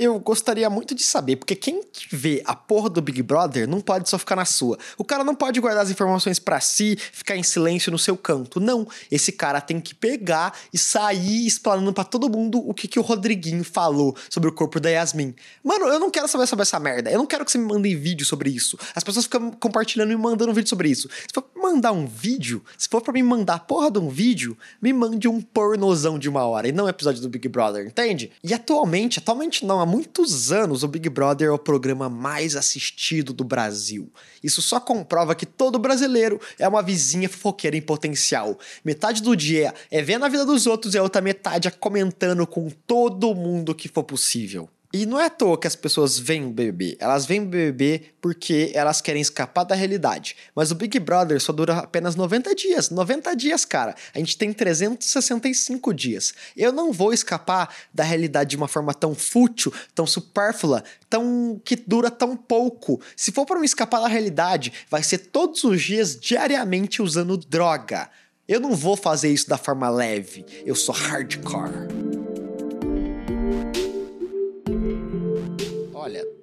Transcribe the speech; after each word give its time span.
Eu 0.00 0.18
gostaria 0.18 0.70
muito 0.70 0.94
de 0.94 1.02
saber, 1.02 1.36
porque 1.36 1.54
quem 1.54 1.82
vê 2.10 2.42
a 2.46 2.56
porra 2.56 2.88
do 2.88 3.02
Big 3.02 3.22
Brother 3.22 3.68
não 3.68 3.82
pode 3.82 4.08
só 4.08 4.18
ficar 4.18 4.34
na 4.34 4.46
sua. 4.46 4.78
O 4.96 5.04
cara 5.04 5.22
não 5.22 5.34
pode 5.34 5.60
guardar 5.60 5.82
as 5.82 5.90
informações 5.90 6.38
para 6.38 6.58
si, 6.58 6.96
ficar 6.96 7.36
em 7.36 7.42
silêncio 7.42 7.92
no 7.92 7.98
seu 7.98 8.16
canto. 8.16 8.58
Não. 8.58 8.88
Esse 9.10 9.30
cara 9.30 9.60
tem 9.60 9.78
que 9.78 9.94
pegar 9.94 10.58
e 10.72 10.78
sair 10.78 11.46
explanando 11.46 11.92
para 11.92 12.02
todo 12.02 12.30
mundo 12.30 12.66
o 12.66 12.72
que, 12.72 12.88
que 12.88 12.98
o 12.98 13.02
Rodriguinho 13.02 13.62
falou 13.62 14.16
sobre 14.30 14.48
o 14.48 14.52
corpo 14.54 14.80
da 14.80 14.88
Yasmin. 14.88 15.34
Mano, 15.62 15.84
eu 15.88 16.00
não 16.00 16.10
quero 16.10 16.26
saber 16.28 16.46
sobre 16.46 16.62
essa 16.62 16.80
merda. 16.80 17.10
Eu 17.10 17.18
não 17.18 17.26
quero 17.26 17.44
que 17.44 17.52
você 17.52 17.58
me 17.58 17.66
mandem 17.66 17.94
vídeo 17.94 18.24
sobre 18.24 18.48
isso. 18.48 18.78
As 18.94 19.04
pessoas 19.04 19.26
ficam 19.26 19.50
compartilhando 19.50 20.12
e 20.12 20.16
me 20.16 20.22
mandando 20.22 20.54
vídeo 20.54 20.70
sobre 20.70 20.88
isso. 20.88 21.10
For 21.30 21.42
pra 21.42 21.59
mandar 21.60 21.92
um 21.92 22.06
vídeo, 22.06 22.62
se 22.76 22.88
for 22.88 23.00
para 23.00 23.12
me 23.12 23.22
mandar 23.22 23.60
porra 23.60 23.90
de 23.90 23.98
um 23.98 24.08
vídeo, 24.08 24.56
me 24.80 24.92
mande 24.92 25.28
um 25.28 25.40
pornozão 25.40 26.18
de 26.18 26.28
uma 26.28 26.44
hora 26.44 26.68
e 26.68 26.72
não 26.72 26.86
um 26.86 26.88
episódio 26.88 27.20
do 27.20 27.28
Big 27.28 27.48
Brother, 27.48 27.86
entende? 27.86 28.32
E 28.42 28.52
atualmente, 28.52 29.18
atualmente 29.18 29.64
não, 29.64 29.80
há 29.80 29.86
muitos 29.86 30.50
anos 30.50 30.82
o 30.82 30.88
Big 30.88 31.08
Brother 31.08 31.48
é 31.48 31.52
o 31.52 31.58
programa 31.58 32.08
mais 32.08 32.56
assistido 32.56 33.32
do 33.32 33.44
Brasil. 33.44 34.10
Isso 34.42 34.62
só 34.62 34.80
comprova 34.80 35.34
que 35.34 35.46
todo 35.46 35.78
brasileiro 35.78 36.40
é 36.58 36.66
uma 36.66 36.82
vizinha 36.82 37.28
fofoqueira 37.28 37.76
em 37.76 37.82
potencial. 37.82 38.58
Metade 38.84 39.22
do 39.22 39.36
dia 39.36 39.74
é 39.90 40.02
vendo 40.02 40.24
a 40.24 40.28
vida 40.28 40.44
dos 40.44 40.66
outros 40.66 40.94
e 40.94 40.98
a 40.98 41.02
outra 41.02 41.20
metade 41.20 41.68
é 41.68 41.70
comentando 41.70 42.46
com 42.46 42.70
todo 42.86 43.34
mundo 43.34 43.74
que 43.74 43.88
for 43.88 44.04
possível. 44.04 44.68
E 44.92 45.06
não 45.06 45.20
é 45.20 45.26
à 45.26 45.30
toa 45.30 45.56
que 45.56 45.68
as 45.68 45.76
pessoas 45.76 46.18
veem 46.18 46.46
o 46.46 46.50
BBB. 46.50 46.96
Elas 46.98 47.24
veem 47.24 47.42
o 47.42 47.46
BBB 47.46 48.12
porque 48.20 48.72
elas 48.74 49.00
querem 49.00 49.22
escapar 49.22 49.62
da 49.62 49.74
realidade. 49.76 50.34
Mas 50.52 50.72
o 50.72 50.74
Big 50.74 50.98
Brother 50.98 51.40
só 51.40 51.52
dura 51.52 51.78
apenas 51.78 52.16
90 52.16 52.52
dias. 52.56 52.90
90 52.90 53.36
dias, 53.36 53.64
cara. 53.64 53.94
A 54.12 54.18
gente 54.18 54.36
tem 54.36 54.52
365 54.52 55.94
dias. 55.94 56.34
Eu 56.56 56.72
não 56.72 56.92
vou 56.92 57.12
escapar 57.12 57.72
da 57.94 58.02
realidade 58.02 58.50
de 58.50 58.56
uma 58.56 58.66
forma 58.66 58.92
tão 58.92 59.14
fútil, 59.14 59.72
tão 59.94 60.08
supérflua, 60.08 60.82
tão 61.08 61.60
que 61.64 61.76
dura 61.76 62.10
tão 62.10 62.36
pouco. 62.36 63.00
Se 63.14 63.30
for 63.30 63.46
para 63.46 63.60
me 63.60 63.66
escapar 63.66 64.00
da 64.00 64.08
realidade, 64.08 64.72
vai 64.90 65.04
ser 65.04 65.18
todos 65.18 65.62
os 65.62 65.80
dias 65.80 66.18
diariamente 66.18 67.00
usando 67.00 67.36
droga. 67.36 68.10
Eu 68.48 68.58
não 68.58 68.74
vou 68.74 68.96
fazer 68.96 69.32
isso 69.32 69.48
da 69.48 69.56
forma 69.56 69.88
leve. 69.88 70.44
Eu 70.66 70.74
sou 70.74 70.92
hardcore. 70.92 71.99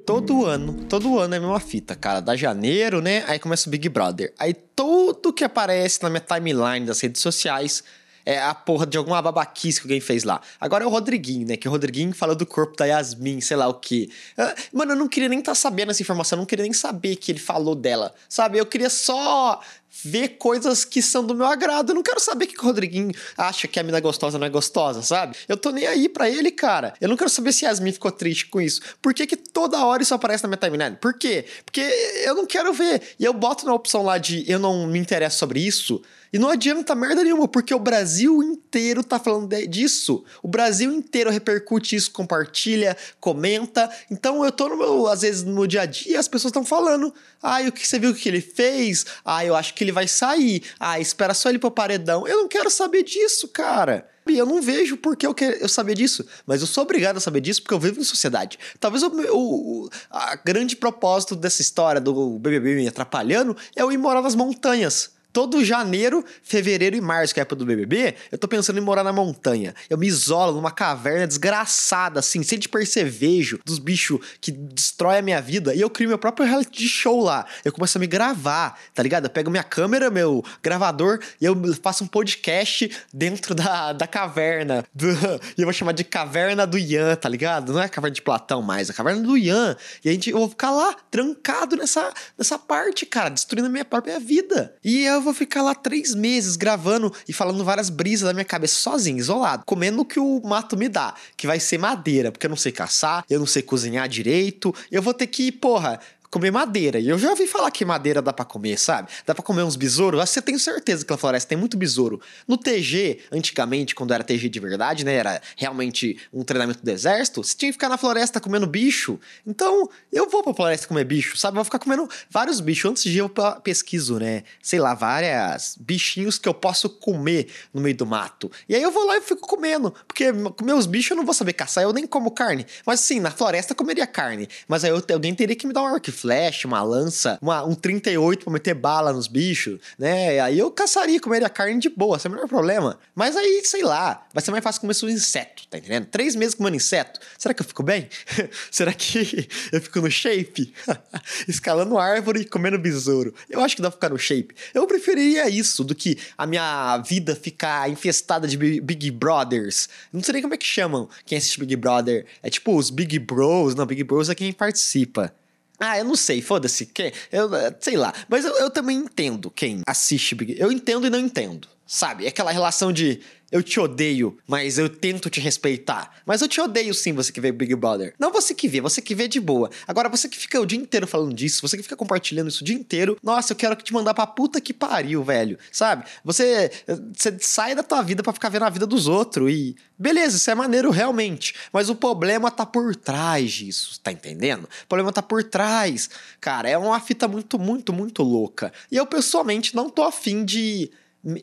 Todo 0.08 0.45
ano, 0.45 0.86
todo 0.88 1.19
ano 1.19 1.33
é 1.36 1.38
a 1.38 1.41
mesma 1.41 1.59
fita, 1.59 1.94
cara. 1.94 2.22
Da 2.22 2.33
janeiro, 2.33 3.02
né? 3.02 3.25
Aí 3.27 3.38
começa 3.38 3.67
o 3.67 3.72
Big 3.72 3.89
Brother. 3.89 4.33
Aí 4.39 4.53
tudo 4.53 5.33
que 5.33 5.44
aparece 5.44 6.02
na 6.02 6.09
minha 6.09 6.22
timeline 6.22 6.86
das 6.86 7.02
redes 7.02 7.22
sociais 7.22 7.83
é 8.28 8.42
a 8.42 8.53
porra 8.53 8.86
de 8.86 8.97
alguma 8.97 9.22
babaquice 9.22 9.80
que 9.80 9.88
alguém 9.88 10.02
fez 10.02 10.25
lá. 10.25 10.42
Agora 10.59 10.83
é 10.83 10.88
o 10.88 10.89
Rodriguinho, 10.89 11.47
né? 11.47 11.56
Que 11.56 11.66
o 11.66 11.72
Rodriguinho 11.72 12.14
falou 12.14 12.36
do 12.36 12.45
corpo 12.45 12.75
da 12.75 12.84
Yasmin, 12.84 13.39
sei 13.39 13.56
lá 13.56 13.69
o 13.69 13.75
quê. 13.75 14.09
Ah, 14.38 14.53
mano, 14.73 14.92
eu 14.92 14.95
não 14.97 15.08
queria 15.08 15.30
nem 15.30 15.39
estar 15.39 15.52
tá 15.52 15.56
sabendo 15.56 15.92
essa 15.92 16.02
informação, 16.02 16.36
eu 16.36 16.42
não 16.42 16.45
queria 16.45 16.64
nem 16.64 16.73
saber 16.73 17.16
que 17.16 17.31
ele 17.31 17.39
falou 17.39 17.73
dela, 17.73 18.14
sabe? 18.28 18.58
Eu 18.58 18.66
queria 18.66 18.89
só 18.89 19.61
ver 20.03 20.38
coisas 20.38 20.84
que 20.84 21.02
são 21.02 21.25
do 21.25 21.34
meu 21.34 21.45
agrado. 21.45 21.92
Eu 21.92 21.95
não 21.95 22.03
quero 22.03 22.19
saber 22.19 22.47
que 22.47 22.59
o 22.59 22.64
Rodriguinho 22.64 23.11
acha 23.38 23.66
que 23.66 23.80
a 23.80 23.84
mina 23.84 24.02
gostosa 24.02 24.38
não 24.38 24.45
é 24.45 24.50
gostosa, 24.50 25.02
sabe? 25.02 25.38
Eu 25.47 25.56
tô 25.56 25.72
nem 25.72 25.88
aí 25.88 26.09
pra 26.09 26.30
ele, 26.30 26.52
cara. 26.52 26.94
Eu 27.00 27.08
não 27.08 27.16
quero 27.16 27.30
saber 27.30 27.53
se 27.53 27.64
Yasmin 27.64 27.94
ficou 27.94 28.12
triste 28.12 28.47
com 28.47 28.59
isso. 28.59 28.81
Por 29.02 29.14
que, 29.14 29.25
que 29.25 29.38
toda 29.38 29.86
hora 29.86 30.03
isso 30.03 30.14
aparece 30.14 30.44
na 30.44 30.50
minha 30.50 30.58
timeline? 30.58 30.97
Por 30.97 31.17
quê? 31.17 31.45
Porque 31.64 31.80
eu 32.25 32.36
não 32.36 32.45
quero 32.45 32.73
ver. 32.73 33.02
E 33.17 33.23
eu 33.23 33.34
boto 33.34 33.66
na 33.66 33.73
opção 33.73 34.03
lá 34.03 34.17
de 34.17 34.44
eu 34.52 34.59
não 34.59 34.86
me 34.86 35.00
interesso 35.00 35.38
sobre 35.38 35.62
isso. 35.62 36.02
E 36.31 36.38
não 36.38 36.50
adianta 36.50 36.95
merda 36.95 37.23
nenhuma, 37.23 37.47
porque 37.47 37.73
o 37.73 37.80
Brasil 37.80 38.44
inteiro 38.44 39.03
tá 39.03 39.20
falando 39.20 39.50
disso. 39.67 40.23
O 40.44 40.47
Brasil 40.47 40.92
inteiro 40.92 41.30
repercute 41.30 41.95
isso, 41.95 42.11
compartilha, 42.11 42.97
comenta. 43.19 43.89
Então 44.11 44.44
eu 44.44 44.52
tô 44.52 44.69
no 44.69 44.78
meu, 44.78 45.08
às 45.08 45.22
vezes, 45.22 45.44
no 45.44 45.67
dia 45.67 45.81
a 45.81 45.86
dia, 45.86 46.19
as 46.19 46.28
pessoas 46.28 46.50
estão 46.50 46.66
falando. 46.66 47.14
Ah, 47.42 47.61
o 47.61 47.72
que 47.72 47.88
você 47.88 48.00
viu 48.00 48.14
que 48.14 48.28
ele 48.28 48.42
fez? 48.42 49.06
Ah, 49.23 49.45
eu 49.45 49.56
acho 49.56 49.73
que 49.73 49.84
ele 49.84 49.92
vai 49.92 50.08
sair. 50.08 50.64
Ah, 50.80 51.00
espera 51.00 51.34
só 51.34 51.50
ele 51.50 51.59
pro 51.59 51.72
paredão. 51.72 52.28
Eu 52.28 52.38
não 52.38 52.47
quero 52.47 52.69
saber 52.69 53.03
disso, 53.03 53.47
cara. 53.47 54.07
Eu 54.28 54.46
não 54.46 54.62
vejo 54.62 54.97
por 54.97 55.16
que 55.16 55.25
eu, 55.25 55.34
quero, 55.34 55.56
eu 55.57 55.69
saber 55.69 55.96
disso, 55.96 56.25
mas 56.46 56.59
eu 56.59 56.68
sou 56.68 56.84
obrigado 56.84 57.16
a 57.16 57.19
saber 57.22 57.40
disso 57.40 57.62
porque 57.62 57.73
eu 57.73 57.79
vivo 57.79 58.02
em 58.02 58.03
sociedade. 58.03 58.59
Talvez 58.78 59.02
o, 59.03 59.09
o 59.09 59.90
a 60.09 60.35
grande 60.35 60.75
propósito 60.75 61.34
dessa 61.34 61.62
história 61.62 62.02
do 62.02 62.38
BBB 62.38 62.75
me 62.75 62.88
atrapalhando 62.88 63.56
é 63.73 63.81
eu 63.81 63.91
ir 63.91 63.97
morar 63.97 64.22
nas 64.22 64.35
montanhas 64.35 65.16
todo 65.38 65.64
janeiro, 65.64 66.25
fevereiro 66.42 66.96
e 66.96 67.02
março, 67.02 67.31
que 67.31 67.40
é 67.40 67.42
a 67.42 67.44
época 67.44 67.58
do 67.58 67.64
BBB, 67.64 68.16
eu 68.31 68.40
tô 68.40 68.48
pensando 68.48 68.80
em 68.80 68.81
morar 68.81 69.03
na 69.03 69.14
montanha. 69.14 69.75
Eu 69.88 69.96
me 69.96 70.08
isolo 70.08 70.52
numa 70.52 70.72
caverna 70.72 71.28
desgraçada, 71.28 72.22
assim, 72.22 72.42
sem 72.42 72.58
de 72.58 72.68
percevejo 72.68 73.59
dos 73.64 73.78
bichos 73.78 74.20
que 74.42 74.52
destrói 74.52 75.20
a 75.20 75.22
minha 75.22 75.40
vida. 75.40 75.76
E 75.76 75.81
eu 75.81 75.92
crio 75.92 76.09
meu 76.09 76.18
próprio 76.18 76.47
reality 76.47 76.88
show 76.88 77.22
lá. 77.22 77.46
Eu 77.64 77.72
começo 77.72 78.00
a 78.00 78.02
me 78.02 78.08
gravar, 78.08 78.80
tá 78.96 79.03
ligado? 79.03 79.26
Eu 79.26 79.30
pego 79.30 79.52
minha 79.52 79.62
câmera, 79.62 80.09
meu 80.09 80.44
gravador, 80.64 81.20
e 81.40 81.46
eu 81.46 81.56
faço 81.84 82.03
um 82.03 82.08
podcast 82.08 82.90
dentro 83.14 83.53
da, 83.53 83.94
da 83.94 84.08
caverna. 84.08 84.84
Do, 84.92 85.08
e 85.56 85.62
eu 85.62 85.66
vou 85.66 85.74
chamar 85.74 85.92
de 85.92 86.03
Caverna 86.03 86.66
do 86.66 86.80
Ian, 86.80 87.16
tá 87.16 87.30
ligado? 87.30 87.74
Não 87.74 87.80
é 87.80 87.86
a 87.86 87.90
caverna 87.90 88.16
de 88.16 88.24
Platão 88.24 88.64
mais, 88.64 88.90
é 88.90 88.92
a 88.92 88.96
caverna 88.96 89.22
do 89.22 89.38
Ian. 89.38 89.78
E 90.03 90.09
a 90.09 90.12
gente, 90.12 90.31
eu 90.31 90.40
vou 90.40 90.50
ficar 90.50 90.72
lá, 90.72 90.96
trancado 91.12 91.76
nessa, 91.76 92.12
nessa 92.36 92.58
parte, 92.58 93.06
cara, 93.06 93.30
destruindo 93.30 93.68
a 93.68 93.72
minha 93.72 93.86
própria 93.86 94.20
vida. 94.20 94.74
E 94.84 95.03
eu 95.03 95.27
vou 95.28 95.34
ficar 95.34 95.62
lá 95.62 95.76
três 95.76 96.16
meses 96.16 96.56
gravando 96.56 97.14
e 97.28 97.34
falando 97.34 97.64
várias 97.64 97.90
brisas 97.90 98.28
da 98.28 98.34
minha 98.34 98.46
cabeça 98.46 98.76
sozinho, 98.76 99.18
isolado, 99.18 99.64
comendo 99.66 100.02
o 100.02 100.06
que 100.06 100.20
o 100.20 100.42
mato 100.44 100.78
me 100.78 100.88
dá, 100.88 101.14
que 101.36 101.46
vai 101.46 101.60
ser 101.60 101.78
madeira, 101.78 102.32
porque 102.32 102.46
eu 102.46 102.50
não 102.50 102.58
sei 102.58 102.72
caçar, 102.72 103.26
eu 103.30 103.40
não 103.40 103.46
sei 103.46 103.62
cozinhar 103.62 104.08
direito, 104.08 104.74
eu 104.92 105.02
vou 105.02 105.14
ter 105.14 105.28
que, 105.28 105.52
porra, 105.52 106.00
comer 106.30 106.52
madeira. 106.52 107.00
E 107.00 107.10
eu 107.10 107.18
já 107.18 107.30
ouvi 107.30 107.48
falar 107.48 107.72
que 107.72 107.86
madeira 107.86 108.22
dá 108.22 108.34
para 108.34 108.46
comer, 108.46 108.78
sabe? 108.78 109.10
Dá 109.26 109.34
para 109.34 109.44
comer 109.44 109.64
uns 109.64 109.76
besouros. 109.76 110.20
Você 110.30 110.42
tem 110.42 110.58
certeza 110.58 111.06
que 111.06 111.12
na 111.12 111.18
floresta 111.18 111.50
tem 111.50 111.58
muito 111.58 111.78
besouro. 111.78 112.22
No 112.48 112.58
TG, 112.58 113.20
antigamente, 113.32 113.96
quando 113.96 114.14
era 114.14 114.24
TG 114.24 114.50
de 114.50 114.60
verdade, 114.60 115.06
né? 115.06 115.16
Era 115.16 115.42
realmente 115.56 116.20
um 116.34 116.44
treinamento 116.44 116.84
do 116.84 116.90
exército, 116.90 117.44
você 117.44 117.56
tinha 117.56 117.70
que 117.70 117.74
ficar 117.74 117.90
na 117.90 117.98
floresta 117.98 118.40
comendo 118.40 118.68
bicho. 118.68 119.20
Então, 119.46 119.90
eu 120.12 120.30
vou 120.30 120.44
pra 120.44 120.54
floresta 120.54 120.88
comer 120.88 121.06
bicho, 121.06 121.38
sabe? 121.38 121.56
Eu 121.56 121.60
vou 121.60 121.66
ficar 121.66 121.80
comendo 121.80 122.10
vários 122.30 122.59
bichos. 122.59 122.92
Antes 122.92 123.04
de 123.04 123.18
eu 123.18 123.32
pesquiso, 123.64 124.20
né? 124.20 124.44
Sei 124.62 124.80
lá, 124.80 124.94
várias 124.94 125.78
bichinhos 125.80 126.38
que 126.38 126.48
eu 126.48 126.54
posso 126.54 126.90
comer 126.90 127.48
no 127.74 127.82
meio 127.82 127.96
do 127.96 128.06
mato. 128.06 128.52
E 128.68 128.76
aí 128.76 128.82
eu 128.82 128.92
vou 128.92 129.06
lá 129.06 129.18
e 129.18 129.22
fico 129.22 129.48
comendo. 129.48 129.94
Porque 130.08 130.32
comer 130.56 130.74
os 130.74 130.86
bichos 130.86 131.12
eu 131.12 131.18
não 131.18 131.26
vou 131.26 131.34
saber 131.34 131.54
caçar, 131.54 131.84
eu 131.84 131.94
nem 131.94 132.06
como 132.06 132.32
carne. 132.32 132.66
Mas 132.86 133.00
sim, 133.00 133.20
na 133.20 133.32
floresta 133.32 133.74
eu 133.74 133.76
comeria 133.76 134.08
carne. 134.08 134.48
Mas 134.68 134.84
aí 134.84 134.92
eu, 134.92 135.04
alguém 135.14 135.34
teria 135.34 135.56
que 135.56 135.66
me 135.66 135.74
dar 135.74 135.84
um 135.84 135.88
arco 135.88 136.09
flash, 136.28 136.66
uma 136.66 136.84
lança, 136.84 137.40
uma, 137.42 137.64
um 137.64 137.74
38 137.74 138.44
pra 138.44 138.52
meter 138.52 138.74
bala 138.74 139.14
nos 139.14 139.28
bichos, 139.28 139.80
né? 139.98 140.42
Aí 140.42 140.60
eu 140.60 140.70
caçaria, 140.70 141.22
comeria 141.22 141.48
carne 141.48 141.80
de 141.80 141.88
boa, 141.88 142.20
sem 142.20 142.30
o 142.30 142.34
menor 142.34 142.50
problema. 142.50 143.00
Mas 143.16 143.38
aí, 143.38 143.62
sei 143.64 143.82
lá, 143.82 144.28
vai 144.34 144.44
ser 144.44 144.52
mais 144.52 144.62
fácil 144.62 144.82
comer 144.82 144.94
seus 144.94 145.14
insetos, 145.14 145.66
tá 145.70 145.78
entendendo? 145.78 146.06
Três 146.08 146.36
meses 146.36 146.54
comendo 146.54 146.76
inseto. 146.76 147.22
Será 147.38 147.54
que 147.54 147.62
eu 147.62 147.66
fico 147.66 147.82
bem? 147.82 148.10
Será 148.70 148.92
que 148.92 149.48
eu 149.72 149.82
fico 149.82 150.02
no 150.02 150.12
shape? 150.12 150.74
Escalando 151.48 151.98
árvore 151.98 152.42
e 152.42 152.46
comendo 152.46 152.78
besouro. 152.78 153.34
Eu 153.50 153.62
acho 153.62 153.78
que 153.78 153.82
dá 153.82 153.90
pra 153.90 153.96
ficar 153.96 154.09
no 154.09 154.20
shape. 154.20 154.54
Eu 154.74 154.86
preferiria 154.86 155.50
isso 155.50 155.82
do 155.82 155.96
que 155.96 156.18
a 156.38 156.46
minha 156.46 156.98
vida 156.98 157.38
ficar 157.38 157.90
infestada 157.90 158.48
de 158.50 158.58
Big 158.58 159.12
Brothers. 159.12 159.88
Não 160.12 160.22
sei 160.22 160.34
nem 160.34 160.42
como 160.42 160.54
é 160.54 160.58
que 160.58 160.66
chamam 160.66 161.08
quem 161.26 161.38
assiste 161.38 161.58
Big 161.59 161.78
Brother. 161.78 162.26
É 162.44 162.50
tipo 162.50 162.76
os 162.76 162.90
Big 162.90 163.18
Bros. 163.20 163.76
Não, 163.76 163.86
Big 163.86 164.04
Bros 164.04 164.30
é 164.30 164.36
quem 164.36 164.52
participa. 164.52 165.34
Ah, 165.80 165.98
eu 166.00 166.06
não 166.06 166.16
sei, 166.16 166.42
foda-se. 166.42 166.90
Eu 167.32 167.50
sei 167.80 167.96
lá. 167.98 168.14
Mas 168.28 168.46
eu, 168.46 168.54
eu 168.56 168.70
também 168.70 168.98
entendo 168.98 169.52
quem 169.52 169.82
assiste 169.86 170.34
Big 170.34 170.56
Eu 170.60 170.72
entendo 170.72 171.06
e 171.06 171.10
não 171.10 171.20
entendo. 171.20 171.68
Sabe? 171.88 172.25
É 172.25 172.28
aquela 172.28 172.52
relação 172.52 172.92
de 172.92 173.22
eu 173.50 173.64
te 173.64 173.80
odeio, 173.80 174.38
mas 174.46 174.78
eu 174.78 174.90
tento 174.90 175.30
te 175.30 175.40
respeitar. 175.40 176.12
Mas 176.25 176.42
eu 176.42 176.50
te 176.50 176.59
odeio 176.59 176.94
sim, 176.94 177.14
você 177.14 177.31
que 177.31 177.40
vê 177.40 177.50
Big 177.50 177.74
Brother. 177.75 178.14
Não 178.20 178.31
você 178.31 178.53
que 178.53 178.68
vê, 178.68 178.81
você 178.81 179.02
que 179.02 179.16
vê 179.16 179.25
de 179.28 179.40
boa. 179.40 179.70
Agora, 179.88 180.09
você 180.09 180.28
que 180.28 180.38
fica 180.38 180.59
o 180.59 180.66
dia 180.66 180.78
inteiro 180.78 181.08
falando 181.08 181.34
disso, 181.34 181.61
você 181.61 181.78
que 181.78 181.84
fica 181.84 181.96
compartilhando 181.96 182.50
isso 182.50 182.61
o 182.61 182.66
dia 182.66 182.76
inteiro, 182.76 183.17
nossa, 183.23 183.53
eu 183.53 183.56
quero 183.56 183.73
te 183.76 183.94
mandar 183.94 184.14
pra 184.14 184.28
puta 184.28 184.59
que 184.59 184.73
pariu, 184.73 185.23
velho. 185.23 185.58
Sabe? 185.72 186.03
Você, 186.26 186.70
você 187.14 187.38
sai 187.40 187.73
da 187.73 187.84
tua 187.84 188.02
vida 188.02 188.22
para 188.22 188.34
ficar 188.34 188.50
vendo 188.50 188.66
a 188.66 188.70
vida 188.70 188.85
dos 188.85 189.08
outros 189.08 189.50
e. 189.50 189.76
Beleza, 189.97 190.38
isso 190.38 190.52
é 190.52 190.56
maneiro 190.56 190.91
realmente. 190.91 191.56
Mas 191.72 191.90
o 191.90 191.96
problema 191.96 192.52
tá 192.52 192.66
por 192.66 192.96
trás 192.96 193.52
disso, 193.52 194.00
tá 194.03 194.11
entendendo? 194.11 194.66
O 194.84 194.88
problema 194.88 195.11
tá 195.11 195.22
por 195.22 195.44
trás. 195.44 196.09
Cara, 196.41 196.70
é 196.70 196.78
uma 196.78 197.00
fita 197.00 197.28
muito, 197.28 197.58
muito, 197.58 197.94
muito 197.94 198.22
louca. 198.23 198.73
E 198.91 198.97
eu 198.97 199.06
pessoalmente 199.06 199.76
não 199.76 199.90
tô 199.90 200.03
afim 200.03 200.44
de 200.44 200.91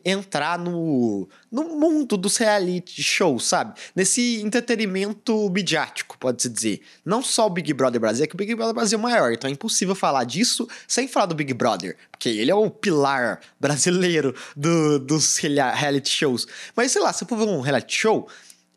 entrar 0.03 0.57
no, 0.57 1.29
no 1.51 1.63
mundo 1.79 2.17
dos 2.17 2.37
reality 2.37 3.03
shows, 3.03 3.45
sabe? 3.45 3.79
Nesse 3.95 4.41
entretenimento 4.41 5.49
midiático, 5.49 6.17
pode-se 6.17 6.49
dizer. 6.49 6.81
Não 7.05 7.21
só 7.21 7.45
o 7.45 7.49
Big 7.49 7.71
Brother 7.73 8.01
Brasil, 8.01 8.23
é 8.23 8.27
que 8.27 8.35
o 8.35 8.37
Big 8.37 8.55
Brother 8.55 8.73
Brasil 8.73 8.97
é 8.97 9.01
maior, 9.01 9.31
então 9.31 9.49
é 9.49 9.53
impossível 9.53 9.93
falar 9.93 10.23
disso 10.23 10.67
sem 10.87 11.07
falar 11.07 11.27
do 11.27 11.35
Big 11.35 11.53
Brother, 11.53 11.97
porque 12.11 12.29
ele 12.29 12.49
é 12.49 12.55
o 12.55 12.69
pilar 12.69 13.39
brasileiro 13.59 14.33
do, 14.55 14.99
dos 14.99 15.37
reality 15.37 16.09
shows. 16.09 16.47
Mas 16.75 16.91
sei 16.91 17.01
lá, 17.01 17.13
se 17.13 17.23
eu 17.23 17.27
for 17.27 17.37
ver 17.37 17.45
um 17.45 17.61
reality 17.61 17.95
show, 17.95 18.27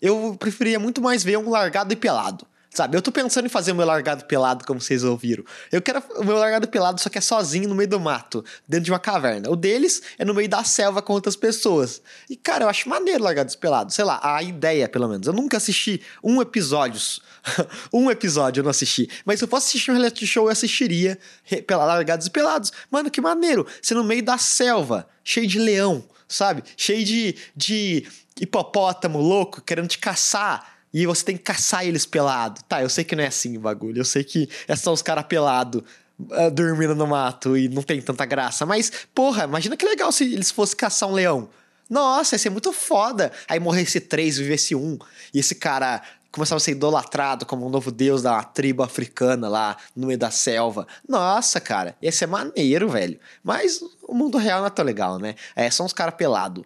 eu 0.01 0.37
preferia 0.39 0.79
muito 0.79 1.01
mais 1.01 1.25
ver 1.25 1.39
um 1.39 1.49
largado 1.49 1.93
e 1.93 1.97
pelado 1.97 2.47
Sabe? 2.79 2.97
Eu 2.97 3.03
tô 3.03 3.11
pensando 3.11 3.45
em 3.45 3.49
fazer 3.49 3.73
o 3.73 3.75
meu 3.75 3.85
largado 3.85 4.25
pelado, 4.25 4.65
como 4.65 4.81
vocês 4.81 5.03
ouviram. 5.03 5.43
Eu 5.73 5.83
quero 5.83 6.01
o 6.15 6.25
meu 6.25 6.37
largado 6.37 6.69
pelado, 6.69 7.01
só 7.01 7.09
que 7.09 7.19
é 7.19 7.21
sozinho 7.21 7.69
no 7.69 7.75
meio 7.75 7.89
do 7.89 7.99
mato, 7.99 8.45
dentro 8.69 8.85
de 8.85 8.93
uma 8.93 9.01
caverna. 9.01 9.51
O 9.51 9.57
deles 9.57 10.01
é 10.17 10.25
no 10.25 10.33
meio 10.33 10.49
da 10.49 10.63
selva 10.63 11.03
com 11.03 11.13
outras 11.13 11.35
pessoas. 11.35 12.01
E, 12.31 12.37
cara, 12.37 12.63
eu 12.63 12.69
acho 12.69 12.89
maneiro 12.89 13.25
largados 13.25 13.57
pelados. 13.57 13.97
Sei 13.97 14.05
lá, 14.05 14.21
a 14.23 14.41
ideia, 14.45 14.89
pelo 14.89 15.09
menos. 15.09 15.27
Eu 15.27 15.33
nunca 15.33 15.57
assisti 15.57 16.01
um 16.23 16.41
episódio. 16.41 17.01
um 17.93 18.09
episódio 18.13 18.61
eu 18.61 18.63
não 18.63 18.71
assisti. 18.71 19.11
Mas 19.25 19.41
se 19.41 19.45
eu 19.45 19.49
fosse 19.49 19.71
assistir 19.71 19.91
um 19.91 19.95
reality 19.95 20.25
show, 20.25 20.45
eu 20.45 20.53
assistiria 20.53 21.19
Largados 21.69 22.29
e 22.29 22.31
Pelados. 22.31 22.73
Mano, 22.89 23.11
que 23.11 23.21
maneiro. 23.21 23.67
Você 23.83 23.93
no 23.93 24.05
meio 24.05 24.23
da 24.23 24.39
selva, 24.39 25.09
cheio 25.25 25.49
de 25.49 25.59
leão, 25.59 26.05
sabe? 26.29 26.63
Cheio 26.77 27.05
de, 27.05 27.35
de 27.57 28.07
hipopótamo 28.41 29.21
louco 29.21 29.61
querendo 29.63 29.89
te 29.89 29.99
caçar 29.99 30.78
e 30.93 31.07
você 31.07 31.25
tem 31.25 31.37
que 31.37 31.43
caçar 31.43 31.87
eles 31.87 32.07
pelado. 32.07 32.61
Tá, 32.69 32.83
eu 32.83 32.89
sei 32.89 33.05
que 33.05 33.15
não 33.15 33.25
é 33.25 33.27
assim 33.27 33.57
o 33.57 33.61
bagulho. 33.61 34.01
Eu 34.01 34.05
sei 34.05 34.25
que 34.25 34.49
é 34.67 34.77
só 34.77 34.93
os 34.93 35.03
caras 35.03 35.25
pelados. 35.25 35.83
Uh, 36.19 36.51
dormindo 36.51 36.97
no 36.97 37.07
mato 37.07 37.57
e 37.57 37.69
não 37.69 37.81
tem 37.81 38.03
tanta 38.03 38.25
graça. 38.25 38.67
Mas, 38.67 38.91
porra, 39.15 39.45
imagina 39.45 39.77
que 39.77 39.87
legal 39.87 40.11
se 40.11 40.25
eles 40.25 40.51
fossem 40.51 40.77
caçar 40.77 41.09
um 41.09 41.13
leão. 41.13 41.49
Nossa, 41.89 42.35
ia 42.35 42.39
ser 42.41 42.51
muito 42.51 42.73
foda. 42.73 43.31
Aí 43.49 43.61
morresse 43.61 44.01
três, 44.01 44.37
vivesse 44.37 44.75
um. 44.75 44.99
E 45.33 45.39
esse 45.39 45.55
cara 45.55 46.03
começava 46.31 46.59
a 46.59 46.61
ser 46.61 46.73
idolatrado 46.73 47.47
como 47.47 47.67
um 47.67 47.71
novo 47.71 47.91
deus 47.91 48.23
da 48.23 48.43
tribo 48.43 48.83
africana 48.83 49.49
lá 49.49 49.77
no 49.97 50.07
meio 50.07 50.19
da 50.19 50.31
selva. 50.31 50.87
Nossa, 51.09 51.61
cara, 51.61 51.97
ia 52.03 52.13
ser 52.13 52.27
maneiro, 52.27 52.89
velho. 52.89 53.19
Mas 53.43 53.81
o 54.03 54.15
mundo 54.15 54.39
real 54.39 54.61
não 54.61 54.67
é 54.67 54.71
tão 54.71 54.85
legal, 54.85 55.19
né? 55.19 55.35
É 55.57 55.71
só 55.71 55.85
uns 55.85 55.93
caras 55.93 56.15
pelados. 56.15 56.65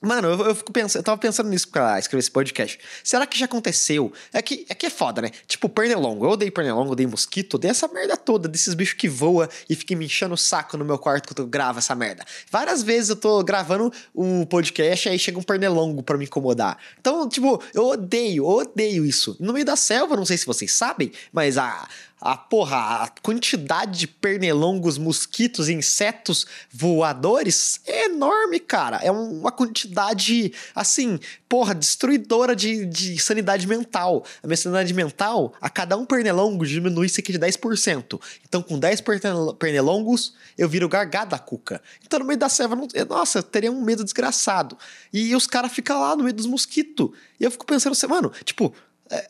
Mano, 0.00 0.28
eu, 0.28 0.46
eu, 0.46 0.54
fico 0.54 0.72
pensando, 0.72 1.00
eu 1.00 1.02
tava 1.02 1.18
pensando 1.18 1.48
nisso 1.48 1.68
pra 1.68 1.98
escrever 1.98 2.20
esse 2.20 2.30
podcast. 2.30 2.78
Será 3.02 3.26
que 3.26 3.36
já 3.36 3.46
aconteceu? 3.46 4.12
É 4.32 4.40
que 4.40 4.64
é, 4.68 4.74
que 4.74 4.86
é 4.86 4.90
foda, 4.90 5.20
né? 5.20 5.30
Tipo, 5.46 5.68
pernilongo. 5.68 6.24
Eu 6.24 6.30
odeio 6.30 6.52
pernilongo, 6.52 6.92
odeio 6.92 7.08
mosquito, 7.08 7.54
odeio 7.54 7.72
essa 7.72 7.88
merda 7.88 8.16
toda, 8.16 8.48
desses 8.48 8.74
bichos 8.74 8.94
que 8.94 9.08
voam 9.08 9.48
e 9.68 9.74
ficam 9.74 9.98
me 9.98 10.04
enchendo 10.04 10.34
o 10.34 10.38
saco 10.38 10.76
no 10.76 10.84
meu 10.84 10.98
quarto 10.98 11.28
quando 11.28 11.40
eu 11.40 11.46
gravo 11.46 11.80
essa 11.80 11.96
merda. 11.96 12.24
Várias 12.48 12.82
vezes 12.84 13.10
eu 13.10 13.16
tô 13.16 13.42
gravando 13.42 13.92
o 14.14 14.46
podcast 14.46 15.08
e 15.08 15.10
aí 15.10 15.18
chega 15.18 15.36
um 15.36 15.42
pernilongo 15.42 16.00
para 16.00 16.16
me 16.16 16.26
incomodar. 16.26 16.78
Então, 17.00 17.28
tipo, 17.28 17.60
eu 17.74 17.88
odeio, 17.88 18.46
odeio 18.46 19.04
isso. 19.04 19.36
No 19.40 19.52
meio 19.52 19.66
da 19.66 19.74
selva, 19.74 20.16
não 20.16 20.24
sei 20.24 20.38
se 20.38 20.46
vocês 20.46 20.70
sabem, 20.70 21.10
mas 21.32 21.58
a, 21.58 21.88
a 22.20 22.36
porra, 22.36 23.04
a 23.04 23.08
quantidade 23.22 23.98
de 24.00 24.06
pernilongos, 24.06 24.98
mosquitos, 24.98 25.68
insetos 25.68 26.46
voadores 26.70 27.80
é 27.86 28.06
enorme, 28.06 28.58
cara. 28.58 28.98
É 29.02 29.10
uma 29.10 29.52
quantidade, 29.52 30.52
assim, 30.74 31.20
porra, 31.48 31.74
destruidora 31.74 32.54
de, 32.56 32.84
de 32.86 33.18
sanidade 33.18 33.66
mental. 33.66 34.24
A 34.42 34.46
minha 34.46 34.56
sanidade 34.56 34.92
mental, 34.92 35.54
a 35.60 35.70
cada 35.70 35.96
um 35.96 36.04
pernilongo 36.04 36.66
diminui 36.66 37.06
aqui 37.06 37.32
de 37.32 37.38
10%. 37.38 38.20
Então, 38.46 38.62
com 38.62 38.78
10 38.78 39.02
pernilongos, 39.58 40.34
eu 40.56 40.68
viro 40.68 40.88
gargada 40.88 41.30
da 41.30 41.38
cuca. 41.38 41.80
Então, 42.04 42.18
no 42.18 42.24
meio 42.24 42.38
da 42.38 42.48
selva, 42.48 42.76
nossa, 43.08 43.38
eu 43.38 43.42
teria 43.42 43.70
um 43.70 43.82
medo 43.82 44.02
desgraçado. 44.02 44.76
E 45.12 45.34
os 45.34 45.46
caras 45.46 45.72
ficam 45.72 46.00
lá 46.00 46.16
no 46.16 46.24
meio 46.24 46.34
dos 46.34 46.46
mosquitos. 46.46 47.10
E 47.38 47.44
eu 47.44 47.50
fico 47.50 47.64
pensando 47.64 47.92
assim, 47.92 48.06
mano, 48.06 48.32
tipo, 48.44 48.74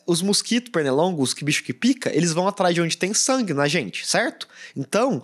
os 0.05 0.21
mosquitos 0.21 0.71
pernilongos, 0.71 1.33
que 1.33 1.43
bicho 1.43 1.63
que 1.63 1.73
pica, 1.73 2.15
eles 2.15 2.33
vão 2.33 2.47
atrás 2.47 2.73
de 2.73 2.81
onde 2.81 2.97
tem 2.97 3.13
sangue 3.13 3.53
na 3.53 3.67
gente, 3.67 4.05
certo? 4.05 4.47
Então, 4.75 5.23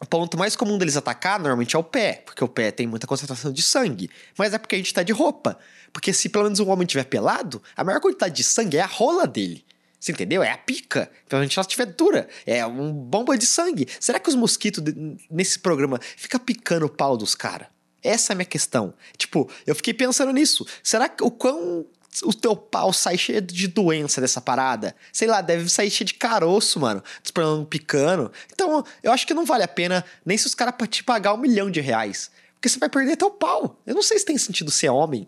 o 0.00 0.04
ponto 0.04 0.36
mais 0.36 0.54
comum 0.54 0.76
deles 0.76 0.96
atacar 0.96 1.38
normalmente 1.38 1.74
é 1.74 1.78
o 1.78 1.84
pé, 1.84 2.22
porque 2.24 2.44
o 2.44 2.48
pé 2.48 2.70
tem 2.70 2.86
muita 2.86 3.06
concentração 3.06 3.52
de 3.52 3.62
sangue. 3.62 4.10
Mas 4.36 4.52
é 4.52 4.58
porque 4.58 4.74
a 4.74 4.78
gente 4.78 4.92
tá 4.92 5.02
de 5.02 5.12
roupa. 5.12 5.58
Porque 5.92 6.12
se 6.12 6.28
pelo 6.28 6.44
menos 6.44 6.60
um 6.60 6.68
homem 6.68 6.86
tiver 6.86 7.04
pelado, 7.04 7.62
a 7.74 7.82
maior 7.82 8.00
quantidade 8.00 8.34
de 8.34 8.44
sangue 8.44 8.76
é 8.76 8.82
a 8.82 8.86
rola 8.86 9.26
dele. 9.26 9.64
Você 9.98 10.12
entendeu? 10.12 10.42
É 10.42 10.50
a 10.50 10.58
pica. 10.58 11.10
Então 11.26 11.38
a 11.38 11.42
gente 11.42 11.58
ela 11.58 11.66
estiver 11.66 11.86
dura. 11.86 12.28
É 12.44 12.64
uma 12.66 12.92
bomba 12.92 13.36
de 13.38 13.46
sangue. 13.46 13.88
Será 13.98 14.20
que 14.20 14.28
os 14.28 14.34
mosquitos 14.34 14.84
nesse 15.30 15.58
programa 15.58 15.98
fica 16.16 16.38
picando 16.38 16.84
o 16.86 16.90
pau 16.90 17.16
dos 17.16 17.34
caras? 17.34 17.68
Essa 18.02 18.32
é 18.32 18.34
a 18.34 18.36
minha 18.36 18.46
questão. 18.46 18.94
Tipo, 19.16 19.50
eu 19.66 19.74
fiquei 19.74 19.94
pensando 19.94 20.32
nisso. 20.32 20.66
Será 20.82 21.08
que 21.08 21.24
o 21.24 21.30
quão 21.30 21.86
o 22.24 22.32
teu 22.32 22.56
pau 22.56 22.92
sai 22.92 23.18
cheio 23.18 23.40
de 23.40 23.68
doença 23.68 24.20
dessa 24.20 24.40
parada. 24.40 24.94
Sei 25.12 25.28
lá, 25.28 25.40
deve 25.40 25.68
sair 25.68 25.90
cheio 25.90 26.06
de 26.06 26.14
caroço, 26.14 26.80
mano. 26.80 27.02
Desprando 27.22 27.66
picando. 27.66 28.32
Então, 28.52 28.84
eu 29.02 29.12
acho 29.12 29.26
que 29.26 29.34
não 29.34 29.44
vale 29.44 29.64
a 29.64 29.68
pena 29.68 30.04
nem 30.24 30.36
se 30.38 30.46
os 30.46 30.54
caras 30.54 30.74
te 30.88 31.02
pagar 31.04 31.34
um 31.34 31.38
milhão 31.38 31.70
de 31.70 31.80
reais. 31.80 32.30
Porque 32.54 32.68
você 32.68 32.78
vai 32.78 32.88
perder 32.88 33.16
teu 33.16 33.30
pau. 33.30 33.80
Eu 33.86 33.94
não 33.94 34.02
sei 34.02 34.18
se 34.18 34.24
tem 34.24 34.38
sentido 34.38 34.70
ser 34.70 34.88
homem 34.88 35.26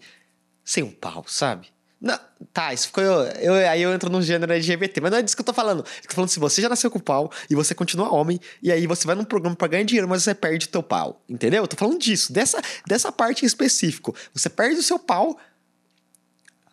sem 0.65 0.83
um 0.83 0.91
pau, 0.91 1.25
sabe? 1.27 1.69
Não, 2.01 2.17
tá, 2.53 2.73
isso 2.73 2.87
ficou. 2.87 3.03
Eu, 3.03 3.57
eu, 3.57 3.69
aí 3.69 3.83
eu 3.83 3.93
entro 3.93 4.09
no 4.09 4.23
gênero 4.23 4.53
LGBT, 4.53 5.01
mas 5.01 5.11
não 5.11 5.19
é 5.19 5.23
disso 5.23 5.35
que 5.35 5.41
eu 5.41 5.47
tô 5.47 5.53
falando. 5.53 5.81
Eu 5.81 6.09
tô 6.09 6.15
falando 6.15 6.31
se 6.31 6.39
você 6.39 6.63
já 6.63 6.69
nasceu 6.69 6.91
com 6.91 7.01
pau 7.01 7.31
e 7.51 7.57
você 7.57 7.75
continua 7.75 8.15
homem, 8.15 8.39
e 8.63 8.71
aí 8.71 8.87
você 8.87 9.05
vai 9.05 9.17
num 9.17 9.25
programa 9.25 9.57
pra 9.57 9.67
ganhar 9.67 9.83
dinheiro, 9.83 10.09
mas 10.09 10.23
você 10.23 10.35
perde 10.35 10.69
teu 10.69 10.83
pau. 10.83 11.21
Entendeu? 11.29 11.65
Eu 11.65 11.69
tô 11.69 11.77
falando 11.77 11.99
disso, 11.99 12.33
dessa, 12.33 12.63
dessa 12.87 13.11
parte 13.11 13.45
em 13.45 13.47
específico. 13.47 14.15
Você 14.33 14.49
perde 14.49 14.79
o 14.79 14.83
seu 14.83 14.99
pau, 14.99 15.37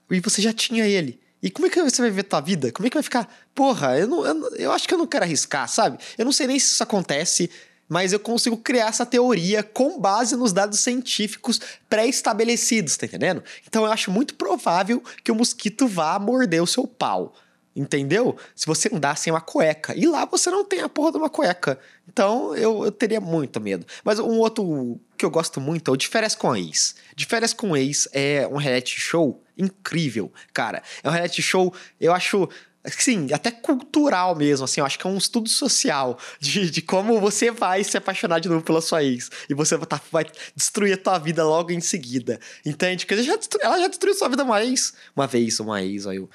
e 0.09 0.19
você 0.19 0.41
já 0.41 0.53
tinha 0.53 0.85
ele. 0.85 1.19
E 1.41 1.49
como 1.49 1.67
é 1.67 1.69
que 1.69 1.81
você 1.81 2.01
vai 2.01 2.11
ver 2.11 2.23
tua 2.23 2.41
vida? 2.41 2.71
Como 2.71 2.87
é 2.87 2.89
que 2.89 2.95
vai 2.95 3.03
ficar? 3.03 3.31
Porra, 3.53 3.97
eu, 3.97 4.07
não, 4.07 4.25
eu, 4.25 4.55
eu 4.55 4.71
acho 4.71 4.87
que 4.87 4.93
eu 4.93 4.97
não 4.97 5.05
quero 5.05 5.25
arriscar, 5.25 5.67
sabe? 5.69 5.99
Eu 6.17 6.25
não 6.25 6.31
sei 6.31 6.47
nem 6.47 6.57
se 6.57 6.73
isso 6.73 6.83
acontece, 6.83 7.51
mas 7.87 8.13
eu 8.13 8.19
consigo 8.19 8.57
criar 8.57 8.87
essa 8.87 9.05
teoria 9.05 9.61
com 9.61 9.99
base 9.99 10.35
nos 10.35 10.51
dados 10.51 10.79
científicos 10.79 11.59
pré-estabelecidos, 11.87 12.97
tá 12.97 13.05
entendendo? 13.05 13.43
Então 13.67 13.85
eu 13.85 13.91
acho 13.91 14.09
muito 14.09 14.33
provável 14.33 15.03
que 15.23 15.31
o 15.31 15.35
mosquito 15.35 15.87
vá 15.87 16.17
morder 16.17 16.63
o 16.63 16.67
seu 16.67 16.87
pau. 16.87 17.35
Entendeu? 17.75 18.37
Se 18.55 18.65
você 18.65 18.89
andar 18.93 19.17
sem 19.17 19.33
uma 19.33 19.41
cueca. 19.41 19.93
E 19.95 20.07
lá 20.07 20.23
você 20.25 20.49
não 20.49 20.63
tem 20.63 20.79
a 20.79 20.87
porra 20.87 21.11
de 21.11 21.17
uma 21.17 21.29
cueca. 21.29 21.77
Então 22.07 22.55
eu, 22.55 22.85
eu 22.85 22.91
teria 22.91 23.19
muito 23.19 23.59
medo. 23.59 23.85
Mas 24.03 24.17
um 24.17 24.39
outro 24.39 24.99
que 25.17 25.25
eu 25.25 25.29
gosto 25.29 25.59
muito 25.59 25.91
é 25.91 25.93
o 25.93 25.97
De 25.97 26.07
Férias 26.07 26.35
com 26.35 26.55
Ex. 26.55 26.95
De 27.15 27.25
Férias 27.25 27.53
com 27.53 27.75
Ex 27.75 28.07
é 28.13 28.47
um 28.49 28.55
reality 28.55 28.99
show 28.99 29.43
incrível, 29.57 30.31
cara. 30.53 30.81
É 31.03 31.09
um 31.09 31.11
reality 31.11 31.41
show, 31.41 31.73
eu 31.99 32.13
acho 32.13 32.47
sim, 32.91 33.27
até 33.33 33.51
cultural 33.51 34.35
mesmo, 34.35 34.65
assim, 34.65 34.79
eu 34.79 34.85
acho 34.85 34.99
que 34.99 35.07
é 35.07 35.09
um 35.09 35.17
estudo 35.17 35.49
social 35.49 36.17
de, 36.39 36.69
de 36.69 36.81
como 36.81 37.19
você 37.19 37.51
vai 37.51 37.83
se 37.83 37.97
apaixonar 37.97 38.39
de 38.39 38.49
novo 38.49 38.63
pela 38.63 38.81
sua 38.81 39.03
ex 39.03 39.29
e 39.49 39.53
você 39.53 39.75
vai, 39.77 39.87
tá, 39.87 40.01
vai 40.11 40.25
destruir 40.55 40.93
a 40.93 40.97
tua 40.97 41.17
vida 41.17 41.43
logo 41.43 41.71
em 41.71 41.81
seguida, 41.81 42.39
entende? 42.65 43.05
Porque 43.05 43.15
ela 43.15 43.23
já, 43.23 43.35
destruiu, 43.35 43.65
ela 43.65 43.79
já 43.79 43.87
destruiu 43.87 44.15
sua 44.15 44.29
vida 44.29 44.43
uma 44.43 44.63
ex, 44.63 44.93
uma 45.15 45.27
vez, 45.27 45.59
uma 45.59 45.81
ex, 45.83 46.05
aí 46.07 46.17
eu... 46.17 46.29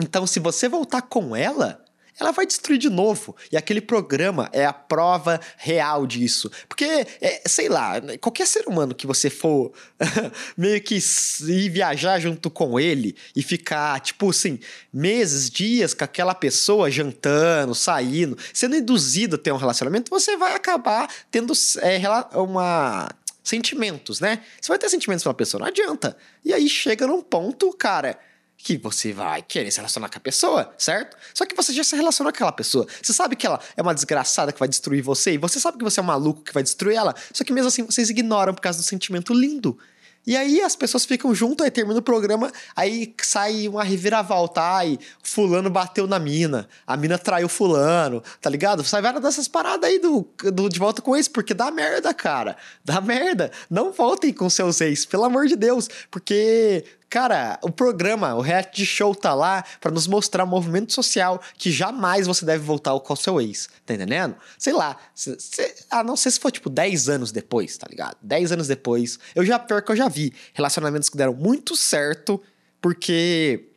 Então, 0.00 0.26
se 0.26 0.38
você 0.38 0.68
voltar 0.68 1.02
com 1.02 1.34
ela, 1.34 1.84
ela 2.18 2.32
vai 2.32 2.46
destruir 2.46 2.78
de 2.78 2.88
novo. 2.88 3.36
E 3.52 3.56
aquele 3.56 3.80
programa 3.80 4.48
é 4.52 4.64
a 4.64 4.72
prova 4.72 5.40
real 5.58 6.06
disso. 6.06 6.50
Porque, 6.68 6.84
é, 7.20 7.42
sei 7.46 7.68
lá, 7.68 7.94
qualquer 8.20 8.46
ser 8.46 8.66
humano 8.66 8.94
que 8.94 9.06
você 9.06 9.28
for 9.28 9.72
meio 10.56 10.80
que 10.80 10.96
ir 10.96 11.68
viajar 11.68 12.18
junto 12.18 12.50
com 12.50 12.80
ele 12.80 13.14
e 13.34 13.42
ficar, 13.42 14.00
tipo 14.00 14.30
assim, 14.30 14.58
meses, 14.92 15.50
dias 15.50 15.92
com 15.92 16.04
aquela 16.04 16.34
pessoa 16.34 16.90
jantando, 16.90 17.74
saindo, 17.74 18.36
sendo 18.52 18.76
induzido 18.76 19.36
a 19.36 19.38
ter 19.38 19.52
um 19.52 19.58
relacionamento, 19.58 20.10
você 20.10 20.36
vai 20.36 20.54
acabar 20.54 21.08
tendo 21.30 21.52
é, 21.82 22.00
uma 22.38 23.08
sentimentos, 23.44 24.18
né? 24.18 24.42
Você 24.60 24.68
vai 24.68 24.78
ter 24.78 24.88
sentimentos 24.88 25.22
pela 25.22 25.34
pessoa, 25.34 25.60
não 25.60 25.68
adianta. 25.68 26.16
E 26.44 26.52
aí 26.52 26.68
chega 26.68 27.06
num 27.06 27.22
ponto, 27.22 27.72
cara, 27.72 28.18
que 28.56 28.76
você 28.76 29.12
vai 29.12 29.42
querer 29.42 29.70
se 29.70 29.78
relacionar 29.78 30.08
com 30.08 30.18
a 30.18 30.20
pessoa, 30.20 30.74
certo? 30.76 31.16
Só 31.34 31.44
que 31.46 31.54
você 31.54 31.72
já 31.72 31.84
se 31.84 31.94
relacionou 31.94 32.32
com 32.32 32.36
aquela 32.36 32.52
pessoa. 32.52 32.86
Você 33.02 33.12
sabe 33.12 33.36
que 33.36 33.46
ela 33.46 33.60
é 33.76 33.82
uma 33.82 33.94
desgraçada 33.94 34.52
que 34.52 34.58
vai 34.58 34.68
destruir 34.68 35.02
você 35.02 35.34
e 35.34 35.38
você 35.38 35.60
sabe 35.60 35.78
que 35.78 35.84
você 35.84 36.00
é 36.00 36.02
um 36.02 36.06
maluco 36.06 36.42
que 36.42 36.52
vai 36.52 36.62
destruir 36.62 36.96
ela. 36.96 37.14
Só 37.32 37.44
que 37.44 37.52
mesmo 37.52 37.68
assim 37.68 37.84
vocês 37.84 38.10
ignoram 38.10 38.54
por 38.54 38.60
causa 38.60 38.78
do 38.78 38.84
sentimento 38.84 39.32
lindo. 39.32 39.78
E 40.26 40.36
aí 40.36 40.60
as 40.60 40.74
pessoas 40.74 41.04
ficam 41.04 41.32
junto, 41.32 41.62
aí 41.62 41.70
termina 41.70 42.00
o 42.00 42.02
programa, 42.02 42.50
aí 42.74 43.14
sai 43.22 43.68
uma 43.68 43.84
reviravolta, 43.84 44.60
ai, 44.60 44.98
fulano 45.22 45.70
bateu 45.70 46.08
na 46.08 46.18
mina, 46.18 46.68
a 46.84 46.96
mina 46.96 47.16
traiu 47.16 47.48
fulano, 47.48 48.20
tá 48.40 48.50
ligado? 48.50 48.82
Sai 48.82 49.00
várias 49.00 49.22
dessas 49.22 49.46
paradas 49.46 49.88
aí 49.88 50.00
do, 50.00 50.28
do 50.52 50.68
De 50.68 50.80
Volta 50.80 51.00
com 51.00 51.16
Ex, 51.16 51.28
porque 51.28 51.54
dá 51.54 51.70
merda, 51.70 52.12
cara. 52.12 52.56
Dá 52.84 53.00
merda. 53.00 53.52
Não 53.70 53.92
voltem 53.92 54.32
com 54.32 54.50
seus 54.50 54.80
ex, 54.80 55.06
pelo 55.06 55.22
amor 55.22 55.46
de 55.46 55.54
Deus, 55.54 55.88
porque 56.10 56.84
Cara, 57.08 57.58
o 57.62 57.70
programa, 57.70 58.34
o 58.34 58.40
reality 58.40 58.84
show 58.84 59.14
tá 59.14 59.32
lá 59.32 59.64
para 59.80 59.92
nos 59.92 60.08
mostrar 60.08 60.44
um 60.44 60.48
movimento 60.48 60.92
social 60.92 61.40
que 61.56 61.70
jamais 61.70 62.26
você 62.26 62.44
deve 62.44 62.64
voltar 62.64 62.98
com 62.98 63.12
o 63.12 63.16
seu 63.16 63.40
ex, 63.40 63.68
tá 63.84 63.94
entendendo? 63.94 64.34
Sei 64.58 64.72
lá, 64.72 64.96
se, 65.14 65.36
se, 65.38 65.74
a 65.88 66.02
não 66.02 66.16
ser 66.16 66.32
se 66.32 66.40
for 66.40 66.50
tipo 66.50 66.68
10 66.68 67.08
anos 67.08 67.30
depois, 67.30 67.76
tá 67.76 67.86
ligado? 67.88 68.16
10 68.20 68.52
anos 68.52 68.66
depois, 68.66 69.20
eu 69.36 69.44
já, 69.44 69.56
pior 69.58 69.82
que 69.82 69.92
eu 69.92 69.96
já 69.96 70.08
vi 70.08 70.34
relacionamentos 70.52 71.08
que 71.08 71.16
deram 71.16 71.34
muito 71.34 71.76
certo 71.76 72.42
porque 72.80 73.68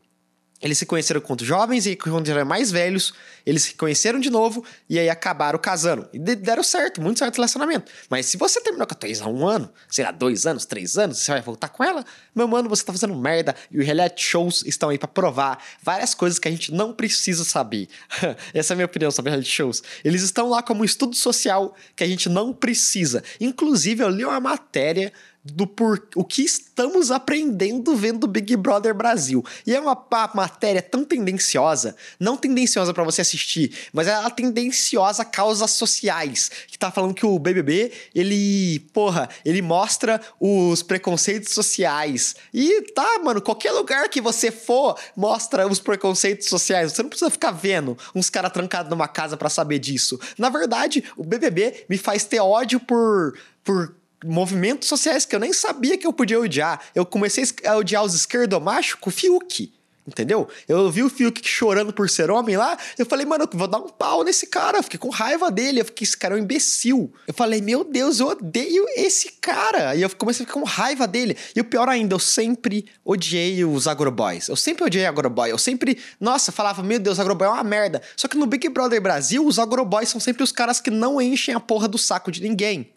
Eles 0.62 0.78
se 0.78 0.86
conheceram 0.86 1.22
quando 1.22 1.46
jovens 1.46 1.86
e 1.86 1.96
quando 1.96 2.28
eram 2.28 2.46
mais 2.46 2.70
velhos, 2.70 3.14
eles 3.46 3.64
se 3.64 3.74
conheceram 3.76 4.20
de 4.20 4.30
novo 4.30 4.64
e 4.90 5.00
aí 5.00 5.10
acabaram 5.10 5.58
casando. 5.58 6.10
E 6.12 6.20
deram 6.20 6.62
certo, 6.64 7.02
muito 7.02 7.20
certo 7.20 7.36
relacionamento. 7.36 7.90
Mas 8.10 8.26
se 8.26 8.36
você 8.36 8.60
terminou 8.60 8.86
com 8.86 8.94
a 8.94 9.08
ex 9.08 9.22
há 9.22 9.28
um 9.28 9.48
ano, 9.48 9.72
sei 9.88 10.04
lá, 10.04 10.12
dois 10.12 10.46
anos, 10.46 10.66
três 10.66 10.98
anos, 10.98 11.20
você 11.20 11.32
vai 11.32 11.42
voltar 11.42 11.70
com 11.70 11.82
ela, 11.82 12.04
meu 12.36 12.48
mano, 12.48 12.68
você 12.68 12.84
tá 12.84 12.92
fazendo 12.92 13.16
merda. 13.16 13.56
E 13.72 13.80
os 13.80 13.86
reality 13.86 14.22
shows 14.22 14.64
estão 14.66 14.90
aí 14.90 14.98
para 14.98 15.08
provar 15.08 15.64
várias 15.82 16.14
coisas 16.14 16.38
que 16.38 16.48
a 16.48 16.52
gente 16.52 16.74
não 16.74 16.94
precisa 16.94 17.46
saber. 17.46 17.88
Essa 18.54 18.74
é 18.74 18.76
a 18.76 18.78
minha 18.78 18.86
opinião 18.86 19.12
sobre 19.12 19.32
reality 19.32 19.52
shows. 19.52 19.82
Eles 20.04 20.24
estão 20.24 20.50
lá 20.50 20.62
como 20.62 20.82
um 20.82 20.86
estudo 20.86 21.16
social 21.16 21.74
que 21.96 22.04
a 22.04 22.08
gente 22.08 22.28
não 22.28 22.52
precisa. 22.52 23.24
Inclusive, 23.40 24.04
eu 24.04 24.10
li 24.10 24.26
uma 24.26 24.40
matéria 24.42 25.14
do 25.44 25.66
por 25.66 26.08
o 26.16 26.24
que 26.24 26.44
estamos 26.44 27.12
aprendendo 27.12 27.96
vendo 27.96 28.28
Big 28.28 28.56
Brother 28.58 28.94
Brasil. 28.94 29.44
E 29.66 29.74
é 29.74 29.80
uma, 29.80 29.94
uma 29.94 30.32
matéria 30.34 30.82
tão 30.82 31.04
tendenciosa, 31.04 31.96
não 32.20 32.36
tendenciosa 32.36 32.94
para 32.94 33.04
você 33.04 33.22
assistir, 33.22 33.74
mas 33.94 34.08
é 34.08 34.14
a 34.14 34.30
tendenciosa 34.30 35.22
a 35.22 35.26
causas 35.26 35.72
sociais, 35.72 36.52
que 36.68 36.78
tá 36.78 36.92
falando 36.92 37.14
que 37.14 37.26
o 37.26 37.40
BBB, 37.40 37.92
ele, 38.14 38.80
porra, 38.94 39.30
ele 39.46 39.62
mostra 39.62 40.22
os 40.40 40.84
preconceitos 40.84 41.54
sociais. 41.54 42.36
E 42.54 42.82
tá, 42.94 43.20
mano, 43.24 43.42
qualquer 43.42 43.72
lugar 43.72 44.10
que 44.10 44.22
você 44.22 44.52
for, 44.52 44.98
mostra 45.16 45.68
os 45.68 45.80
preconceitos 45.80 46.48
sociais. 46.48 46.92
Você 46.92 47.02
não 47.02 47.10
precisa 47.10 47.32
ficar 47.32 47.52
vendo 47.52 47.98
uns 48.14 48.30
caras 48.30 48.52
trancados 48.52 48.90
numa 48.90 49.08
casa 49.08 49.38
para 49.38 49.50
saber 49.50 49.80
disso. 49.80 50.20
Na 50.38 50.50
verdade, 50.50 51.04
o 51.18 51.24
BBB 51.24 51.86
me 51.90 51.98
faz 51.98 52.26
ter 52.26 52.40
ódio 52.40 52.80
por 52.80 53.34
por 53.64 53.94
movimentos 54.24 54.88
sociais 54.88 55.26
que 55.26 55.36
eu 55.36 55.40
nem 55.40 55.54
sabia 55.54 55.98
que 55.98 56.06
eu 56.06 56.14
podia 56.14 56.40
odiar. 56.40 56.82
Eu 56.94 57.06
comecei 57.06 57.44
a 57.66 57.76
odiar 57.76 58.04
os 58.04 58.14
esquerdomachos 58.14 58.96
com 58.96 59.10
o 59.10 59.14
Fiuk. 59.14 59.72
Entendeu? 60.10 60.48
Eu 60.68 60.90
vi 60.90 61.04
o 61.04 61.10
Fiuk 61.10 61.48
chorando 61.48 61.94
por 61.94 62.10
ser 62.10 62.32
homem 62.32 62.58
lá, 62.58 62.76
eu 62.98 63.06
falei, 63.06 63.28
mano, 63.28 63.44
eu 63.44 63.58
vou 63.58 63.68
dar 63.68 63.78
um 63.78 63.88
pau 63.88 64.24
nesse 64.24 64.48
cara. 64.48 64.80
Eu 64.80 64.84
fiquei 64.84 64.98
com 64.98 65.10
raiva 65.10 65.52
dele, 65.52 65.82
eu 65.82 65.86
fiquei, 65.86 66.04
esse 66.04 66.18
cara 66.18 66.34
é 66.34 66.40
um 66.40 66.42
imbecil. 66.42 67.14
Eu 67.28 67.34
falei, 67.34 67.62
meu 67.62 67.84
Deus, 67.84 68.20
eu 68.20 68.28
odeio 68.28 68.86
esse 68.96 69.34
cara. 69.34 69.96
E 69.96 70.02
eu 70.02 70.10
comecei 70.16 70.44
a 70.44 70.48
ficar 70.48 70.60
com 70.60 70.66
raiva 70.66 71.08
dele. 71.08 71.38
E 71.56 71.62
o 71.62 71.64
pior 71.64 71.88
ainda, 71.88 72.16
eu 72.16 72.20
sempre 72.20 72.86
odiei 73.06 73.64
os 73.64 73.88
agroboys. 73.88 74.48
Eu 74.48 74.56
sempre 74.56 74.84
odiei 74.84 75.06
agroboy. 75.06 75.52
Eu 75.52 75.60
sempre, 75.60 76.00
nossa, 76.20 76.52
falava, 76.52 76.82
meu 76.82 76.98
Deus, 76.98 77.20
agroboy 77.20 77.48
é 77.48 77.52
uma 77.52 77.64
merda. 77.64 78.02
Só 78.16 78.28
que 78.28 78.36
no 78.36 78.48
Big 78.48 78.68
Brother 78.70 79.00
Brasil, 79.00 79.46
os 79.46 79.60
agroboys 79.60 80.10
são 80.10 80.20
sempre 80.20 80.42
os 80.42 80.52
caras 80.52 80.82
que 80.82 80.90
não 80.90 81.22
enchem 81.22 81.54
a 81.54 81.60
porra 81.60 81.88
do 81.88 82.00
saco 82.00 82.32
de 82.32 82.42
ninguém. 82.42 82.92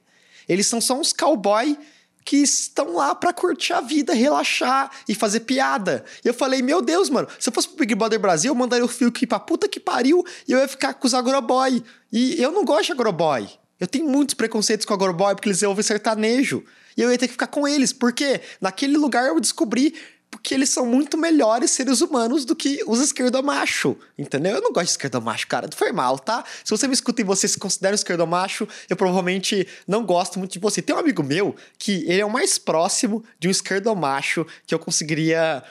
Eles 0.49 0.67
são 0.67 0.81
só 0.81 0.99
uns 0.99 1.13
cowboy 1.13 1.79
que 2.25 2.37
estão 2.37 2.95
lá 2.95 3.15
para 3.15 3.33
curtir 3.33 3.73
a 3.73 3.81
vida, 3.81 4.15
relaxar 4.15 4.91
e 5.09 5.15
fazer 5.15 5.41
piada. 5.41 6.05
E 6.25 6.29
eu 6.29 6.35
falei, 6.35 6.63
meu 6.63 6.81
Deus, 6.81 7.11
mano, 7.11 7.29
se 7.39 7.49
eu 7.49 7.53
fosse 7.53 7.69
pro 7.69 7.79
Big 7.79 7.95
Brother 7.95 8.21
Brasil, 8.21 8.51
eu 8.51 8.55
mandaria 8.55 8.85
o 8.85 8.89
Fiuk 8.89 9.27
pra 9.27 9.41
puta 9.41 9.69
que 9.69 9.81
pariu 9.81 10.25
e 10.47 10.53
eu 10.53 10.59
ia 10.59 10.69
ficar 10.69 10.95
com 10.95 11.07
os 11.07 11.15
agroboy. 11.15 11.83
E 12.13 12.41
eu 12.41 12.53
não 12.53 12.65
gosto 12.65 12.87
de 12.87 12.93
agroboy. 12.93 13.49
Eu 13.81 13.87
tenho 13.87 14.09
muitos 14.09 14.35
preconceitos 14.35 14.87
com 14.87 14.95
agroboy 14.95 15.35
porque 15.35 15.49
eles 15.49 15.63
ouvem 15.63 15.83
sertanejo. 15.83 16.65
E 16.97 17.03
eu 17.03 17.11
ia 17.11 17.19
ter 17.19 17.27
que 17.27 17.33
ficar 17.33 17.47
com 17.47 17.67
eles, 17.67 17.93
porque 17.93 18.41
naquele 18.61 18.97
lugar 18.97 19.27
eu 19.27 19.41
descobri 19.41 19.95
porque 20.33 20.55
eles 20.55 20.71
são 20.71 20.87
muito 20.87 21.19
melhores 21.19 21.71
seres 21.71 22.01
humanos 22.01 22.47
do 22.47 22.57
que 22.57 22.83
os 22.87 23.01
esquerdomacho, 23.01 23.95
entendeu? 24.19 24.57
Eu 24.57 24.63
não 24.63 24.73
gosto 24.73 24.87
de 24.87 24.93
esquerdomacho, 24.93 25.47
cara, 25.47 25.69
foi 25.77 25.93
mal, 25.93 26.19
tá? 26.19 26.43
Se 26.65 26.71
você 26.71 26.89
me 26.89 26.95
escuta 26.95 27.21
e 27.21 27.25
você 27.25 27.47
se 27.47 27.59
considera 27.59 27.93
um 27.93 27.95
esquerdomacho, 27.95 28.67
eu 28.89 28.97
provavelmente 28.97 29.69
não 29.87 30.03
gosto 30.05 30.39
muito 30.39 30.53
de 30.53 30.59
você. 30.59 30.81
Tem 30.81 30.97
um 30.97 30.99
amigo 30.99 31.23
meu 31.23 31.55
que 31.79 32.05
ele 32.09 32.23
é 32.23 32.25
o 32.25 32.31
mais 32.31 32.57
próximo 32.57 33.23
de 33.39 33.47
um 33.47 33.51
esquerdomacho 33.51 34.47
que 34.67 34.75
eu 34.75 34.79
conseguiria 34.79 35.63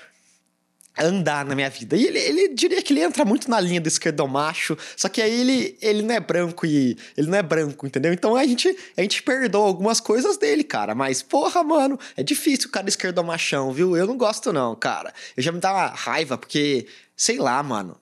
andar 0.98 1.46
na 1.46 1.56
minha 1.56 1.70
vida. 1.70 1.96
E 1.96 2.06
ele, 2.06 2.20
ele 2.20 2.48
diria 2.54 2.82
que 2.82 2.94
ele 2.94 3.02
entra 3.02 3.24
muito 3.24 3.50
na 3.50 3.60
linha 3.60 3.80
do 3.80 3.88
esquerdomacho, 3.88 4.78
só 4.96 5.08
que 5.08 5.22
aí 5.22 5.42
ele, 5.42 5.78
ele 5.82 6.02
não 6.02 6.14
é 6.14 6.20
branco 6.20 6.66
e 6.66 6.98
ele 7.18 7.28
não 7.30 7.38
é 7.38 7.42
branco, 7.42 7.88
entendeu? 7.88 8.12
Então 8.14 8.36
a 8.36 8.46
gente, 8.46 8.76
a 8.98 9.02
gente 9.02 9.24
perdoa 9.24 9.68
algumas 9.68 10.00
coisas 10.00 10.38
dele, 10.38 10.64
cara, 10.64 10.94
mas 10.94 11.22
porra, 11.22 11.64
mano, 11.64 12.00
é 12.16 12.24
difícil 12.24 12.68
o 12.68 12.72
cara 12.72 12.90
esquerdomachão, 12.90 13.72
viu? 13.72 13.96
Eu 13.96 14.06
não 14.06 14.18
gosto 14.18 14.52
não, 14.52 14.76
cara. 14.76 15.14
Eu 15.36 15.44
já 15.44 15.52
me 15.52 15.60
dá 15.60 15.88
raiva 15.88 16.38
porque 16.38 16.88
sei 17.22 17.38
lá, 17.38 17.62
mano, 17.62 17.96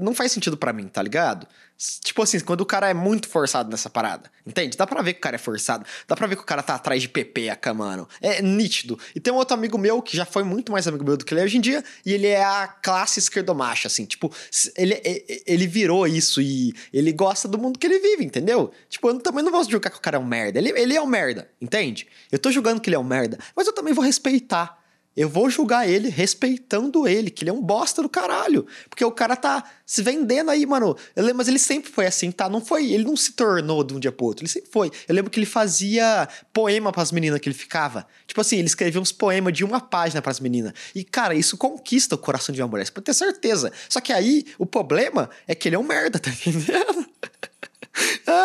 não 0.00 0.14
faz 0.14 0.30
sentido 0.30 0.56
para 0.56 0.72
mim, 0.72 0.86
tá 0.86 1.02
ligado? 1.02 1.44
Tipo 1.76 2.22
assim, 2.22 2.38
quando 2.38 2.60
o 2.60 2.64
cara 2.64 2.88
é 2.88 2.94
muito 2.94 3.28
forçado 3.28 3.68
nessa 3.68 3.90
parada, 3.90 4.30
entende? 4.46 4.76
Dá 4.76 4.86
pra 4.86 5.02
ver 5.02 5.14
que 5.14 5.18
o 5.18 5.22
cara 5.22 5.34
é 5.34 5.40
forçado, 5.40 5.84
dá 6.06 6.14
pra 6.14 6.28
ver 6.28 6.36
que 6.36 6.42
o 6.42 6.46
cara 6.46 6.62
tá 6.62 6.76
atrás 6.76 7.02
de 7.02 7.08
pepeca, 7.08 7.74
mano. 7.74 8.08
É 8.22 8.40
nítido. 8.40 8.96
E 9.12 9.18
tem 9.18 9.34
um 9.34 9.36
outro 9.38 9.54
amigo 9.54 9.76
meu 9.76 10.00
que 10.00 10.16
já 10.16 10.24
foi 10.24 10.44
muito 10.44 10.70
mais 10.70 10.86
amigo 10.86 11.04
meu 11.04 11.16
do 11.16 11.24
que 11.24 11.34
ele 11.34 11.40
é 11.40 11.44
hoje 11.44 11.58
em 11.58 11.60
dia, 11.60 11.82
e 12.06 12.12
ele 12.12 12.28
é 12.28 12.44
a 12.44 12.68
classe 12.68 13.18
esquerdomacha, 13.18 13.88
assim, 13.88 14.04
tipo, 14.04 14.32
ele, 14.76 15.02
ele 15.44 15.66
virou 15.66 16.06
isso 16.06 16.40
e 16.40 16.72
ele 16.92 17.10
gosta 17.10 17.48
do 17.48 17.58
mundo 17.58 17.76
que 17.76 17.88
ele 17.88 17.98
vive, 17.98 18.24
entendeu? 18.24 18.70
Tipo, 18.88 19.08
eu 19.08 19.18
também 19.18 19.42
não 19.42 19.50
vou 19.50 19.68
julgar 19.68 19.90
que 19.90 19.98
o 19.98 20.00
cara 20.00 20.16
é 20.16 20.20
um 20.20 20.24
merda. 20.24 20.60
Ele, 20.60 20.70
ele 20.78 20.94
é 20.94 21.02
um 21.02 21.06
merda, 21.06 21.50
entende? 21.60 22.06
Eu 22.30 22.38
tô 22.38 22.52
julgando 22.52 22.80
que 22.80 22.88
ele 22.88 22.94
é 22.94 23.00
um 23.00 23.02
merda, 23.02 23.36
mas 23.56 23.66
eu 23.66 23.72
também 23.72 23.92
vou 23.92 24.04
respeitar 24.04 24.83
eu 25.16 25.28
vou 25.28 25.48
julgar 25.48 25.88
ele 25.88 26.08
respeitando 26.08 27.06
ele, 27.06 27.30
que 27.30 27.44
ele 27.44 27.50
é 27.50 27.52
um 27.52 27.62
bosta 27.62 28.02
do 28.02 28.08
caralho. 28.08 28.66
Porque 28.88 29.04
o 29.04 29.12
cara 29.12 29.36
tá 29.36 29.62
se 29.86 30.02
vendendo 30.02 30.50
aí, 30.50 30.66
mano. 30.66 30.96
Eu 31.14 31.22
lembro, 31.22 31.38
mas 31.38 31.48
ele 31.48 31.58
sempre 31.58 31.90
foi 31.90 32.06
assim, 32.06 32.32
tá? 32.32 32.48
Não 32.48 32.60
foi. 32.60 32.92
Ele 32.92 33.04
não 33.04 33.16
se 33.16 33.32
tornou 33.32 33.84
de 33.84 33.94
um 33.94 34.00
dia 34.00 34.10
pro 34.10 34.26
outro. 34.26 34.44
Ele 34.44 34.50
sempre 34.50 34.70
foi. 34.70 34.90
Eu 35.08 35.14
lembro 35.14 35.30
que 35.30 35.38
ele 35.38 35.46
fazia 35.46 36.28
poema 36.52 36.90
pras 36.90 37.12
meninas 37.12 37.38
que 37.40 37.48
ele 37.48 37.56
ficava. 37.56 38.06
Tipo 38.26 38.40
assim, 38.40 38.56
ele 38.56 38.66
escrevia 38.66 39.00
uns 39.00 39.12
poemas 39.12 39.52
de 39.52 39.64
uma 39.64 39.80
página 39.80 40.20
pras 40.20 40.40
meninas. 40.40 40.72
E, 40.94 41.04
cara, 41.04 41.34
isso 41.34 41.56
conquista 41.56 42.16
o 42.16 42.18
coração 42.18 42.52
de 42.52 42.60
uma 42.60 42.68
mulher. 42.68 42.84
Você 42.84 42.92
pode 42.92 43.04
ter 43.04 43.14
certeza. 43.14 43.72
Só 43.88 44.00
que 44.00 44.12
aí, 44.12 44.44
o 44.58 44.66
problema 44.66 45.30
é 45.46 45.54
que 45.54 45.68
ele 45.68 45.76
é 45.76 45.78
um 45.78 45.84
merda, 45.84 46.18
tá 46.18 46.30
entendendo? 46.30 47.06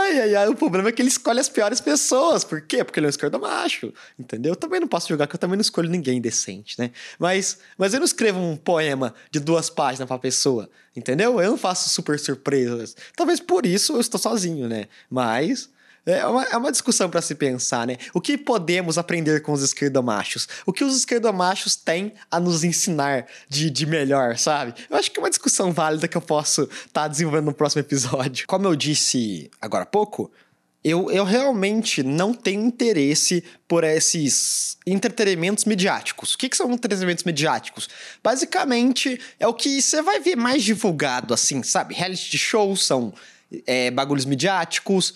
Ai, 0.09 0.21
ai, 0.21 0.35
ai, 0.35 0.47
o 0.47 0.55
problema 0.55 0.89
é 0.89 0.91
que 0.91 1.03
ele 1.03 1.09
escolhe 1.09 1.39
as 1.39 1.47
piores 1.47 1.79
pessoas. 1.79 2.43
Por 2.43 2.61
quê? 2.61 2.83
Porque 2.83 2.99
ele 2.99 3.05
é 3.05 3.09
um 3.09 3.11
esquerdo 3.11 3.39
macho, 3.39 3.93
entendeu? 4.17 4.53
Eu 4.53 4.55
também 4.55 4.79
não 4.79 4.87
posso 4.87 5.07
jogar, 5.07 5.27
porque 5.27 5.35
eu 5.35 5.39
também 5.39 5.55
não 5.55 5.61
escolho 5.61 5.87
ninguém 5.87 6.19
decente, 6.19 6.79
né? 6.79 6.89
Mas, 7.19 7.59
mas 7.77 7.93
eu 7.93 7.99
não 7.99 8.05
escrevo 8.05 8.39
um 8.39 8.57
poema 8.57 9.13
de 9.29 9.39
duas 9.39 9.69
páginas 9.69 10.07
pra 10.07 10.17
pessoa, 10.17 10.67
entendeu? 10.95 11.39
Eu 11.39 11.51
não 11.51 11.57
faço 11.59 11.89
super 11.89 12.17
surpresas. 12.17 12.95
Talvez 13.15 13.39
por 13.39 13.67
isso 13.67 13.93
eu 13.93 13.99
estou 13.99 14.19
sozinho, 14.19 14.67
né? 14.67 14.87
Mas 15.11 15.69
é 16.11 16.25
uma, 16.25 16.43
é 16.43 16.57
uma 16.57 16.71
discussão 16.71 17.09
para 17.09 17.21
se 17.21 17.35
pensar, 17.35 17.85
né? 17.87 17.97
O 18.13 18.21
que 18.21 18.37
podemos 18.37 18.97
aprender 18.97 19.41
com 19.41 19.51
os 19.51 19.61
esquerdomachos? 19.61 20.47
O 20.65 20.73
que 20.73 20.83
os 20.83 20.95
esquerdomachos 20.95 21.75
têm 21.75 22.13
a 22.29 22.39
nos 22.39 22.63
ensinar 22.63 23.25
de, 23.47 23.69
de 23.69 23.85
melhor, 23.85 24.37
sabe? 24.37 24.73
Eu 24.89 24.97
acho 24.97 25.11
que 25.11 25.19
é 25.19 25.23
uma 25.23 25.29
discussão 25.29 25.71
válida 25.71 26.07
que 26.07 26.17
eu 26.17 26.21
posso 26.21 26.63
estar 26.63 27.01
tá 27.01 27.07
desenvolvendo 27.07 27.45
no 27.45 27.53
próximo 27.53 27.81
episódio. 27.81 28.47
Como 28.47 28.67
eu 28.67 28.75
disse 28.75 29.49
agora 29.61 29.83
há 29.83 29.87
pouco, 29.87 30.31
eu, 30.83 31.11
eu 31.11 31.25
realmente 31.25 32.01
não 32.01 32.33
tenho 32.33 32.65
interesse 32.65 33.43
por 33.67 33.83
esses 33.83 34.77
entretenimentos 34.87 35.65
midiáticos. 35.65 36.33
O 36.33 36.37
que, 36.37 36.47
que 36.47 36.55
são 36.55 36.71
entretenimentos 36.71 37.25
midiáticos? 37.25 37.89
Basicamente, 38.23 39.19
é 39.39 39.47
o 39.47 39.53
que 39.53 39.81
você 39.81 40.01
vai 40.01 40.19
ver 40.19 40.37
mais 40.37 40.63
divulgado, 40.63 41.33
assim, 41.33 41.61
sabe? 41.63 41.93
Reality 41.93 42.37
shows 42.37 42.85
são 42.85 43.13
é, 43.65 43.89
bagulhos 43.91 44.25
midiáticos, 44.25 45.13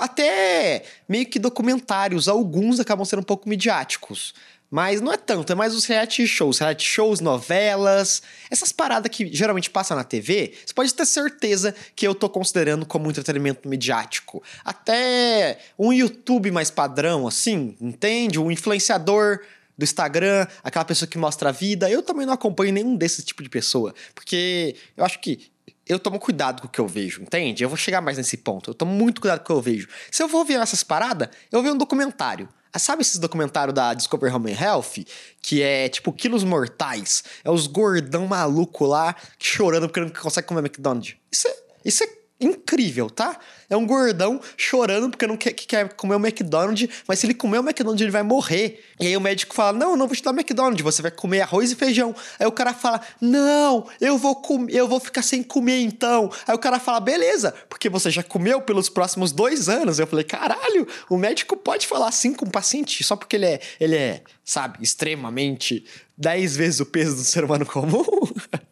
até 0.00 0.84
meio 1.08 1.26
que 1.26 1.38
documentários, 1.38 2.28
alguns 2.28 2.80
acabam 2.80 3.04
sendo 3.04 3.20
um 3.20 3.24
pouco 3.24 3.48
midiáticos. 3.48 4.34
Mas 4.70 5.00
não 5.00 5.12
é 5.12 5.16
tanto, 5.16 5.50
é 5.50 5.54
mais 5.54 5.74
os 5.74 5.86
reality 5.86 6.26
shows, 6.26 6.58
reality 6.58 6.84
shows, 6.84 7.20
novelas, 7.20 8.22
essas 8.50 8.70
paradas 8.70 9.10
que 9.10 9.32
geralmente 9.32 9.70
passam 9.70 9.96
na 9.96 10.04
TV, 10.04 10.52
você 10.64 10.74
pode 10.74 10.92
ter 10.92 11.06
certeza 11.06 11.74
que 11.96 12.06
eu 12.06 12.14
tô 12.14 12.28
considerando 12.28 12.84
como 12.84 13.06
um 13.06 13.10
entretenimento 13.10 13.66
midiático. 13.66 14.42
Até 14.62 15.58
um 15.78 15.90
YouTube 15.90 16.50
mais 16.50 16.70
padrão, 16.70 17.26
assim, 17.26 17.76
entende? 17.80 18.38
Um 18.38 18.50
influenciador 18.50 19.40
do 19.76 19.84
Instagram, 19.84 20.46
aquela 20.62 20.84
pessoa 20.84 21.08
que 21.08 21.16
mostra 21.16 21.48
a 21.48 21.52
vida. 21.52 21.88
Eu 21.88 22.02
também 22.02 22.26
não 22.26 22.34
acompanho 22.34 22.72
nenhum 22.72 22.94
desse 22.94 23.22
tipo 23.22 23.42
de 23.42 23.48
pessoa, 23.48 23.94
porque 24.14 24.76
eu 24.96 25.04
acho 25.04 25.18
que 25.20 25.48
eu 25.86 25.98
tomo 25.98 26.18
cuidado 26.18 26.62
com 26.62 26.68
o 26.68 26.70
que 26.70 26.80
eu 26.80 26.86
vejo, 26.86 27.22
entende? 27.22 27.62
Eu 27.62 27.68
vou 27.68 27.76
chegar 27.76 28.00
mais 28.00 28.16
nesse 28.16 28.36
ponto. 28.36 28.70
Eu 28.70 28.74
tomo 28.74 28.92
muito 28.92 29.20
cuidado 29.20 29.38
com 29.40 29.44
o 29.44 29.46
que 29.46 29.52
eu 29.52 29.60
vejo. 29.60 29.88
Se 30.10 30.22
eu 30.22 30.28
vou 30.28 30.44
ver 30.44 30.60
essas 30.60 30.82
paradas, 30.82 31.28
eu 31.50 31.62
vejo 31.62 31.74
um 31.74 31.78
documentário. 31.78 32.48
Ah, 32.72 32.78
sabe 32.78 33.02
esses 33.02 33.18
documentários 33.18 33.74
da 33.74 33.94
Discover 33.94 34.34
Home 34.34 34.52
Health? 34.52 35.04
Que 35.40 35.62
é 35.62 35.88
tipo 35.88 36.12
quilos 36.12 36.44
mortais. 36.44 37.24
É 37.42 37.50
os 37.50 37.66
gordão 37.66 38.26
maluco 38.26 38.84
lá 38.84 39.16
chorando 39.38 39.88
porque 39.88 40.00
não 40.00 40.10
consegue 40.10 40.46
comer 40.46 40.60
McDonald's. 40.60 41.16
Isso 41.32 41.48
é, 41.48 41.56
isso 41.84 42.04
é 42.04 42.08
incrível, 42.40 43.10
tá? 43.10 43.38
É 43.68 43.76
um 43.76 43.86
gordão 43.86 44.40
chorando 44.56 45.10
porque 45.10 45.26
não 45.26 45.36
quer, 45.36 45.52
quer 45.52 45.92
comer 45.94 46.14
o 46.14 46.18
McDonald's, 46.18 46.88
mas 47.06 47.18
se 47.18 47.26
ele 47.26 47.34
comer 47.34 47.58
o 47.58 47.62
McDonald's 47.62 48.00
ele 48.00 48.10
vai 48.10 48.22
morrer. 48.22 48.82
E 49.00 49.06
aí 49.06 49.16
o 49.16 49.20
médico 49.20 49.54
fala: 49.54 49.76
Não, 49.76 49.96
não 49.96 50.06
vou 50.06 50.16
te 50.16 50.22
dar 50.22 50.30
McDonald's, 50.30 50.82
você 50.82 51.02
vai 51.02 51.10
comer 51.10 51.42
arroz 51.42 51.72
e 51.72 51.74
feijão. 51.74 52.14
Aí 52.38 52.46
o 52.46 52.52
cara 52.52 52.72
fala: 52.72 53.00
Não, 53.20 53.86
eu 54.00 54.16
vou 54.16 54.36
comer, 54.36 54.74
eu 54.74 54.86
vou 54.86 55.00
ficar 55.00 55.22
sem 55.22 55.42
comer 55.42 55.80
então. 55.80 56.30
Aí 56.46 56.54
o 56.54 56.58
cara 56.58 56.78
fala: 56.78 57.00
Beleza, 57.00 57.52
porque 57.68 57.88
você 57.88 58.10
já 58.10 58.22
comeu 58.22 58.60
pelos 58.60 58.88
próximos 58.88 59.32
dois 59.32 59.68
anos. 59.68 59.98
Eu 59.98 60.06
falei: 60.06 60.24
Caralho, 60.24 60.86
o 61.10 61.16
médico 61.16 61.56
pode 61.56 61.86
falar 61.86 62.08
assim 62.08 62.32
com 62.32 62.46
o 62.46 62.50
paciente 62.50 63.02
só 63.02 63.16
porque 63.16 63.36
ele 63.36 63.46
é, 63.46 63.60
ele 63.80 63.96
é, 63.96 64.22
sabe, 64.44 64.78
extremamente 64.80 65.84
dez 66.16 66.56
vezes 66.56 66.80
o 66.80 66.86
peso 66.86 67.16
do 67.16 67.22
ser 67.22 67.44
humano 67.44 67.66
comum. 67.66 68.04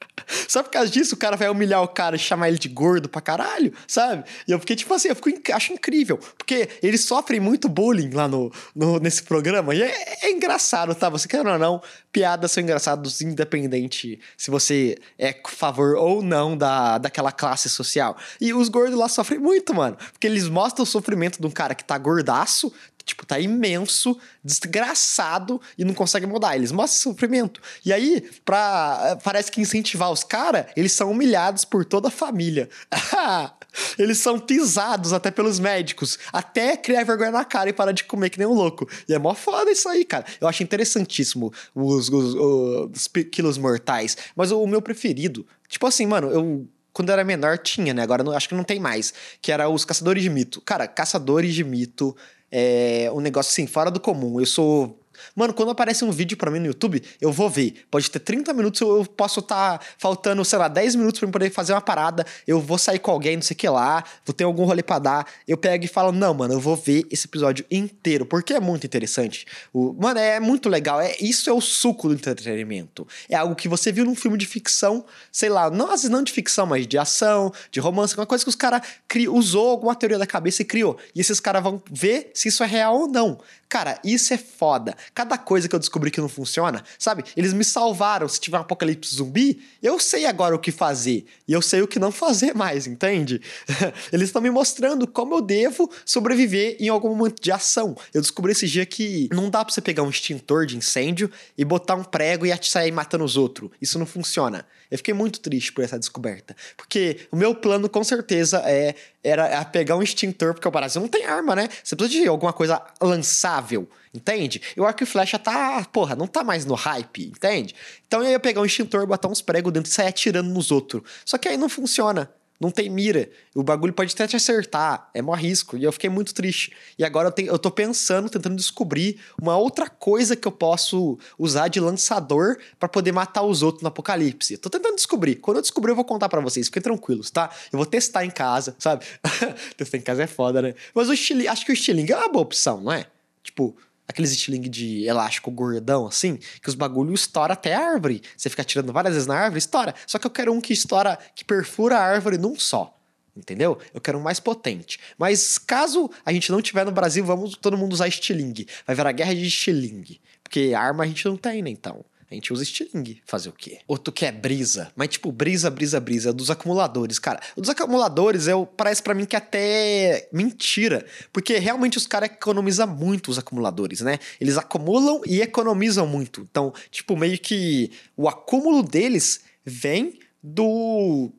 Só 0.48 0.62
por 0.62 0.70
causa 0.70 0.90
disso, 0.90 1.14
o 1.14 1.18
cara 1.18 1.36
vai 1.36 1.48
humilhar 1.48 1.82
o 1.82 1.88
cara 1.88 2.16
e 2.16 2.18
chamar 2.18 2.48
ele 2.48 2.58
de 2.58 2.68
gordo 2.68 3.08
pra 3.08 3.20
caralho, 3.20 3.72
sabe? 3.86 4.24
E 4.46 4.52
eu 4.52 4.58
fiquei 4.58 4.76
tipo 4.76 4.92
assim, 4.92 5.08
eu 5.08 5.16
fico, 5.16 5.30
acho 5.52 5.72
incrível. 5.72 6.18
Porque 6.36 6.68
eles 6.82 7.02
sofrem 7.02 7.40
muito 7.40 7.68
bullying 7.68 8.10
lá 8.10 8.28
no, 8.28 8.52
no 8.74 8.98
nesse 8.98 9.22
programa. 9.22 9.74
E 9.74 9.82
é, 9.82 10.26
é 10.26 10.30
engraçado, 10.30 10.94
tá? 10.94 11.08
Você 11.08 11.28
quer 11.28 11.46
ou 11.46 11.58
não, 11.58 11.82
piadas 12.12 12.52
são 12.52 12.62
engraçadas, 12.62 13.20
independente 13.20 14.18
se 14.36 14.50
você 14.50 14.96
é 15.18 15.34
favor 15.48 15.96
ou 15.96 16.22
não 16.22 16.56
da, 16.56 16.98
daquela 16.98 17.32
classe 17.32 17.68
social. 17.68 18.16
E 18.40 18.52
os 18.52 18.68
gordos 18.68 18.96
lá 18.96 19.08
sofrem 19.08 19.38
muito, 19.38 19.74
mano. 19.74 19.96
Porque 20.12 20.26
eles 20.26 20.48
mostram 20.48 20.82
o 20.82 20.86
sofrimento 20.86 21.40
de 21.40 21.46
um 21.46 21.50
cara 21.50 21.74
que 21.74 21.84
tá 21.84 21.96
gordaço, 21.98 22.72
tipo, 23.06 23.24
tá 23.24 23.38
imenso, 23.38 24.18
desgraçado 24.42 25.60
e 25.78 25.84
não 25.84 25.94
consegue 25.94 26.26
mudar. 26.26 26.56
Eles 26.56 26.72
mostram 26.72 27.12
sofrimento. 27.12 27.62
E 27.84 27.92
aí, 27.92 28.28
pra, 28.44 29.16
parece 29.22 29.50
que 29.50 29.60
incentivar 29.60 30.10
os 30.10 30.24
caras, 30.24 30.66
eles 30.76 30.90
são 30.92 31.12
humilhados 31.12 31.64
por 31.64 31.84
toda 31.84 32.08
a 32.08 32.10
família. 32.10 32.68
eles 33.96 34.18
são 34.18 34.40
pisados 34.40 35.12
até 35.12 35.30
pelos 35.30 35.60
médicos, 35.60 36.18
até 36.32 36.76
criar 36.76 37.04
vergonha 37.04 37.30
na 37.30 37.44
cara 37.44 37.70
e 37.70 37.72
parar 37.72 37.92
de 37.92 38.02
comer 38.02 38.28
que 38.28 38.38
nem 38.38 38.48
um 38.48 38.52
louco. 38.52 38.88
E 39.08 39.14
é 39.14 39.18
mó 39.18 39.34
foda 39.34 39.70
isso 39.70 39.88
aí, 39.88 40.04
cara. 40.04 40.26
Eu 40.40 40.48
acho 40.48 40.64
interessantíssimo 40.64 41.52
os, 41.72 42.08
os, 42.08 42.34
os, 42.34 42.90
os 42.92 43.06
quilos 43.30 43.56
mortais. 43.56 44.16
Mas 44.34 44.50
o, 44.50 44.60
o 44.60 44.66
meu 44.66 44.82
preferido, 44.82 45.46
tipo 45.68 45.86
assim, 45.86 46.06
mano, 46.06 46.28
eu 46.28 46.68
quando 46.96 47.10
eu 47.10 47.12
era 47.12 47.24
menor 47.24 47.58
tinha, 47.58 47.92
né? 47.92 48.02
Agora 48.02 48.24
não, 48.24 48.32
acho 48.32 48.48
que 48.48 48.54
não 48.54 48.64
tem 48.64 48.80
mais. 48.80 49.12
Que 49.42 49.52
era 49.52 49.68
os 49.68 49.84
caçadores 49.84 50.22
de 50.22 50.30
mito. 50.30 50.62
Cara, 50.62 50.88
caçadores 50.88 51.54
de 51.54 51.62
mito 51.62 52.16
é 52.50 53.10
um 53.12 53.20
negócio 53.20 53.50
assim, 53.50 53.66
fora 53.66 53.90
do 53.90 54.00
comum. 54.00 54.40
Eu 54.40 54.46
sou 54.46 54.98
Mano, 55.34 55.52
quando 55.54 55.70
aparece 55.70 56.04
um 56.04 56.10
vídeo 56.10 56.36
para 56.36 56.50
mim 56.50 56.58
no 56.58 56.66
YouTube, 56.66 57.02
eu 57.20 57.32
vou 57.32 57.48
ver. 57.48 57.86
Pode 57.90 58.10
ter 58.10 58.18
30 58.18 58.52
minutos, 58.52 58.80
eu 58.80 59.04
posso 59.04 59.40
estar 59.40 59.78
tá 59.78 59.84
faltando, 59.98 60.44
sei 60.44 60.58
lá, 60.58 60.68
10 60.68 60.96
minutos 60.96 61.20
para 61.20 61.28
poder 61.28 61.50
fazer 61.50 61.72
uma 61.72 61.80
parada. 61.80 62.24
Eu 62.46 62.60
vou 62.60 62.78
sair 62.78 62.98
com 62.98 63.10
alguém, 63.10 63.36
não 63.36 63.42
sei 63.42 63.54
o 63.54 63.58
que 63.58 63.68
lá, 63.68 64.04
vou 64.24 64.34
ter 64.34 64.44
algum 64.44 64.64
rolê 64.64 64.82
pra 64.82 64.98
dar. 64.98 65.26
Eu 65.46 65.56
pego 65.56 65.84
e 65.84 65.88
falo, 65.88 66.12
não, 66.12 66.34
mano, 66.34 66.54
eu 66.54 66.60
vou 66.60 66.76
ver 66.76 67.06
esse 67.10 67.26
episódio 67.26 67.64
inteiro, 67.70 68.26
porque 68.26 68.54
é 68.54 68.60
muito 68.60 68.86
interessante. 68.86 69.46
O, 69.72 69.92
mano, 69.92 70.18
é 70.18 70.40
muito 70.40 70.68
legal. 70.68 71.00
É, 71.00 71.16
isso 71.20 71.48
é 71.48 71.52
o 71.52 71.60
suco 71.60 72.08
do 72.08 72.14
entretenimento. 72.14 73.06
É 73.28 73.36
algo 73.36 73.54
que 73.54 73.68
você 73.68 73.92
viu 73.92 74.04
num 74.04 74.14
filme 74.14 74.38
de 74.38 74.46
ficção, 74.46 75.04
sei 75.30 75.48
lá, 75.48 75.70
não, 75.70 75.86
às 75.86 76.02
vezes 76.02 76.10
não 76.10 76.22
de 76.22 76.32
ficção, 76.32 76.66
mas 76.66 76.86
de 76.86 76.98
ação, 76.98 77.52
de 77.70 77.80
romance, 77.80 78.16
uma 78.16 78.26
coisa 78.26 78.44
que 78.44 78.50
os 78.50 78.56
caras 78.56 78.82
usou 79.30 79.70
alguma 79.70 79.94
teoria 79.94 80.18
da 80.18 80.26
cabeça 80.26 80.62
e 80.62 80.64
criou. 80.64 80.98
E 81.14 81.20
esses 81.20 81.40
caras 81.40 81.62
vão 81.62 81.82
ver 81.90 82.30
se 82.34 82.48
isso 82.48 82.62
é 82.62 82.66
real 82.66 82.98
ou 83.00 83.08
não. 83.08 83.38
Cara, 83.68 83.98
isso 84.04 84.32
é 84.32 84.38
foda. 84.38 84.96
Cada 85.14 85.38
coisa 85.38 85.68
que 85.68 85.74
eu 85.74 85.78
descobri 85.78 86.10
que 86.10 86.20
não 86.20 86.28
funciona, 86.28 86.82
sabe? 86.98 87.24
Eles 87.36 87.52
me 87.52 87.64
salvaram. 87.64 88.28
Se 88.28 88.40
tiver 88.40 88.58
um 88.58 88.62
apocalipse 88.62 89.14
zumbi, 89.14 89.62
eu 89.82 89.98
sei 89.98 90.26
agora 90.26 90.54
o 90.54 90.58
que 90.58 90.72
fazer. 90.72 91.24
E 91.46 91.52
eu 91.52 91.62
sei 91.62 91.82
o 91.82 91.88
que 91.88 91.98
não 91.98 92.12
fazer 92.12 92.54
mais, 92.54 92.86
entende? 92.86 93.40
Eles 94.12 94.28
estão 94.28 94.42
me 94.42 94.50
mostrando 94.50 95.06
como 95.06 95.34
eu 95.34 95.40
devo 95.40 95.90
sobreviver 96.04 96.76
em 96.80 96.88
algum 96.88 97.14
momento 97.14 97.40
de 97.40 97.52
ação. 97.52 97.96
Eu 98.12 98.20
descobri 98.20 98.52
esse 98.52 98.66
dia 98.66 98.84
que 98.84 99.28
não 99.32 99.50
dá 99.50 99.64
pra 99.64 99.72
você 99.72 99.80
pegar 99.80 100.02
um 100.02 100.10
extintor 100.10 100.66
de 100.66 100.76
incêndio 100.76 101.30
e 101.56 101.64
botar 101.64 101.94
um 101.94 102.04
prego 102.04 102.44
e 102.46 102.56
sair 102.62 102.92
matando 102.92 103.24
os 103.24 103.36
outros. 103.36 103.70
Isso 103.80 103.98
não 103.98 104.06
funciona. 104.06 104.66
Eu 104.90 104.98
fiquei 104.98 105.14
muito 105.14 105.40
triste 105.40 105.72
por 105.72 105.84
essa 105.84 105.98
descoberta. 105.98 106.56
Porque 106.76 107.20
o 107.30 107.36
meu 107.36 107.54
plano, 107.54 107.88
com 107.88 108.02
certeza, 108.04 108.62
é 108.64 108.94
era 109.28 109.64
pegar 109.64 109.96
um 109.96 110.02
extintor, 110.02 110.54
porque 110.54 110.68
o 110.68 110.70
Brasil 110.70 111.00
não 111.00 111.08
tem 111.08 111.24
arma, 111.24 111.56
né? 111.56 111.68
Você 111.82 111.96
precisa 111.96 112.22
de 112.22 112.28
alguma 112.28 112.52
coisa 112.52 112.80
lançável, 113.00 113.88
entende? 114.14 114.62
E 114.76 114.80
o 114.80 114.84
arco 114.84 115.02
e 115.02 115.06
flecha 115.06 115.38
tá, 115.38 115.84
porra, 115.92 116.14
não 116.14 116.26
tá 116.26 116.44
mais 116.44 116.64
no 116.64 116.74
hype, 116.74 117.26
entende? 117.26 117.74
Então 118.06 118.22
eu 118.22 118.30
ia 118.30 118.40
pegar 118.40 118.60
um 118.60 118.64
extintor, 118.64 119.06
botar 119.06 119.28
uns 119.28 119.42
pregos 119.42 119.72
dentro 119.72 119.90
e 119.90 119.94
sair 119.94 120.08
atirando 120.08 120.48
nos 120.50 120.70
outros. 120.70 121.02
Só 121.24 121.36
que 121.38 121.48
aí 121.48 121.56
não 121.56 121.68
funciona 121.68 122.30
não 122.60 122.70
tem 122.70 122.88
mira. 122.88 123.28
O 123.54 123.62
bagulho 123.62 123.92
pode 123.92 124.14
até 124.14 124.26
te 124.26 124.36
acertar. 124.36 125.10
É 125.12 125.20
mó 125.20 125.34
risco. 125.34 125.76
E 125.76 125.84
eu 125.84 125.92
fiquei 125.92 126.10
muito 126.10 126.34
triste. 126.34 126.72
E 126.98 127.04
agora 127.04 127.28
eu, 127.28 127.32
tenho, 127.32 127.48
eu 127.48 127.58
tô 127.58 127.70
pensando, 127.70 128.28
tentando 128.28 128.56
descobrir 128.56 129.20
uma 129.40 129.56
outra 129.56 129.88
coisa 129.88 130.34
que 130.34 130.46
eu 130.48 130.52
posso 130.52 131.18
usar 131.38 131.68
de 131.68 131.80
lançador 131.80 132.56
para 132.78 132.88
poder 132.88 133.12
matar 133.12 133.42
os 133.42 133.62
outros 133.62 133.82
no 133.82 133.88
apocalipse. 133.88 134.56
tô 134.56 134.70
tentando 134.70 134.96
descobrir. 134.96 135.36
Quando 135.36 135.58
eu 135.58 135.62
descobrir, 135.62 135.92
eu 135.92 135.96
vou 135.96 136.04
contar 136.04 136.28
para 136.28 136.40
vocês. 136.40 136.66
Fiquem 136.66 136.82
tranquilos, 136.82 137.30
tá? 137.30 137.50
Eu 137.72 137.78
vou 137.78 137.86
testar 137.86 138.24
em 138.24 138.30
casa, 138.30 138.74
sabe? 138.78 139.04
testar 139.76 139.98
em 139.98 140.02
casa 140.02 140.22
é 140.22 140.26
foda, 140.26 140.62
né? 140.62 140.74
Mas 140.94 141.08
o 141.08 141.12
estilingue, 141.12 141.48
acho 141.48 141.64
que 141.64 141.72
o 141.72 141.74
estilingue 141.74 142.12
é 142.12 142.16
uma 142.16 142.28
boa 142.28 142.42
opção, 142.42 142.80
não 142.80 142.92
é? 142.92 143.06
Tipo, 143.42 143.76
aqueles 144.08 144.30
estilingue 144.30 144.68
de 144.68 145.04
elástico 145.04 145.50
gordão, 145.50 146.06
assim, 146.06 146.38
que 146.62 146.68
os 146.68 146.74
bagulho 146.74 147.14
estoura 147.14 147.52
até 147.52 147.74
a 147.74 147.80
árvore. 147.80 148.22
Você 148.36 148.48
fica 148.48 148.64
tirando 148.64 148.92
várias 148.92 149.14
vezes 149.14 149.26
na 149.26 149.36
árvore, 149.36 149.58
estoura. 149.58 149.94
Só 150.06 150.18
que 150.18 150.26
eu 150.26 150.30
quero 150.30 150.52
um 150.52 150.60
que 150.60 150.72
estoura, 150.72 151.18
que 151.34 151.44
perfura 151.44 151.96
a 151.98 152.02
árvore 152.02 152.38
num 152.38 152.58
só. 152.58 152.92
Entendeu? 153.36 153.78
Eu 153.92 154.00
quero 154.00 154.18
um 154.18 154.22
mais 154.22 154.40
potente. 154.40 154.98
Mas 155.18 155.58
caso 155.58 156.10
a 156.24 156.32
gente 156.32 156.50
não 156.50 156.62
tiver 156.62 156.86
no 156.86 156.92
Brasil, 156.92 157.22
vamos 157.24 157.54
todo 157.54 157.76
mundo 157.76 157.92
usar 157.92 158.08
estilingue. 158.08 158.66
Vai 158.86 158.96
virar 158.96 159.12
guerra 159.12 159.34
de 159.34 159.46
estilingue. 159.46 160.20
Porque 160.42 160.72
arma 160.74 161.04
a 161.04 161.06
gente 161.06 161.26
não 161.26 161.36
tem, 161.36 161.60
né, 161.60 161.68
então. 161.68 162.04
A 162.30 162.34
gente 162.34 162.52
usa 162.52 162.62
estilingue. 162.62 163.22
Fazer 163.24 163.48
o 163.48 163.52
quê? 163.52 163.78
Outro 163.86 164.12
que 164.12 164.26
é 164.26 164.32
brisa. 164.32 164.90
Mas, 164.96 165.08
tipo, 165.08 165.30
brisa, 165.30 165.70
brisa, 165.70 166.00
brisa. 166.00 166.32
Dos 166.32 166.50
acumuladores, 166.50 167.18
cara. 167.18 167.40
O 167.54 167.60
dos 167.60 167.70
acumuladores, 167.70 168.48
eu, 168.48 168.66
parece 168.66 169.02
para 169.02 169.14
mim 169.14 169.24
que 169.24 169.36
é 169.36 169.38
até 169.38 170.28
mentira. 170.32 171.06
Porque 171.32 171.58
realmente 171.58 171.98
os 171.98 172.06
caras 172.06 172.30
economizam 172.30 172.86
muito 172.86 173.30
os 173.30 173.38
acumuladores, 173.38 174.00
né? 174.00 174.18
Eles 174.40 174.56
acumulam 174.56 175.20
e 175.26 175.40
economizam 175.40 176.06
muito. 176.06 176.40
Então, 176.40 176.72
tipo, 176.90 177.16
meio 177.16 177.38
que 177.38 177.90
o 178.16 178.28
acúmulo 178.28 178.82
deles 178.82 179.40
vem 179.64 180.18
do 180.42 181.32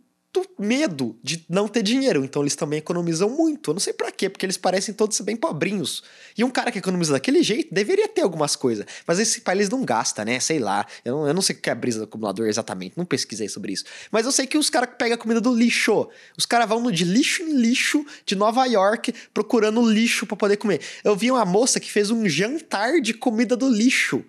medo 0.59 1.17
de 1.23 1.45
não 1.49 1.67
ter 1.67 1.83
dinheiro, 1.83 2.23
então 2.23 2.41
eles 2.41 2.55
também 2.55 2.79
economizam 2.79 3.29
muito. 3.29 3.71
Eu 3.71 3.73
não 3.75 3.79
sei 3.79 3.93
para 3.93 4.11
quê, 4.11 4.29
porque 4.29 4.45
eles 4.45 4.57
parecem 4.57 4.93
todos 4.93 5.19
bem 5.21 5.35
pobrinhos. 5.35 6.03
E 6.37 6.43
um 6.43 6.49
cara 6.49 6.71
que 6.71 6.79
economiza 6.79 7.13
daquele 7.13 7.43
jeito 7.43 7.73
deveria 7.73 8.07
ter 8.07 8.21
algumas 8.21 8.55
coisas, 8.55 8.85
mas 9.05 9.19
esse 9.19 9.41
eles 9.47 9.69
não 9.69 9.83
gasta, 9.83 10.25
né? 10.25 10.39
Sei 10.39 10.59
lá. 10.59 10.85
Eu 11.05 11.15
não, 11.15 11.27
eu 11.27 11.33
não 11.33 11.41
sei 11.41 11.55
o 11.55 11.59
que 11.59 11.69
é 11.69 11.71
a 11.71 11.75
brisa 11.75 11.99
do 11.99 12.03
acumulador 12.05 12.47
exatamente, 12.47 12.97
não 12.97 13.05
pesquisei 13.05 13.47
sobre 13.47 13.73
isso. 13.73 13.85
Mas 14.11 14.25
eu 14.25 14.31
sei 14.31 14.45
que 14.45 14.57
os 14.57 14.69
caras 14.69 14.89
pegam 14.97 15.17
comida 15.17 15.39
do 15.39 15.53
lixo. 15.53 16.07
Os 16.37 16.45
caras 16.45 16.67
vão 16.67 16.91
de 16.91 17.03
lixo 17.03 17.43
em 17.43 17.53
lixo 17.53 18.05
de 18.25 18.35
Nova 18.35 18.65
York 18.65 19.13
procurando 19.33 19.81
lixo 19.89 20.25
para 20.25 20.37
poder 20.37 20.57
comer. 20.57 20.81
Eu 21.03 21.15
vi 21.15 21.31
uma 21.31 21.45
moça 21.45 21.79
que 21.79 21.91
fez 21.91 22.11
um 22.11 22.27
jantar 22.27 22.99
de 23.01 23.13
comida 23.13 23.55
do 23.55 23.69
lixo. 23.69 24.23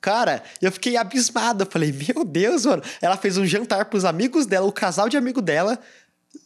Cara, 0.00 0.42
eu 0.60 0.72
fiquei 0.72 0.96
abismado. 0.96 1.64
Eu 1.64 1.70
falei, 1.70 1.92
meu 1.92 2.24
Deus, 2.24 2.64
mano. 2.64 2.82
Ela 3.00 3.16
fez 3.16 3.36
um 3.36 3.46
jantar 3.46 3.84
pros 3.86 4.04
amigos 4.04 4.46
dela, 4.46 4.66
o 4.66 4.72
casal 4.72 5.08
de 5.08 5.16
amigo 5.16 5.42
dela, 5.42 5.78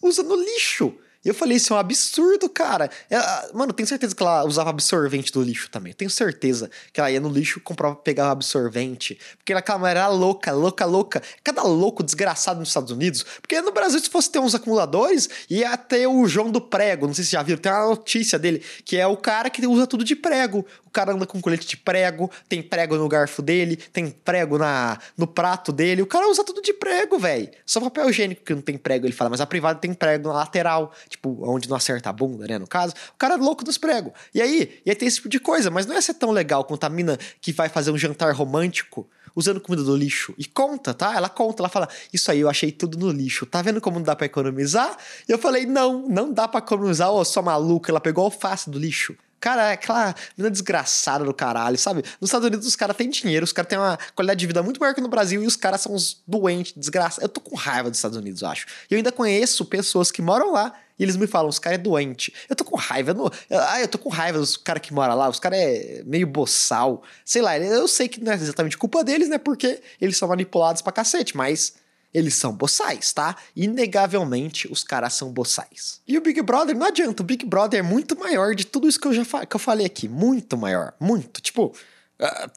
usando 0.02 0.34
lixo. 0.34 0.94
E 1.24 1.28
eu 1.28 1.34
falei, 1.34 1.56
isso 1.56 1.72
é 1.72 1.76
um 1.76 1.78
absurdo, 1.78 2.50
cara. 2.50 2.90
Ela, 3.08 3.50
mano, 3.54 3.72
tenho 3.72 3.86
certeza 3.86 4.14
que 4.14 4.22
ela 4.22 4.44
usava 4.44 4.68
absorvente 4.68 5.32
do 5.32 5.40
lixo 5.40 5.70
também. 5.70 5.94
Tenho 5.94 6.10
certeza 6.10 6.70
que 6.92 7.00
ela 7.00 7.10
ia 7.10 7.18
no 7.18 7.30
lixo 7.30 7.60
comprava, 7.60 7.96
pegava 7.96 8.32
absorvente. 8.32 9.18
Porque 9.38 9.54
aquela 9.54 9.78
mulher 9.78 9.96
era 9.96 10.08
louca, 10.08 10.52
louca, 10.52 10.84
louca. 10.84 11.22
Cada 11.42 11.62
louco 11.62 12.02
desgraçado 12.02 12.60
nos 12.60 12.68
Estados 12.68 12.90
Unidos. 12.90 13.24
Porque 13.40 13.58
no 13.62 13.72
Brasil, 13.72 13.98
se 14.00 14.10
fosse 14.10 14.30
ter 14.30 14.38
uns 14.38 14.54
acumuladores, 14.54 15.30
ia 15.48 15.74
ter 15.78 16.06
o 16.06 16.28
João 16.28 16.50
do 16.50 16.60
Prego. 16.60 17.06
Não 17.06 17.14
sei 17.14 17.24
se 17.24 17.30
já 17.30 17.42
viram, 17.42 17.58
tem 17.58 17.72
uma 17.72 17.86
notícia 17.86 18.38
dele, 18.38 18.62
que 18.84 18.98
é 18.98 19.06
o 19.06 19.16
cara 19.16 19.48
que 19.48 19.66
usa 19.66 19.86
tudo 19.86 20.04
de 20.04 20.14
prego 20.14 20.66
cara 20.94 21.12
anda 21.12 21.26
com 21.26 21.40
colete 21.40 21.66
de 21.66 21.76
prego, 21.76 22.30
tem 22.48 22.62
prego 22.62 22.96
no 22.96 23.08
garfo 23.08 23.42
dele, 23.42 23.76
tem 23.76 24.08
prego 24.08 24.56
na, 24.56 24.96
no 25.18 25.26
prato 25.26 25.72
dele. 25.72 26.00
O 26.00 26.06
cara 26.06 26.30
usa 26.30 26.44
tudo 26.44 26.62
de 26.62 26.72
prego, 26.72 27.18
velho. 27.18 27.50
Só 27.66 27.80
papel 27.80 28.08
higiênico 28.08 28.44
que 28.44 28.54
não 28.54 28.62
tem 28.62 28.78
prego, 28.78 29.04
ele 29.04 29.12
fala, 29.12 29.28
mas 29.28 29.40
a 29.40 29.46
privada 29.46 29.78
tem 29.78 29.92
prego 29.92 30.28
na 30.28 30.34
lateral, 30.34 30.92
tipo, 31.08 31.36
onde 31.42 31.68
não 31.68 31.76
acerta 31.76 32.08
a 32.08 32.12
bunda, 32.12 32.46
né, 32.46 32.58
no 32.58 32.66
caso. 32.66 32.94
O 33.12 33.18
cara 33.18 33.34
é 33.34 33.36
louco 33.36 33.64
dos 33.64 33.76
pregos. 33.76 34.12
E 34.32 34.40
aí, 34.40 34.80
ia 34.86 34.94
ter 34.94 35.06
esse 35.06 35.16
tipo 35.16 35.28
de 35.28 35.40
coisa, 35.40 35.70
mas 35.70 35.84
não 35.84 35.94
ia 35.94 36.02
ser 36.02 36.14
tão 36.14 36.30
legal 36.30 36.64
quanto 36.64 36.84
a 36.84 36.88
mina 36.88 37.18
que 37.40 37.52
vai 37.52 37.68
fazer 37.68 37.90
um 37.90 37.98
jantar 37.98 38.32
romântico 38.32 39.08
usando 39.34 39.60
comida 39.60 39.82
do 39.82 39.96
lixo. 39.96 40.34
E 40.38 40.44
conta, 40.44 40.94
tá? 40.94 41.14
Ela 41.14 41.28
conta, 41.28 41.62
ela 41.62 41.68
fala: 41.68 41.88
Isso 42.12 42.30
aí, 42.30 42.40
eu 42.40 42.48
achei 42.48 42.70
tudo 42.70 42.96
no 42.96 43.10
lixo. 43.10 43.44
Tá 43.44 43.60
vendo 43.62 43.80
como 43.80 43.96
não 43.96 44.04
dá 44.04 44.14
pra 44.14 44.26
economizar? 44.26 44.96
E 45.28 45.32
eu 45.32 45.38
falei: 45.38 45.66
Não, 45.66 46.06
não 46.08 46.32
dá 46.32 46.46
pra 46.46 46.58
economizar. 46.58 47.10
Ô, 47.10 47.18
oh, 47.18 47.24
sua 47.24 47.42
maluca, 47.42 47.90
ela 47.90 48.00
pegou 48.00 48.24
alface 48.24 48.70
do 48.70 48.78
lixo. 48.78 49.16
Cara, 49.44 49.68
é 49.68 49.72
aquela 49.74 50.14
menina 50.38 50.50
desgraçada 50.50 51.22
do 51.22 51.34
caralho, 51.34 51.76
sabe? 51.76 52.02
Nos 52.18 52.28
Estados 52.28 52.46
Unidos 52.46 52.66
os 52.66 52.74
caras 52.74 52.96
têm 52.96 53.10
dinheiro, 53.10 53.44
os 53.44 53.52
caras 53.52 53.68
têm 53.68 53.78
uma 53.78 53.98
qualidade 54.14 54.40
de 54.40 54.46
vida 54.46 54.62
muito 54.62 54.80
maior 54.80 54.94
que 54.94 55.02
no 55.02 55.08
Brasil 55.08 55.42
e 55.42 55.46
os 55.46 55.54
caras 55.54 55.82
são 55.82 55.92
uns 55.92 56.22
doentes, 56.26 56.72
desgraçados. 56.74 57.18
Eu 57.18 57.28
tô 57.28 57.42
com 57.42 57.54
raiva 57.54 57.90
dos 57.90 57.98
Estados 57.98 58.16
Unidos, 58.16 58.40
eu 58.40 58.48
acho. 58.48 58.64
E 58.90 58.94
eu 58.94 58.96
ainda 58.96 59.12
conheço 59.12 59.66
pessoas 59.66 60.10
que 60.10 60.22
moram 60.22 60.50
lá 60.50 60.72
e 60.98 61.02
eles 61.02 61.14
me 61.16 61.26
falam, 61.26 61.50
os 61.50 61.58
caras 61.58 61.78
é 61.78 61.82
doente. 61.82 62.32
Eu 62.48 62.56
tô 62.56 62.64
com 62.64 62.74
raiva. 62.74 63.10
Eu, 63.10 63.14
não, 63.14 63.30
ah, 63.50 63.82
eu 63.82 63.86
tô 63.86 63.98
com 63.98 64.08
raiva 64.08 64.38
dos 64.38 64.56
caras 64.56 64.80
que 64.80 64.94
moram 64.94 65.14
lá. 65.14 65.28
Os 65.28 65.38
caras 65.38 65.58
é 65.58 66.02
meio 66.06 66.26
boçal. 66.26 67.02
Sei 67.22 67.42
lá, 67.42 67.58
eu 67.58 67.86
sei 67.86 68.08
que 68.08 68.24
não 68.24 68.32
é 68.32 68.36
exatamente 68.36 68.78
culpa 68.78 69.04
deles, 69.04 69.28
né? 69.28 69.36
Porque 69.36 69.78
eles 70.00 70.16
são 70.16 70.26
manipulados 70.26 70.80
pra 70.80 70.90
cacete, 70.90 71.36
mas 71.36 71.74
eles 72.14 72.34
são 72.36 72.52
boçais, 72.52 73.12
tá? 73.12 73.36
Inegavelmente, 73.56 74.70
os 74.70 74.84
caras 74.84 75.14
são 75.14 75.32
boçais. 75.32 76.00
E 76.06 76.16
o 76.16 76.20
Big 76.20 76.40
Brother, 76.42 76.76
não 76.76 76.86
adianta, 76.86 77.22
o 77.22 77.26
Big 77.26 77.44
Brother 77.44 77.80
é 77.80 77.82
muito 77.82 78.16
maior 78.16 78.54
de 78.54 78.64
tudo 78.64 78.88
isso 78.88 79.00
que 79.00 79.08
eu 79.08 79.12
já 79.12 79.24
que 79.44 79.56
eu 79.56 79.60
falei 79.60 79.84
aqui. 79.84 80.08
Muito 80.08 80.56
maior. 80.56 80.94
Muito. 81.00 81.40
Tipo. 81.40 81.74
Uh, 82.20 82.50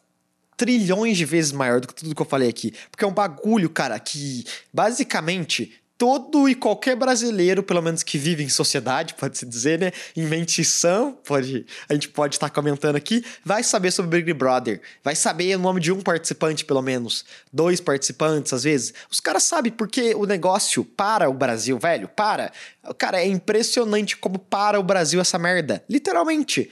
trilhões 0.56 1.16
de 1.18 1.24
vezes 1.24 1.52
maior 1.52 1.80
do 1.80 1.88
que 1.88 1.94
tudo 1.94 2.16
que 2.16 2.22
eu 2.22 2.26
falei 2.26 2.50
aqui. 2.50 2.74
Porque 2.90 3.06
é 3.06 3.08
um 3.08 3.14
bagulho, 3.14 3.70
cara, 3.70 4.00
que 4.00 4.44
basicamente 4.74 5.80
todo 5.98 6.48
e 6.48 6.54
qualquer 6.54 6.96
brasileiro, 6.96 7.64
pelo 7.64 7.82
menos 7.82 8.04
que 8.04 8.18
vive 8.18 8.44
em 8.44 8.50
sociedade, 8.50 9.16
pode-se 9.16 9.46
dizer, 9.46 9.80
né? 9.80 9.92
Em 10.16 10.26
mente 10.26 10.64
sã, 10.64 11.12
pode, 11.26 11.66
a 11.90 11.94
gente 11.94 12.10
pode 12.10 12.36
estar 12.36 12.50
comentando 12.50 12.96
aqui, 12.96 13.26
vai 13.44 13.64
saber 13.64 13.92
sobre 13.92 14.22
Big 14.22 14.34
Brother. 14.34 14.82
Vai 15.04 15.16
saber 15.16 15.56
o 15.56 15.60
nome 15.60 15.82
de 15.82 15.92
um 15.92 16.02
participante, 16.02 16.64
pelo 16.64 16.82
menos. 16.82 17.26
Dois 17.52 17.82
participantes, 17.82 18.54
às 18.54 18.64
vezes. 18.64 18.94
Os 19.10 19.20
caras 19.20 19.44
sabem 19.44 19.72
porque 19.72 20.14
o 20.14 20.26
negócio 20.26 20.86
para 20.86 21.30
o 21.30 21.34
Brasil, 21.34 21.80
velho, 21.80 22.08
para. 22.08 22.52
Cara, 22.98 23.20
é 23.20 23.28
impressionante 23.28 24.16
como 24.18 24.38
para 24.38 24.80
o 24.80 24.84
Brasil 24.84 25.20
essa 25.20 25.40
merda. 25.40 25.84
Literalmente 25.90 26.70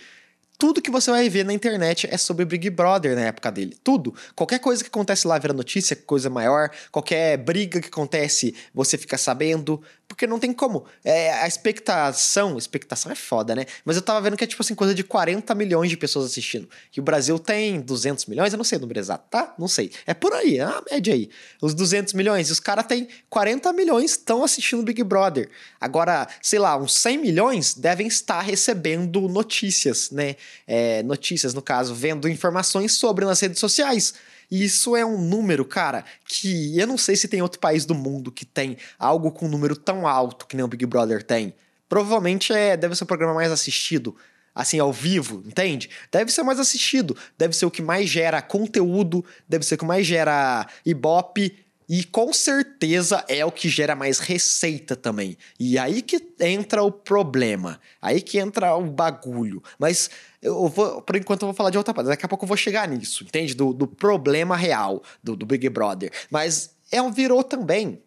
tudo 0.57 0.81
que 0.81 0.89
você 0.89 1.11
vai 1.11 1.29
ver 1.29 1.43
na 1.43 1.53
internet 1.53 2.07
é 2.09 2.17
sobre 2.17 2.45
Big 2.45 2.69
Brother 2.69 3.15
na 3.15 3.23
época 3.23 3.51
dele. 3.51 3.77
Tudo. 3.83 4.13
Qualquer 4.35 4.59
coisa 4.59 4.83
que 4.83 4.89
acontece 4.89 5.27
lá 5.27 5.37
vira 5.37 5.53
notícia, 5.53 5.95
coisa 5.95 6.29
maior. 6.29 6.69
Qualquer 6.91 7.37
briga 7.37 7.81
que 7.81 7.87
acontece, 7.87 8.55
você 8.73 8.97
fica 8.97 9.17
sabendo. 9.17 9.81
Porque 10.07 10.27
não 10.27 10.39
tem 10.39 10.53
como. 10.53 10.85
É, 11.03 11.33
a 11.33 11.47
expectação. 11.47 12.57
Expectação 12.57 13.11
é 13.11 13.15
foda, 13.15 13.55
né? 13.55 13.65
Mas 13.83 13.95
eu 13.95 14.01
tava 14.01 14.21
vendo 14.21 14.37
que 14.37 14.43
é 14.43 14.47
tipo 14.47 14.61
assim, 14.61 14.75
coisa 14.75 14.93
de 14.93 15.03
40 15.03 15.53
milhões 15.55 15.89
de 15.89 15.97
pessoas 15.97 16.25
assistindo. 16.25 16.69
E 16.95 16.99
o 16.99 17.03
Brasil 17.03 17.37
tem 17.37 17.81
200 17.81 18.25
milhões, 18.27 18.53
eu 18.53 18.57
não 18.57 18.63
sei 18.63 18.77
o 18.77 18.81
número 18.81 18.99
exato, 18.99 19.25
tá? 19.29 19.53
Não 19.57 19.67
sei. 19.67 19.91
É 20.05 20.13
por 20.13 20.31
aí, 20.33 20.57
é 20.59 20.63
a 20.63 20.81
média 20.89 21.13
aí. 21.13 21.29
Os 21.61 21.73
200 21.73 22.13
milhões. 22.13 22.49
E 22.49 22.51
os 22.51 22.59
caras 22.59 22.85
têm 22.85 23.07
40 23.29 23.73
milhões 23.73 24.11
estão 24.11 24.43
assistindo 24.43 24.83
Big 24.83 25.03
Brother. 25.03 25.49
Agora, 25.81 26.27
sei 26.41 26.59
lá, 26.59 26.77
uns 26.77 26.93
100 26.93 27.17
milhões 27.17 27.73
devem 27.73 28.07
estar 28.07 28.41
recebendo 28.41 29.27
notícias, 29.27 30.11
né? 30.11 30.35
É, 30.67 31.03
notícias, 31.03 31.53
no 31.53 31.62
caso, 31.62 31.93
vendo 31.93 32.27
informações 32.27 32.93
sobre 32.93 33.25
nas 33.25 33.39
redes 33.39 33.60
sociais. 33.60 34.13
E 34.49 34.63
isso 34.63 34.95
é 34.95 35.05
um 35.05 35.19
número, 35.19 35.65
cara, 35.65 36.05
que 36.25 36.77
eu 36.77 36.88
não 36.88 36.97
sei 36.97 37.15
se 37.15 37.27
tem 37.27 37.41
outro 37.41 37.60
país 37.60 37.86
do 37.86 37.95
mundo 37.95 38.31
que 38.31 38.45
tem 38.45 38.77
algo 38.99 39.31
com 39.31 39.45
um 39.45 39.49
número 39.49 39.75
tão 39.75 40.08
alto 40.08 40.45
que 40.45 40.55
nem 40.55 40.63
o 40.63 40.67
Big 40.67 40.86
Brother 40.86 41.23
tem. 41.23 41.53
Provavelmente 41.89 42.53
é, 42.53 42.75
deve 42.75 42.95
ser 42.95 43.03
o 43.03 43.08
programa 43.08 43.34
mais 43.34 43.51
assistido, 43.51 44.15
assim, 44.53 44.79
ao 44.79 44.93
vivo, 44.93 45.43
entende? 45.45 45.89
Deve 46.12 46.31
ser 46.31 46.43
mais 46.43 46.60
assistido, 46.60 47.15
deve 47.38 47.55
ser 47.55 47.65
o 47.65 47.71
que 47.71 47.81
mais 47.81 48.10
gera 48.10 48.41
conteúdo, 48.41 49.23
deve 49.47 49.65
ser 49.65 49.75
o 49.75 49.77
que 49.77 49.86
mais 49.86 50.05
gera 50.05 50.67
ibope, 50.86 51.64
e 51.87 52.03
com 52.03 52.33
certeza 52.33 53.23
é 53.27 53.45
o 53.45 53.51
que 53.51 53.69
gera 53.69 53.95
mais 53.95 54.19
receita 54.19 54.95
também. 54.95 55.37
E 55.59 55.77
aí 55.77 56.01
que 56.01 56.19
entra 56.39 56.81
o 56.81 56.91
problema. 56.91 57.79
Aí 58.01 58.21
que 58.21 58.39
entra 58.39 58.75
o 58.75 58.83
bagulho. 58.89 59.61
Mas 59.77 60.09
eu 60.41 60.67
vou, 60.67 61.01
por 61.01 61.15
enquanto 61.15 61.43
eu 61.43 61.47
vou 61.47 61.53
falar 61.53 61.69
de 61.69 61.77
outra 61.77 61.93
parte. 61.93 62.07
Daqui 62.07 62.25
a 62.25 62.29
pouco 62.29 62.45
eu 62.45 62.47
vou 62.47 62.57
chegar 62.57 62.87
nisso, 62.87 63.23
entende? 63.23 63.53
Do, 63.53 63.73
do 63.73 63.87
problema 63.87 64.55
real 64.55 65.03
do, 65.23 65.35
do 65.35 65.45
Big 65.45 65.69
Brother. 65.69 66.11
Mas 66.29 66.71
é, 66.91 67.11
virou 67.11 67.43
também 67.43 68.01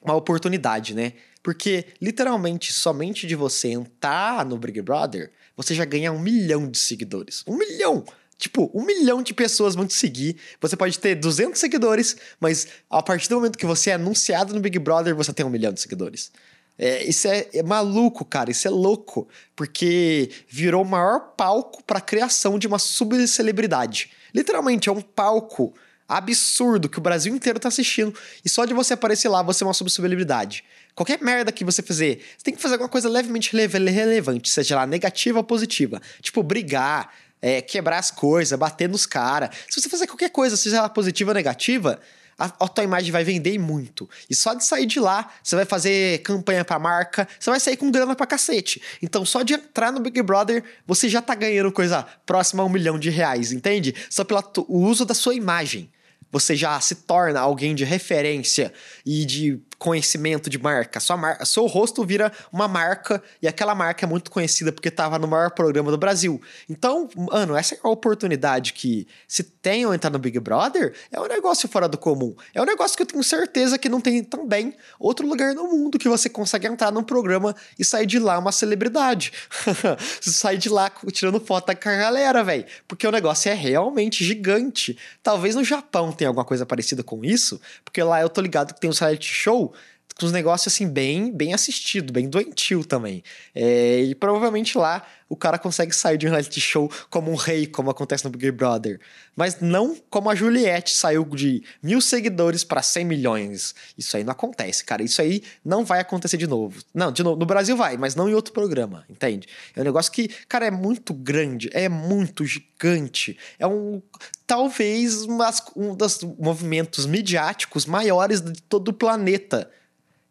uma 0.00 0.14
oportunidade, 0.14 0.94
né? 0.94 1.14
Porque 1.42 1.86
literalmente 2.00 2.72
somente 2.72 3.26
de 3.26 3.34
você 3.34 3.68
entrar 3.68 4.44
no 4.44 4.58
Big 4.58 4.80
Brother, 4.82 5.32
você 5.56 5.74
já 5.74 5.84
ganha 5.84 6.12
um 6.12 6.18
milhão 6.18 6.70
de 6.70 6.78
seguidores. 6.78 7.42
Um 7.46 7.56
milhão! 7.56 8.04
Tipo, 8.38 8.70
um 8.74 8.84
milhão 8.84 9.22
de 9.22 9.32
pessoas 9.32 9.74
vão 9.74 9.86
te 9.86 9.94
seguir. 9.94 10.36
Você 10.60 10.76
pode 10.76 10.98
ter 10.98 11.14
200 11.14 11.58
seguidores, 11.58 12.16
mas 12.38 12.68
a 12.90 13.02
partir 13.02 13.28
do 13.28 13.36
momento 13.36 13.58
que 13.58 13.64
você 13.64 13.90
é 13.90 13.94
anunciado 13.94 14.54
no 14.54 14.60
Big 14.60 14.78
Brother, 14.78 15.14
você 15.14 15.32
tem 15.32 15.44
um 15.44 15.50
milhão 15.50 15.72
de 15.72 15.80
seguidores. 15.80 16.30
É, 16.78 17.02
isso 17.04 17.26
é, 17.26 17.46
é, 17.54 17.62
maluco, 17.62 18.24
cara. 18.24 18.50
Isso 18.50 18.68
é 18.68 18.70
louco. 18.70 19.26
Porque 19.54 20.30
virou 20.48 20.82
o 20.82 20.88
maior 20.88 21.32
palco 21.36 21.82
para 21.82 21.98
a 21.98 22.02
criação 22.02 22.58
de 22.58 22.66
uma 22.66 22.78
subcelebridade. 22.78 24.10
Literalmente, 24.34 24.88
é 24.88 24.92
um 24.92 25.00
palco 25.00 25.74
absurdo 26.08 26.88
que 26.88 26.98
o 26.98 27.02
Brasil 27.02 27.34
inteiro 27.34 27.58
tá 27.58 27.68
assistindo. 27.68 28.14
E 28.44 28.48
só 28.48 28.64
de 28.64 28.74
você 28.74 28.94
aparecer 28.94 29.28
lá, 29.28 29.42
você 29.42 29.64
é 29.64 29.66
uma 29.66 29.74
subcelebridade. 29.74 30.62
Qualquer 30.94 31.20
merda 31.22 31.52
que 31.52 31.64
você 31.64 31.82
fizer, 31.82 32.20
você 32.36 32.44
tem 32.44 32.54
que 32.54 32.62
fazer 32.62 32.74
alguma 32.74 32.88
coisa 32.88 33.08
levemente 33.08 33.54
relevante, 33.54 34.48
seja 34.48 34.76
lá 34.76 34.86
negativa 34.86 35.38
ou 35.38 35.44
positiva. 35.44 36.00
Tipo, 36.22 36.42
brigar, 36.42 37.12
é, 37.40 37.60
quebrar 37.60 37.98
as 37.98 38.10
coisas, 38.10 38.58
bater 38.58 38.88
nos 38.88 39.06
caras. 39.06 39.50
Se 39.68 39.80
você 39.80 39.88
fizer 39.88 40.06
qualquer 40.06 40.30
coisa, 40.30 40.56
seja 40.56 40.78
ela 40.78 40.88
positiva 40.88 41.30
ou 41.30 41.34
negativa, 41.34 42.00
a, 42.38 42.44
a 42.44 42.68
tua 42.68 42.84
imagem 42.84 43.10
vai 43.10 43.24
vender 43.24 43.58
muito. 43.58 44.08
E 44.28 44.34
só 44.34 44.54
de 44.54 44.64
sair 44.64 44.86
de 44.86 45.00
lá, 45.00 45.32
você 45.42 45.56
vai 45.56 45.64
fazer 45.64 46.22
campanha 46.22 46.64
pra 46.64 46.78
marca, 46.78 47.26
você 47.38 47.50
vai 47.50 47.60
sair 47.60 47.76
com 47.76 47.90
grana 47.90 48.14
pra 48.14 48.26
cacete. 48.26 48.82
Então, 49.02 49.24
só 49.24 49.42
de 49.42 49.54
entrar 49.54 49.92
no 49.92 50.00
Big 50.00 50.20
Brother, 50.22 50.62
você 50.86 51.08
já 51.08 51.22
tá 51.22 51.34
ganhando 51.34 51.72
coisa 51.72 52.06
próxima 52.24 52.62
a 52.62 52.66
um 52.66 52.68
milhão 52.68 52.98
de 52.98 53.10
reais, 53.10 53.52
entende? 53.52 53.94
Só 54.10 54.24
pelo 54.24 54.42
uso 54.68 55.04
da 55.04 55.14
sua 55.14 55.34
imagem 55.34 55.90
você 56.30 56.56
já 56.56 56.78
se 56.80 56.96
torna 56.96 57.40
alguém 57.40 57.74
de 57.74 57.84
referência 57.84 58.72
e 59.04 59.24
de 59.24 59.58
conhecimento 59.78 60.48
de 60.48 60.58
marca. 60.58 61.00
Sua 61.00 61.16
marca, 61.16 61.44
seu 61.44 61.66
rosto 61.66 62.04
vira 62.04 62.32
uma 62.52 62.66
marca 62.66 63.22
e 63.40 63.48
aquela 63.48 63.74
marca 63.74 64.06
é 64.06 64.08
muito 64.08 64.30
conhecida 64.30 64.72
porque 64.72 64.88
estava 64.88 65.18
no 65.18 65.26
maior 65.26 65.50
programa 65.50 65.90
do 65.90 65.98
Brasil. 65.98 66.40
Então, 66.68 67.08
mano, 67.14 67.56
essa 67.56 67.74
é 67.74 67.78
a 67.82 67.88
oportunidade 67.88 68.72
que 68.72 69.06
se 69.28 69.42
tem 69.42 69.84
ao 69.84 69.94
entrar 69.94 70.10
no 70.10 70.18
Big 70.18 70.38
Brother, 70.40 70.94
é 71.10 71.20
um 71.20 71.26
negócio 71.26 71.68
fora 71.68 71.88
do 71.88 71.98
comum. 71.98 72.34
É 72.54 72.60
um 72.60 72.64
negócio 72.64 72.96
que 72.96 73.02
eu 73.02 73.06
tenho 73.06 73.22
certeza 73.22 73.78
que 73.78 73.88
não 73.88 74.00
tem 74.00 74.22
também 74.24 74.74
outro 74.98 75.26
lugar 75.26 75.54
no 75.54 75.64
mundo 75.64 75.98
que 75.98 76.08
você 76.08 76.28
consegue 76.28 76.66
entrar 76.66 76.90
num 76.90 77.02
programa 77.02 77.54
e 77.78 77.84
sair 77.84 78.06
de 78.06 78.18
lá 78.18 78.38
uma 78.38 78.52
celebridade. 78.52 79.32
você 80.20 80.30
sai 80.30 80.56
de 80.56 80.68
lá 80.68 80.90
tirando 81.12 81.40
foto 81.40 81.66
com 81.66 81.88
a 81.88 81.96
galera, 81.96 82.44
velho, 82.44 82.64
porque 82.86 83.06
o 83.06 83.10
negócio 83.10 83.50
é 83.50 83.54
realmente 83.54 84.24
gigante. 84.24 84.96
Talvez 85.22 85.54
no 85.54 85.64
Japão 85.64 86.12
tenha 86.12 86.28
alguma 86.28 86.44
coisa 86.44 86.64
parecida 86.64 87.02
com 87.02 87.24
isso, 87.24 87.60
porque 87.84 88.02
lá 88.02 88.20
eu 88.20 88.28
tô 88.28 88.40
ligado 88.40 88.72
que 88.72 88.80
tem 88.80 88.88
um 88.88 88.92
reality 88.92 89.26
show 89.26 89.72
com 90.18 90.26
os 90.26 90.32
negócios 90.32 90.72
assim 90.72 90.88
bem 90.88 91.30
bem 91.30 91.52
assistido, 91.52 92.12
bem 92.12 92.28
doentio 92.28 92.84
também. 92.84 93.22
É, 93.54 94.00
e 94.00 94.14
provavelmente 94.14 94.78
lá 94.78 95.06
o 95.28 95.36
cara 95.36 95.58
consegue 95.58 95.94
sair 95.94 96.16
de 96.16 96.26
um 96.26 96.30
reality 96.30 96.60
show 96.60 96.90
como 97.10 97.30
um 97.30 97.34
rei, 97.34 97.66
como 97.66 97.90
acontece 97.90 98.24
no 98.24 98.30
Big 98.30 98.50
Brother. 98.52 99.00
Mas 99.34 99.60
não 99.60 99.96
como 100.08 100.30
a 100.30 100.34
Juliette 100.34 100.92
saiu 100.92 101.24
de 101.24 101.62
mil 101.82 102.00
seguidores 102.00 102.62
para 102.62 102.80
100 102.80 103.04
milhões. 103.04 103.74
Isso 103.98 104.16
aí 104.16 104.24
não 104.24 104.32
acontece, 104.32 104.84
cara. 104.84 105.02
Isso 105.02 105.20
aí 105.20 105.42
não 105.64 105.84
vai 105.84 106.00
acontecer 106.00 106.36
de 106.36 106.46
novo. 106.46 106.80
Não, 106.94 107.10
de 107.10 107.22
novo, 107.22 107.38
no 107.38 107.46
Brasil 107.46 107.76
vai, 107.76 107.96
mas 107.96 108.14
não 108.14 108.28
em 108.28 108.34
outro 108.34 108.52
programa, 108.52 109.04
entende? 109.10 109.48
É 109.74 109.80
um 109.80 109.84
negócio 109.84 110.12
que, 110.12 110.28
cara, 110.48 110.66
é 110.66 110.70
muito 110.70 111.12
grande, 111.12 111.68
é 111.72 111.88
muito 111.88 112.44
gigante. 112.44 113.36
É 113.58 113.66
um. 113.66 114.00
Talvez 114.46 115.22
umas, 115.22 115.60
um 115.74 115.94
dos 115.94 116.20
movimentos 116.38 117.04
midiáticos 117.04 117.84
maiores 117.84 118.40
de 118.40 118.62
todo 118.62 118.88
o 118.88 118.92
planeta. 118.92 119.68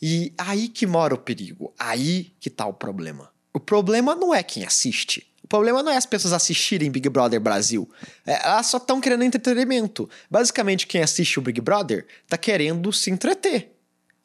E 0.01 0.33
aí 0.37 0.67
que 0.67 0.85
mora 0.85 1.13
o 1.13 1.17
perigo. 1.17 1.73
Aí 1.79 2.33
que 2.39 2.49
tá 2.49 2.65
o 2.65 2.73
problema. 2.73 3.31
O 3.53 3.59
problema 3.59 4.15
não 4.15 4.33
é 4.33 4.43
quem 4.43 4.65
assiste. 4.65 5.25
O 5.43 5.47
problema 5.47 5.83
não 5.83 5.91
é 5.91 5.97
as 5.97 6.05
pessoas 6.05 6.33
assistirem 6.33 6.89
Big 6.89 7.07
Brother 7.07 7.39
Brasil. 7.39 7.89
É, 8.25 8.47
elas 8.47 8.65
só 8.65 8.77
estão 8.77 8.99
querendo 8.99 9.23
entretenimento. 9.23 10.09
Basicamente, 10.29 10.87
quem 10.87 11.03
assiste 11.03 11.37
o 11.37 11.41
Big 11.41 11.61
Brother 11.61 12.05
tá 12.27 12.37
querendo 12.37 12.91
se 12.91 13.11
entreter. 13.11 13.71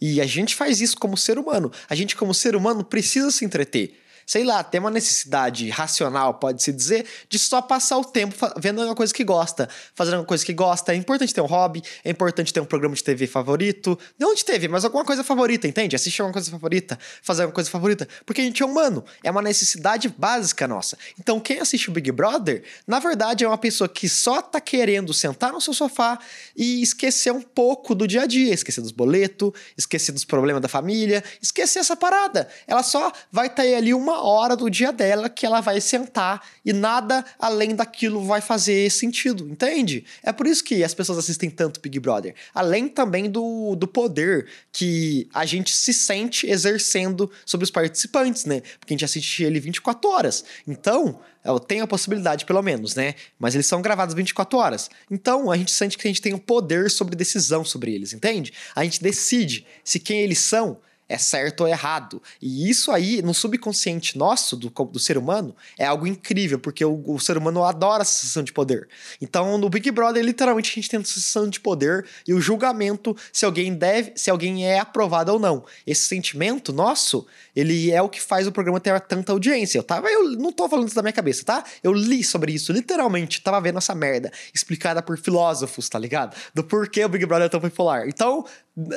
E 0.01 0.21
a 0.21 0.27
gente 0.27 0.55
faz 0.55 0.81
isso 0.81 0.97
como 0.97 1.17
ser 1.17 1.39
humano. 1.39 1.71
A 1.89 1.95
gente, 1.95 2.17
como 2.17 2.33
ser 2.33 2.57
humano, 2.57 2.83
precisa 2.83 3.31
se 3.31 3.45
entreter 3.45 4.00
sei 4.27 4.45
lá, 4.45 4.63
tem 4.63 4.81
uma 4.81 4.91
necessidade 4.91 5.69
racional, 5.71 6.35
pode-se 6.35 6.73
dizer, 6.73 7.07
de 7.29 7.39
só 7.39 7.61
passar 7.61 7.99
o 7.99 8.05
tempo 8.05 8.35
vendo 8.59 8.83
uma 8.83 8.95
coisa 8.95 9.13
que 9.13 9.25
gosta, 9.25 9.69
fazendo 9.95 10.19
uma 10.19 10.25
coisa 10.25 10.45
que 10.45 10.53
gosta. 10.53 10.93
É 10.93 10.97
importante 10.97 11.35
ter 11.35 11.41
um 11.41 11.47
hobby, 11.47 11.83
é 12.05 12.11
importante 12.11 12.53
ter 12.53 12.61
um 12.61 12.65
programa 12.65 12.95
de 12.95 13.03
TV 13.03 13.27
favorito. 13.27 13.99
Não 14.19 14.35
de 14.35 14.45
TV, 14.45 14.69
mas 14.69 14.85
alguma 14.85 15.05
coisa 15.05 15.25
favorita, 15.25 15.67
entende? 15.67 15.97
Assistir 15.97 16.23
alguma 16.23 16.33
coisa 16.33 16.51
favorita, 16.51 16.99
fazer 17.23 17.43
alguma 17.43 17.55
coisa 17.55 17.71
favorita. 17.71 18.09
Porque 18.25 18.41
a 18.41 18.45
gente 18.45 18.63
é 18.63 18.67
humano, 18.67 19.05
é 19.23 19.31
uma 19.31 19.43
necessidade 19.43 20.09
básica 20.09 20.67
nossa. 20.67 20.97
Então, 21.19 21.41
quem 21.41 21.61
assiste 21.61 21.89
o 21.89 21.93
Big 21.93 22.11
Brother, 22.13 22.63
na 22.87 22.99
verdade, 22.99 23.45
é 23.45 23.49
uma 23.49 23.59
pessoa 23.59 23.89
que 23.89 24.09
só 24.09 24.41
tá 24.43 24.61
querendo 24.61 25.13
sentar 25.13 25.53
no 25.53 25.61
seu 25.61 25.75
sofá 25.75 26.19
e 26.57 26.83
esquecer 26.83 27.33
um 27.33 27.43
pouco 27.43 27.95
do 27.95 28.07
dia 28.07 28.23
a 28.23 28.27
dia, 28.27 28.53
esquecer 28.53 28.81
dos 28.81 28.93
boletos, 28.93 29.53
esquecer 29.77 30.13
dos 30.13 30.25
problemas 30.25 30.63
da 30.63 30.69
família, 30.69 31.23
esquecer 31.43 31.81
essa 31.81 31.97
parada. 31.97 32.49
Ela 32.67 32.83
só 32.83 33.13
vai 33.31 33.47
estar 33.47 33.63
tá 33.63 33.77
ali 33.77 33.95
uma 33.95 34.10
hora 34.13 34.57
do 34.57 34.71
dia 34.71 34.93
dela 34.93 35.29
que 35.29 35.47
ela 35.47 35.61
vai 35.61 35.81
sentar 35.81 36.43
e 36.65 36.73
nada 36.73 37.25
além 37.39 37.75
daquilo 37.75 38.25
vai 38.25 38.41
fazer 38.41 38.91
sentido, 38.91 39.49
entende? 39.49 40.05
É 40.23 40.33
por 40.33 40.47
isso 40.47 40.65
que 40.65 40.83
as 40.83 40.95
pessoas 40.95 41.19
assistem 41.19 41.51
tanto 41.51 41.81
Big 41.81 41.99
Brother. 41.99 42.35
Além 42.55 42.89
também 42.89 43.31
do, 43.31 43.75
do 43.77 43.87
poder 43.87 44.47
que 44.73 45.29
a 45.33 45.45
gente 45.45 45.73
se 45.75 45.93
sente 45.93 46.47
exercendo 46.49 47.31
sobre 47.45 47.65
os 47.65 47.71
participantes, 47.71 48.45
né? 48.45 48.61
Porque 48.79 48.93
a 48.93 48.95
gente 48.95 49.05
assiste 49.05 49.43
ele 49.43 49.61
24 49.61 50.11
horas. 50.11 50.45
Então, 50.67 51.21
tenho 51.67 51.85
a 51.85 51.87
possibilidade, 51.87 52.45
pelo 52.45 52.63
menos, 52.63 52.95
né? 52.95 53.15
Mas 53.39 53.55
eles 53.55 53.67
são 53.67 53.81
gravados 53.81 54.15
24 54.15 54.59
horas. 54.59 54.91
Então, 55.11 55.51
a 55.51 55.57
gente 55.57 55.73
sente 55.73 55.97
que 55.97 56.07
a 56.07 56.11
gente 56.11 56.21
tem 56.21 56.35
um 56.35 56.39
poder 56.39 56.91
sobre 56.91 57.17
decisão 57.17 57.65
sobre 57.65 57.95
eles, 57.95 58.13
entende? 58.13 58.53
A 58.75 58.85
gente 58.85 59.03
decide 59.03 59.67
se 59.85 59.99
quem 59.99 60.21
eles 60.21 60.39
são 60.39 60.79
é 61.11 61.19
certo 61.19 61.63
ou 61.63 61.69
errado. 61.69 62.23
E 62.41 62.71
isso 62.71 62.93
aí, 62.93 63.21
no 63.21 63.35
subconsciente 63.35 64.17
nosso, 64.17 64.57
do, 64.57 64.71
do 64.71 64.99
ser 65.01 65.19
humano, 65.19 65.57
é 65.77 65.85
algo 65.85 66.07
incrível, 66.07 66.61
porque 66.61 66.85
o, 66.85 67.03
o, 67.05 67.19
ser 67.19 67.37
humano 67.37 67.65
adora 67.65 68.03
a 68.03 68.07
sensação 68.07 68.45
de 68.45 68.53
poder. 68.53 68.89
Então, 69.21 69.59
no 69.59 69.69
Big 69.69 69.91
Brother, 69.91 70.25
literalmente, 70.25 70.71
a 70.71 70.75
gente 70.75 70.89
tem 70.89 71.01
a 71.01 71.05
sensação 71.05 71.49
de 71.49 71.59
poder 71.59 72.07
e 72.27 72.33
o 72.33 72.41
julgamento 72.41 73.17
se 73.33 73.45
alguém 73.45 73.75
deve, 73.75 74.13
se 74.15 74.31
alguém 74.31 74.69
é 74.69 74.79
aprovado 74.79 75.33
ou 75.33 75.41
não. 75.41 75.65
Esse 75.85 76.03
sentimento 76.03 76.73
nosso, 76.73 77.27
ele 77.57 77.91
é 77.91 78.01
o 78.01 78.09
que 78.09 78.23
faz 78.23 78.47
o 78.47 78.53
programa 78.53 78.79
ter 78.79 78.99
tanta 79.01 79.33
audiência. 79.33 79.79
Eu 79.79 79.83
tava, 79.83 80.09
eu 80.09 80.31
não 80.37 80.53
tô 80.53 80.69
falando 80.69 80.87
isso 80.87 80.97
da 80.97 81.03
minha 81.03 81.13
cabeça, 81.13 81.45
tá? 81.45 81.65
Eu 81.83 81.93
li 81.93 82.23
sobre 82.23 82.53
isso, 82.53 82.73
literalmente, 82.73 83.43
tava 83.43 83.61
vendo 83.61 83.79
essa 83.79 83.97
merda 83.97 84.31
explicada 84.55 85.03
por 85.03 85.19
filósofos, 85.19 85.89
tá 85.89 85.99
ligado? 85.99 86.37
Do 86.55 86.63
porquê 86.63 87.05
o 87.05 87.09
Big 87.09 87.27
Brother 87.27 87.47
é 87.47 87.49
tão 87.49 87.61
popular. 87.61 88.09
Então, 88.09 88.47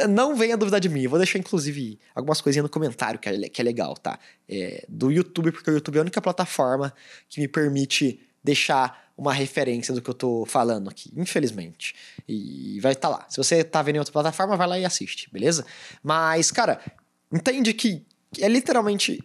não 0.10 0.36
venha 0.36 0.58
duvidar 0.58 0.80
de 0.80 0.90
mim. 0.90 1.02
Eu 1.02 1.10
vou 1.10 1.20
deixar, 1.20 1.40
inclusive, 1.40 2.00
algumas 2.14 2.42
coisinhas 2.42 2.64
no 2.64 2.70
comentário 2.70 3.20
que 3.20 3.30
é, 3.30 3.50
que 3.50 3.62
é 3.62 3.64
legal, 3.64 3.96
tá? 3.96 4.20
É, 4.48 4.86
do 4.88 5.12
YouTube, 5.12 5.52
porque 5.52 5.70
o 5.70 5.74
YouTube 5.74 5.96
é 5.96 6.00
a 6.00 6.02
única 6.02 6.22
plataforma 6.22 6.94
que 7.30 7.42
me 7.42 7.48
permite 7.48 8.20
deixar 8.44 9.12
uma 9.18 9.34
referência 9.34 9.94
do 9.94 10.02
que 10.02 10.10
eu 10.10 10.14
tô 10.14 10.46
falando 10.46 10.90
aqui, 10.90 11.12
infelizmente. 11.16 11.96
E 12.28 12.80
vai 12.82 12.94
estar 12.94 13.10
tá 13.10 13.18
lá. 13.18 13.26
Se 13.30 13.38
você 13.38 13.64
tá 13.64 13.82
vendo 13.82 13.98
em 13.98 14.00
outra 14.00 14.12
plataforma, 14.12 14.58
vai 14.58 14.68
lá 14.68 14.80
e 14.80 14.86
assiste, 14.86 15.30
beleza? 15.32 15.66
Mas, 16.02 16.52
cara, 16.52 16.80
entende 17.32 17.74
que 17.74 18.06
é 18.40 18.48
literalmente 18.48 19.24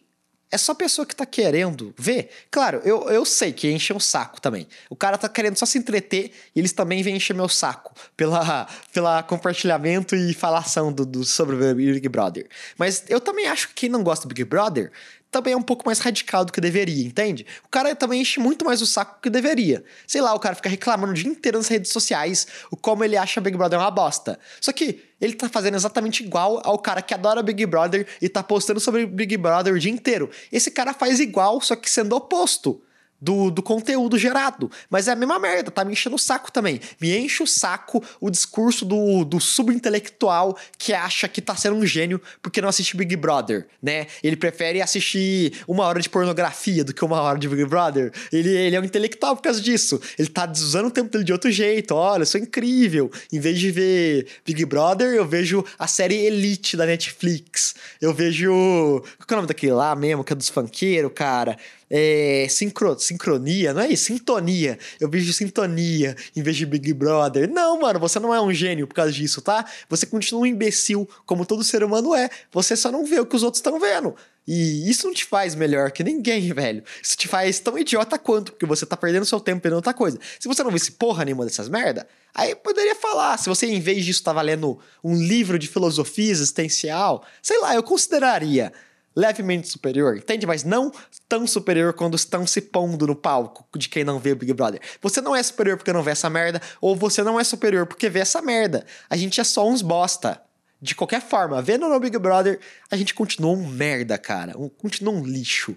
é 0.51 0.57
só 0.57 0.75
pessoa 0.75 1.05
que 1.05 1.15
tá 1.15 1.27
querendo 1.27 1.95
ver. 1.99 2.31
Claro, 2.51 2.81
eu, 2.85 3.09
eu 3.11 3.25
sei 3.25 3.53
que 3.53 3.71
enche 3.71 3.93
um 3.93 4.01
saco 4.01 4.41
também. 4.41 4.67
O 4.89 4.97
cara 4.97 5.19
tá 5.19 5.29
querendo 5.29 5.57
só 5.57 5.67
se 5.67 5.79
entreter 5.79 6.33
e 6.55 6.59
eles 6.59 6.73
também 6.73 7.03
vêm 7.03 7.17
encher 7.17 7.35
meu 7.35 7.49
saco 7.49 7.95
pela, 8.17 8.67
pela 8.93 9.23
compartilhamento 9.23 10.17
e 10.17 10.33
falação 10.33 10.93
do, 10.93 11.05
do, 11.05 11.25
sobre 11.25 11.55
o 11.55 11.75
Big 11.75 12.09
Brother. 12.09 12.47
Mas 12.79 13.05
eu 13.09 13.21
também 13.21 13.47
acho 13.47 13.69
que 13.69 13.75
quem 13.75 13.89
não 13.89 14.03
gosta 14.03 14.27
do 14.27 14.35
Big 14.35 14.45
Brother 14.45 14.91
também 15.31 15.53
é 15.53 15.57
um 15.57 15.63
pouco 15.63 15.85
mais 15.87 15.99
radical 15.99 16.45
do 16.45 16.53
que 16.53 16.61
deveria, 16.61 17.07
entende? 17.07 17.47
O 17.65 17.69
cara 17.69 17.95
também 17.95 18.21
enche 18.21 18.41
muito 18.41 18.65
mais 18.65 18.81
o 18.81 18.87
saco 18.87 19.21
que 19.23 19.29
deveria. 19.29 19.85
Sei 20.07 20.21
lá, 20.21 20.35
o 20.35 20.41
cara 20.41 20.55
fica 20.55 20.69
reclamando 20.69 21.13
o 21.13 21.15
dia 21.15 21.31
inteiro 21.31 21.59
nas 21.59 21.69
redes 21.69 21.93
sociais 21.93 22.47
o 22.71 22.77
como 22.77 23.05
ele 23.05 23.17
acha 23.17 23.41
Big 23.41 23.57
Brother 23.57 23.79
uma 23.79 23.91
bosta. 23.91 24.39
Só 24.61 24.73
que 24.73 25.03
ele 25.21 25.35
tá 25.35 25.49
fazendo 25.49 25.75
exatamente 25.75 26.23
igual 26.23 26.61
ao 26.65 26.79
cara 26.79 27.03
que 27.03 27.13
adora 27.13 27.43
Big 27.43 27.65
Brother 27.67 28.07
e 28.23 28.29
tá 28.29 28.43
postando 28.43 28.81
sobre 28.81 29.07
Big 29.07 29.37
Brother 29.37 29.75
o 29.75 29.79
dia 29.79 29.93
inteiro. 29.93 30.31
Esse 30.51 30.71
cara 30.71 30.95
faz 30.95 31.21
igual, 31.21 31.61
só 31.61 31.77
que 31.77 31.91
sendo 31.91 32.17
oposto 32.17 32.83
do, 33.21 33.51
do 33.51 33.63
conteúdo 33.63 34.19
gerado. 34.19 34.71
Mas 34.89 35.09
é 35.09 35.13
a 35.13 35.17
mesma 35.17 35.39
merda, 35.39 35.71
tá 35.71 35.85
me 35.85 35.93
enchendo 35.93 36.17
o 36.17 36.19
saco 36.19 36.53
também. 36.53 36.81
Me 37.01 37.17
enche 37.17 37.43
o 37.43 37.47
saco 37.47 38.03
o 38.21 38.31
discurso 38.31 38.85
do, 38.85 39.25
do 39.25 39.41
subintelectual 39.41 40.57
que 40.77 40.93
acha 40.93 41.29
que 41.29 41.41
tá 41.41 41.57
sendo 41.57 41.77
um 41.77 41.87
gênio 41.87 42.21
porque 42.43 42.61
não 42.61 42.69
assiste 42.69 42.97
Big 42.97 43.17
Brother, 43.17 43.67
né? 43.83 44.07
Ele 44.23 44.37
prefere 44.37 44.81
assistir 44.81 45.63
uma 45.67 45.85
hora 45.85 46.01
de 46.01 46.09
pornografia 46.09 46.85
do 46.85 46.95
que 46.95 47.05
uma 47.05 47.21
hora 47.21 47.39
de 47.39 47.49
Big 47.49 47.65
Brother. 47.65 48.13
Ele, 48.33 48.49
ele 48.49 48.77
é 48.77 48.81
um 48.81 48.85
intelectual 48.85 49.37
por 49.37 49.43
causa 49.43 49.61
disso. 49.61 50.01
Ele 50.19 50.29
tá 50.29 50.51
usando 50.51 50.87
o 50.87 50.91
tempo 50.91 51.11
dele 51.11 51.25
de 51.25 51.33
outro 51.33 51.51
jeito. 51.51 51.95
Olha, 51.95 52.23
eu 52.23 52.27
sou 52.27 52.41
incrível. 52.41 53.11
Em 53.33 53.41
vez 53.41 53.59
de 53.59 53.71
ver 53.71 54.27
Big 54.45 54.65
Brother, 54.65 55.15
eu 55.15 55.27
vejo 55.27 55.65
a 55.79 55.87
série 55.87 56.15
Elite 56.15 56.77
da 56.77 56.87
Netflix. 56.87 57.75
Eu 58.01 58.15
vejo. 58.15 58.51
Qual 58.51 59.27
é 59.31 59.33
o 59.33 59.37
nome 59.37 59.49
daquele 59.49 59.73
lá 59.73 59.95
mesmo, 59.95 60.25
que 60.25 60.33
é 60.33 60.37
dos 60.37 60.49
funkeiros, 60.49 61.13
cara? 61.15 61.57
É, 61.91 62.47
sincro, 62.51 62.99
sincronia, 62.99 63.73
não 63.73 63.83
é 63.83 63.89
isso? 63.89 64.05
Sintonia. 64.05 64.79
Eu 65.01 65.09
vejo 65.09 65.33
sintonia 65.33 66.17
em 66.37 66.43
vez 66.43 66.57
de 66.57 66.67
Big 66.67 66.93
Brother. 66.93 67.51
Não, 67.51 67.81
mano, 67.81 67.99
você 67.99 68.19
não 68.19 68.35
é 68.35 68.41
um 68.41 68.53
gênio 68.53 68.87
por 68.87 68.95
causa 68.95 69.13
disso, 69.13 69.41
tá? 69.41 69.65
Você 69.89 70.07
continua 70.07 70.43
um 70.43 70.47
imbecil, 70.47 71.09
como 71.25 71.47
todo 71.47 71.65
ser 71.65 71.83
humano 71.83 72.15
é. 72.15 72.29
Você 72.53 72.77
só 72.77 72.91
não 72.93 73.05
vê 73.05 73.21
o 73.21 73.27
que 73.27 73.37
os 73.37 73.43
outros 73.43 73.59
estão 73.59 73.81
vendo. 73.81 74.15
E 74.47 74.89
isso 74.89 75.07
não 75.07 75.13
te 75.13 75.27
faz 75.27 75.55
melhor 75.55 75.91
que 75.91 76.03
ninguém, 76.03 76.53
velho. 76.55 76.83
Isso 77.03 77.17
te 77.17 77.29
faz 77.29 77.59
tão 77.59 77.79
idiota 77.79 78.19
quanto, 78.19 78.53
porque 78.53 78.65
você 78.65 78.87
tá 78.87 78.97
perdendo 78.97 79.27
seu 79.27 79.41
tempo 79.41 79.63
vendo 79.63 79.77
outra 79.77 79.93
coisa. 79.93 80.19
Se 80.41 80.49
você 80.49 80.63
não 80.63 80.71
visse 80.71 80.93
porra 80.93 81.25
nenhuma 81.25 81.45
dessas 81.45 81.69
merda, 81.69 82.09
aí 82.35 82.55
poderia 82.55 82.95
falar. 82.95 83.37
Se 83.37 83.49
você, 83.49 83.67
em 83.67 83.81
vez 83.81 84.05
disso, 84.05 84.23
tava 84.23 84.41
lendo 84.41 84.79
um 85.05 85.15
livro 85.15 85.59
de 85.59 85.69
filosofia 85.69 86.31
existencial, 86.31 87.25
sei 87.43 87.59
lá, 87.61 87.75
eu 87.75 87.83
consideraria 87.83 88.73
levemente 89.19 89.67
superior, 89.67 90.17
entende? 90.17 90.47
Mas 90.47 90.63
não 90.63 90.93
tão 91.29 91.45
superior 91.45 91.93
quando 91.93 92.15
estão 92.15 92.47
se 92.47 92.61
pondo 92.61 93.05
no 93.05 93.17
palco 93.17 93.67
de 93.77 93.89
quem 93.89 94.05
não 94.05 94.21
vê 94.21 94.31
o 94.31 94.37
Big 94.37 94.53
Brother. 94.53 94.81
Você 95.03 95.21
não 95.21 95.35
é 95.35 95.43
superior 95.43 95.77
porque 95.77 95.93
não 95.93 96.05
vê 96.05 96.13
essa 96.13 96.31
merda, 96.31 96.63
ou 96.81 96.95
você 96.95 97.25
não 97.25 97.39
é 97.39 97.43
superior 97.43 97.85
porque 97.85 98.09
vê 98.09 98.21
essa 98.21 98.41
merda. 98.41 98.87
A 99.11 99.17
gente 99.17 99.41
é 99.41 99.45
só 99.45 99.69
uns 99.69 99.83
bosta. 99.83 100.41
De 100.81 100.95
qualquer 100.95 101.21
forma, 101.21 101.61
vendo 101.61 101.89
no 101.89 101.99
Big 101.99 102.17
Brother, 102.19 102.61
a 102.89 102.97
gente 102.97 103.13
continua 103.13 103.51
um 103.51 103.67
merda, 103.67 104.17
cara. 104.17 104.57
Um, 104.57 104.69
continua 104.69 105.13
um 105.13 105.25
lixo. 105.25 105.77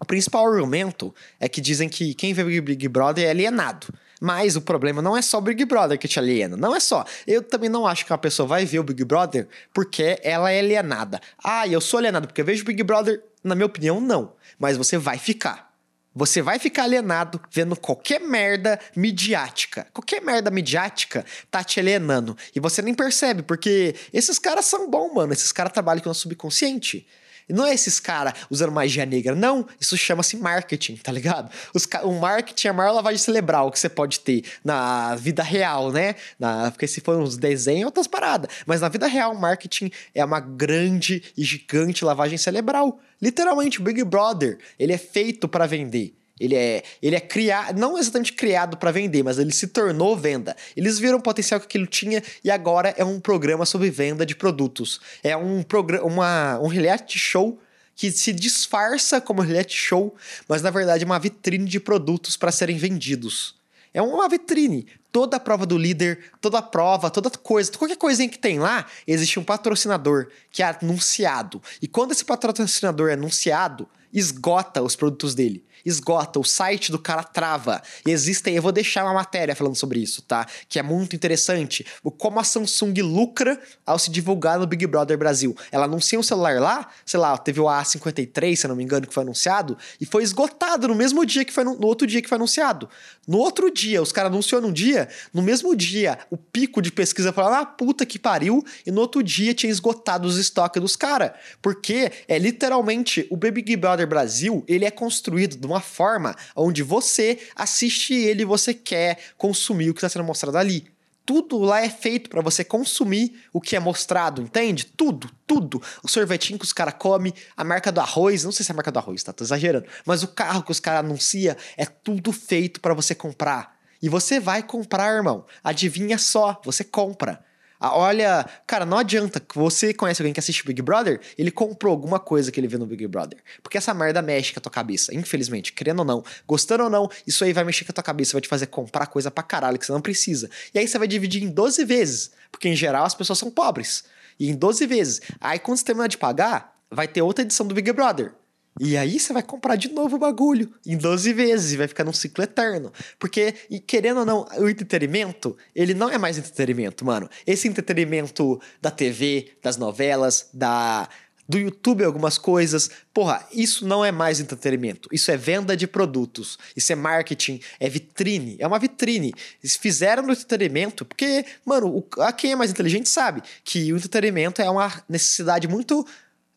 O 0.00 0.04
principal 0.04 0.44
argumento 0.44 1.14
é 1.38 1.48
que 1.48 1.60
dizem 1.60 1.88
que 1.88 2.12
quem 2.12 2.34
vê 2.34 2.60
Big 2.60 2.88
Brother 2.88 3.24
é 3.24 3.30
alienado. 3.30 3.86
Mas 4.24 4.54
o 4.54 4.60
problema 4.60 5.02
não 5.02 5.16
é 5.16 5.20
só 5.20 5.38
o 5.38 5.40
Big 5.40 5.64
Brother 5.64 5.98
que 5.98 6.06
te 6.06 6.16
aliena. 6.16 6.56
Não 6.56 6.76
é 6.76 6.78
só. 6.78 7.04
Eu 7.26 7.42
também 7.42 7.68
não 7.68 7.84
acho 7.84 8.06
que 8.06 8.12
uma 8.12 8.18
pessoa 8.18 8.46
vai 8.46 8.64
ver 8.64 8.78
o 8.78 8.84
Big 8.84 9.04
Brother 9.04 9.48
porque 9.74 10.16
ela 10.22 10.48
é 10.48 10.60
alienada. 10.60 11.20
Ah, 11.42 11.66
eu 11.66 11.80
sou 11.80 11.98
alienado 11.98 12.28
porque 12.28 12.40
eu 12.40 12.44
vejo 12.44 12.62
o 12.62 12.66
Big 12.66 12.80
Brother. 12.84 13.20
Na 13.42 13.56
minha 13.56 13.66
opinião, 13.66 14.00
não. 14.00 14.34
Mas 14.60 14.76
você 14.76 14.96
vai 14.96 15.18
ficar. 15.18 15.72
Você 16.14 16.40
vai 16.40 16.60
ficar 16.60 16.84
alienado 16.84 17.40
vendo 17.50 17.74
qualquer 17.74 18.20
merda 18.20 18.78
midiática. 18.94 19.88
Qualquer 19.92 20.22
merda 20.22 20.52
midiática 20.52 21.26
tá 21.50 21.64
te 21.64 21.80
alienando. 21.80 22.36
E 22.54 22.60
você 22.60 22.80
nem 22.80 22.94
percebe, 22.94 23.42
porque 23.42 23.96
esses 24.12 24.38
caras 24.38 24.66
são 24.66 24.88
bons, 24.88 25.12
mano. 25.12 25.32
Esses 25.32 25.50
caras 25.50 25.72
trabalham 25.72 26.00
com 26.00 26.10
o 26.10 26.14
subconsciente. 26.14 27.08
Não 27.52 27.66
é 27.66 27.74
esses 27.74 28.00
caras 28.00 28.34
usando 28.50 28.72
magia 28.72 29.04
negra, 29.06 29.34
não. 29.34 29.66
Isso 29.80 29.96
chama-se 29.96 30.36
marketing, 30.36 30.96
tá 30.96 31.12
ligado? 31.12 31.50
Os, 31.74 31.86
o 32.02 32.12
marketing 32.12 32.68
é 32.68 32.70
a 32.70 32.74
maior 32.74 32.92
lavagem 32.92 33.18
cerebral 33.18 33.70
que 33.70 33.78
você 33.78 33.88
pode 33.88 34.20
ter 34.20 34.44
na 34.64 35.14
vida 35.16 35.42
real, 35.42 35.90
né? 35.90 36.14
Na, 36.38 36.70
porque 36.70 36.86
se 36.86 37.00
for 37.00 37.16
uns 37.18 37.36
desenhos, 37.36 37.86
outras 37.86 38.06
paradas. 38.06 38.50
Mas 38.66 38.80
na 38.80 38.88
vida 38.88 39.06
real, 39.06 39.34
marketing 39.34 39.90
é 40.14 40.24
uma 40.24 40.40
grande 40.40 41.22
e 41.36 41.44
gigante 41.44 42.04
lavagem 42.04 42.38
cerebral. 42.38 43.00
Literalmente, 43.20 43.80
o 43.80 43.84
Big 43.84 44.02
Brother, 44.04 44.58
ele 44.78 44.92
é 44.92 44.98
feito 44.98 45.46
para 45.48 45.66
vender. 45.66 46.14
Ele 46.42 46.56
é, 46.56 46.82
ele 47.00 47.14
é 47.14 47.20
criado, 47.20 47.78
não 47.78 47.96
exatamente 47.96 48.32
criado 48.32 48.76
para 48.76 48.90
vender, 48.90 49.22
mas 49.22 49.38
ele 49.38 49.52
se 49.52 49.68
tornou 49.68 50.16
venda. 50.16 50.56
Eles 50.76 50.98
viram 50.98 51.18
o 51.18 51.22
potencial 51.22 51.60
que 51.60 51.66
aquilo 51.66 51.86
tinha 51.86 52.20
e 52.42 52.50
agora 52.50 52.92
é 52.96 53.04
um 53.04 53.20
programa 53.20 53.64
sobre 53.64 53.90
venda 53.90 54.26
de 54.26 54.34
produtos. 54.34 55.00
É 55.22 55.36
um 55.36 55.62
programa, 55.62 56.58
um 56.58 56.66
reality 56.66 57.16
show 57.16 57.60
que 57.94 58.10
se 58.10 58.32
disfarça 58.32 59.20
como 59.20 59.40
reality 59.40 59.76
show, 59.76 60.16
mas 60.48 60.62
na 60.62 60.70
verdade 60.70 61.04
é 61.04 61.06
uma 61.06 61.20
vitrine 61.20 61.68
de 61.68 61.78
produtos 61.78 62.36
para 62.36 62.50
serem 62.50 62.76
vendidos. 62.76 63.54
É 63.94 64.02
uma 64.02 64.28
vitrine. 64.28 64.88
Toda 65.12 65.36
a 65.36 65.40
prova 65.40 65.64
do 65.64 65.78
líder, 65.78 66.32
toda 66.40 66.58
a 66.58 66.62
prova, 66.62 67.08
toda 67.08 67.30
coisa, 67.30 67.70
qualquer 67.70 67.96
coisinha 67.96 68.28
que 68.28 68.38
tem 68.38 68.58
lá, 68.58 68.84
existe 69.06 69.38
um 69.38 69.44
patrocinador 69.44 70.26
que 70.50 70.60
é 70.60 70.76
anunciado. 70.80 71.62
E 71.80 71.86
quando 71.86 72.10
esse 72.10 72.24
patrocinador 72.24 73.10
é 73.10 73.12
anunciado, 73.12 73.88
esgota 74.12 74.82
os 74.82 74.96
produtos 74.96 75.36
dele 75.36 75.64
esgota, 75.84 76.38
o 76.38 76.44
site 76.44 76.90
do 76.90 76.98
cara 76.98 77.22
trava. 77.22 77.82
E 78.06 78.10
existem, 78.10 78.54
eu 78.54 78.62
vou 78.62 78.72
deixar 78.72 79.04
uma 79.04 79.14
matéria 79.14 79.54
falando 79.54 79.76
sobre 79.76 80.00
isso, 80.00 80.22
tá? 80.22 80.46
Que 80.68 80.78
é 80.78 80.82
muito 80.82 81.14
interessante. 81.16 81.86
O 82.02 82.10
como 82.10 82.38
a 82.40 82.44
Samsung 82.44 82.94
lucra 83.02 83.60
ao 83.84 83.98
se 83.98 84.10
divulgar 84.10 84.58
no 84.58 84.66
Big 84.66 84.86
Brother 84.86 85.16
Brasil. 85.18 85.56
Ela 85.70 85.84
anuncia 85.84 86.18
um 86.18 86.22
celular 86.22 86.60
lá, 86.60 86.88
sei 87.04 87.18
lá, 87.18 87.36
teve 87.36 87.60
o 87.60 87.64
A53, 87.64 88.56
se 88.56 88.68
não 88.68 88.76
me 88.76 88.84
engano, 88.84 89.06
que 89.06 89.14
foi 89.14 89.22
anunciado, 89.22 89.76
e 90.00 90.06
foi 90.06 90.22
esgotado 90.22 90.88
no 90.88 90.94
mesmo 90.94 91.24
dia 91.26 91.44
que 91.44 91.52
foi 91.52 91.64
no, 91.64 91.84
outro 91.86 92.06
dia 92.06 92.22
que 92.22 92.28
foi 92.28 92.36
anunciado. 92.36 92.88
No 93.26 93.38
outro 93.38 93.70
dia, 93.70 94.02
os 94.02 94.12
caras 94.12 94.30
anunciou 94.30 94.60
num 94.60 94.72
dia, 94.72 95.08
no 95.32 95.42
mesmo 95.42 95.74
dia, 95.76 96.18
o 96.30 96.36
pico 96.36 96.82
de 96.82 96.90
pesquisa 96.90 97.32
falava, 97.32 97.60
ah, 97.60 97.66
puta 97.66 98.04
que 98.04 98.18
pariu, 98.18 98.64
e 98.86 98.90
no 98.90 99.00
outro 99.00 99.22
dia 99.22 99.54
tinha 99.54 99.70
esgotado 99.70 100.26
os 100.26 100.36
estoques 100.38 100.80
dos 100.80 100.96
caras. 100.96 101.32
Porque 101.60 102.10
é 102.26 102.38
literalmente 102.38 103.26
o 103.30 103.36
Big 103.36 103.76
Brother 103.76 104.06
Brasil, 104.06 104.64
ele 104.66 104.84
é 104.84 104.90
construído 104.90 105.56
de 105.56 105.66
uma 105.66 105.71
forma 105.80 106.36
onde 106.54 106.82
você 106.82 107.38
assiste 107.56 108.14
ele 108.14 108.44
você 108.44 108.74
quer 108.74 109.18
consumir 109.36 109.90
o 109.90 109.94
que 109.94 109.98
está 109.98 110.08
sendo 110.08 110.24
mostrado 110.24 110.58
ali. 110.58 110.92
Tudo 111.24 111.58
lá 111.58 111.80
é 111.80 111.88
feito 111.88 112.28
para 112.28 112.40
você 112.40 112.64
consumir 112.64 113.40
o 113.52 113.60
que 113.60 113.76
é 113.76 113.80
mostrado, 113.80 114.42
entende? 114.42 114.84
Tudo, 114.84 115.30
tudo. 115.46 115.80
O 116.02 116.08
sorvetinho 116.08 116.58
que 116.58 116.64
os 116.64 116.72
caras 116.72 116.94
comem, 116.98 117.32
a 117.56 117.62
marca 117.62 117.92
do 117.92 118.00
arroz, 118.00 118.42
não 118.42 118.50
sei 118.50 118.64
se 118.64 118.72
é 118.72 118.74
a 118.74 118.76
marca 118.76 118.90
do 118.90 118.98
arroz, 118.98 119.22
tá? 119.22 119.32
Tô 119.32 119.44
exagerando. 119.44 119.86
Mas 120.04 120.24
o 120.24 120.28
carro 120.28 120.64
que 120.64 120.72
os 120.72 120.80
caras 120.80 121.04
anunciam 121.04 121.54
é 121.76 121.86
tudo 121.86 122.32
feito 122.32 122.80
para 122.80 122.92
você 122.92 123.14
comprar. 123.14 123.76
E 124.02 124.08
você 124.08 124.40
vai 124.40 124.64
comprar, 124.64 125.14
irmão. 125.14 125.46
Adivinha 125.62 126.18
só, 126.18 126.60
você 126.64 126.82
compra. 126.82 127.44
Ah, 127.84 127.98
olha, 127.98 128.48
cara, 128.64 128.86
não 128.86 128.96
adianta. 128.96 129.42
Você 129.56 129.92
conhece 129.92 130.22
alguém 130.22 130.32
que 130.32 130.38
assiste 130.38 130.64
Big 130.64 130.80
Brother? 130.80 131.20
Ele 131.36 131.50
comprou 131.50 131.90
alguma 131.90 132.20
coisa 132.20 132.52
que 132.52 132.60
ele 132.60 132.68
viu 132.68 132.78
no 132.78 132.86
Big 132.86 133.08
Brother. 133.08 133.40
Porque 133.60 133.76
essa 133.76 133.92
merda 133.92 134.22
mexe 134.22 134.52
com 134.52 134.60
a 134.60 134.62
tua 134.62 134.70
cabeça. 134.70 135.12
Infelizmente, 135.12 135.72
querendo 135.72 135.98
ou 135.98 136.04
não, 136.04 136.22
gostando 136.46 136.84
ou 136.84 136.88
não, 136.88 137.10
isso 137.26 137.42
aí 137.42 137.52
vai 137.52 137.64
mexer 137.64 137.84
com 137.84 137.90
a 137.90 137.94
tua 137.94 138.04
cabeça, 138.04 138.34
vai 138.34 138.40
te 138.40 138.46
fazer 138.46 138.66
comprar 138.66 139.06
coisa 139.06 139.32
pra 139.32 139.42
caralho 139.42 139.80
que 139.80 139.84
você 139.84 139.90
não 139.90 140.00
precisa. 140.00 140.48
E 140.72 140.78
aí 140.78 140.86
você 140.86 140.96
vai 140.96 141.08
dividir 141.08 141.42
em 141.42 141.50
12 141.50 141.84
vezes. 141.84 142.30
Porque 142.52 142.68
em 142.68 142.76
geral 142.76 143.04
as 143.04 143.16
pessoas 143.16 143.40
são 143.40 143.50
pobres. 143.50 144.04
E 144.38 144.48
em 144.48 144.54
12 144.54 144.86
vezes. 144.86 145.20
Aí 145.40 145.58
quando 145.58 145.78
você 145.78 145.84
terminar 145.84 146.06
de 146.06 146.18
pagar, 146.18 146.76
vai 146.88 147.08
ter 147.08 147.20
outra 147.20 147.44
edição 147.44 147.66
do 147.66 147.74
Big 147.74 147.90
Brother. 147.92 148.32
E 148.80 148.96
aí 148.96 149.18
você 149.20 149.32
vai 149.32 149.42
comprar 149.42 149.76
de 149.76 149.90
novo 149.90 150.16
o 150.16 150.18
bagulho 150.18 150.72
em 150.86 150.96
12 150.96 151.32
vezes 151.32 151.72
e 151.72 151.76
vai 151.76 151.86
ficar 151.86 152.04
num 152.04 152.12
ciclo 152.12 152.42
eterno. 152.42 152.92
Porque, 153.18 153.54
e 153.70 153.78
querendo 153.78 154.20
ou 154.20 154.26
não, 154.26 154.46
o 154.58 154.68
entretenimento, 154.68 155.56
ele 155.74 155.92
não 155.94 156.08
é 156.08 156.16
mais 156.16 156.38
entretenimento, 156.38 157.04
mano. 157.04 157.28
Esse 157.46 157.68
entretenimento 157.68 158.60
da 158.80 158.90
TV, 158.90 159.52
das 159.62 159.76
novelas, 159.76 160.48
da 160.52 161.08
do 161.48 161.58
YouTube 161.58 162.04
algumas 162.04 162.38
coisas. 162.38 162.90
Porra, 163.12 163.46
isso 163.52 163.86
não 163.86 164.04
é 164.04 164.10
mais 164.10 164.40
entretenimento. 164.40 165.08
Isso 165.12 165.30
é 165.30 165.36
venda 165.36 165.76
de 165.76 165.86
produtos. 165.86 166.58
Isso 166.74 166.92
é 166.92 166.94
marketing, 166.94 167.60
é 167.78 167.88
vitrine. 167.88 168.56
É 168.58 168.66
uma 168.66 168.78
vitrine. 168.78 169.34
Eles 169.62 169.76
fizeram 169.76 170.22
no 170.22 170.32
entretenimento 170.32 171.04
porque, 171.04 171.44
mano, 171.64 171.88
o, 171.88 172.22
a 172.22 172.32
quem 172.32 172.52
é 172.52 172.56
mais 172.56 172.70
inteligente 172.70 173.08
sabe 173.08 173.42
que 173.64 173.92
o 173.92 173.96
entretenimento 173.96 174.62
é 174.62 174.70
uma 174.70 175.02
necessidade 175.08 175.68
muito 175.68 176.06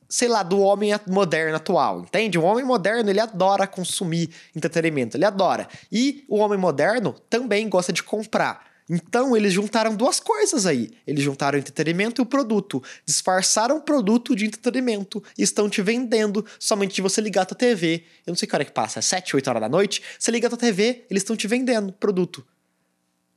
sei 0.08 0.28
lá, 0.28 0.44
do 0.44 0.60
homem 0.60 0.92
moderno 1.08 1.56
atual, 1.56 2.02
entende? 2.02 2.38
O 2.38 2.44
homem 2.44 2.64
moderno, 2.64 3.10
ele 3.10 3.20
adora 3.20 3.68
consumir 3.68 4.30
entretenimento, 4.56 5.18
ele 5.18 5.26
adora. 5.26 5.68
E 5.92 6.24
o 6.28 6.38
homem 6.38 6.58
moderno 6.58 7.14
também 7.30 7.68
gosta 7.68 7.92
de 7.92 8.04
comprar. 8.04 8.76
Então 8.88 9.36
eles 9.36 9.52
juntaram 9.52 9.96
duas 9.96 10.20
coisas 10.20 10.66
aí. 10.66 10.92
Eles 11.08 11.24
juntaram 11.24 11.58
o 11.58 11.60
entretenimento 11.60 12.22
e 12.22 12.24
o 12.24 12.26
produto. 12.26 12.84
Disfarçaram 13.06 13.78
o 13.78 13.82
produto 13.82 14.36
de 14.36 14.46
entretenimento 14.46 15.24
e 15.38 15.42
estão 15.42 15.68
te 15.68 15.82
vendendo 15.82 16.46
somente 16.60 16.94
de 16.96 17.02
você 17.02 17.20
ligar 17.20 17.44
a 17.44 17.46
tua 17.46 17.58
TV. 17.58 18.04
Eu 18.26 18.32
não 18.32 18.36
sei 18.36 18.48
que 18.48 18.56
hora 18.56 18.66
que 18.66 18.72
passa, 18.72 19.00
é 19.00 19.02
7, 19.02 19.36
8 19.36 19.48
horas 19.50 19.62
da 19.62 19.70
noite. 19.70 20.04
Você 20.20 20.30
liga 20.30 20.48
a 20.48 20.50
tua 20.50 20.60
TV, 20.60 21.06
eles 21.10 21.24
estão 21.24 21.36
te 21.36 21.48
vendendo 21.48 21.92
produto. 21.94 22.46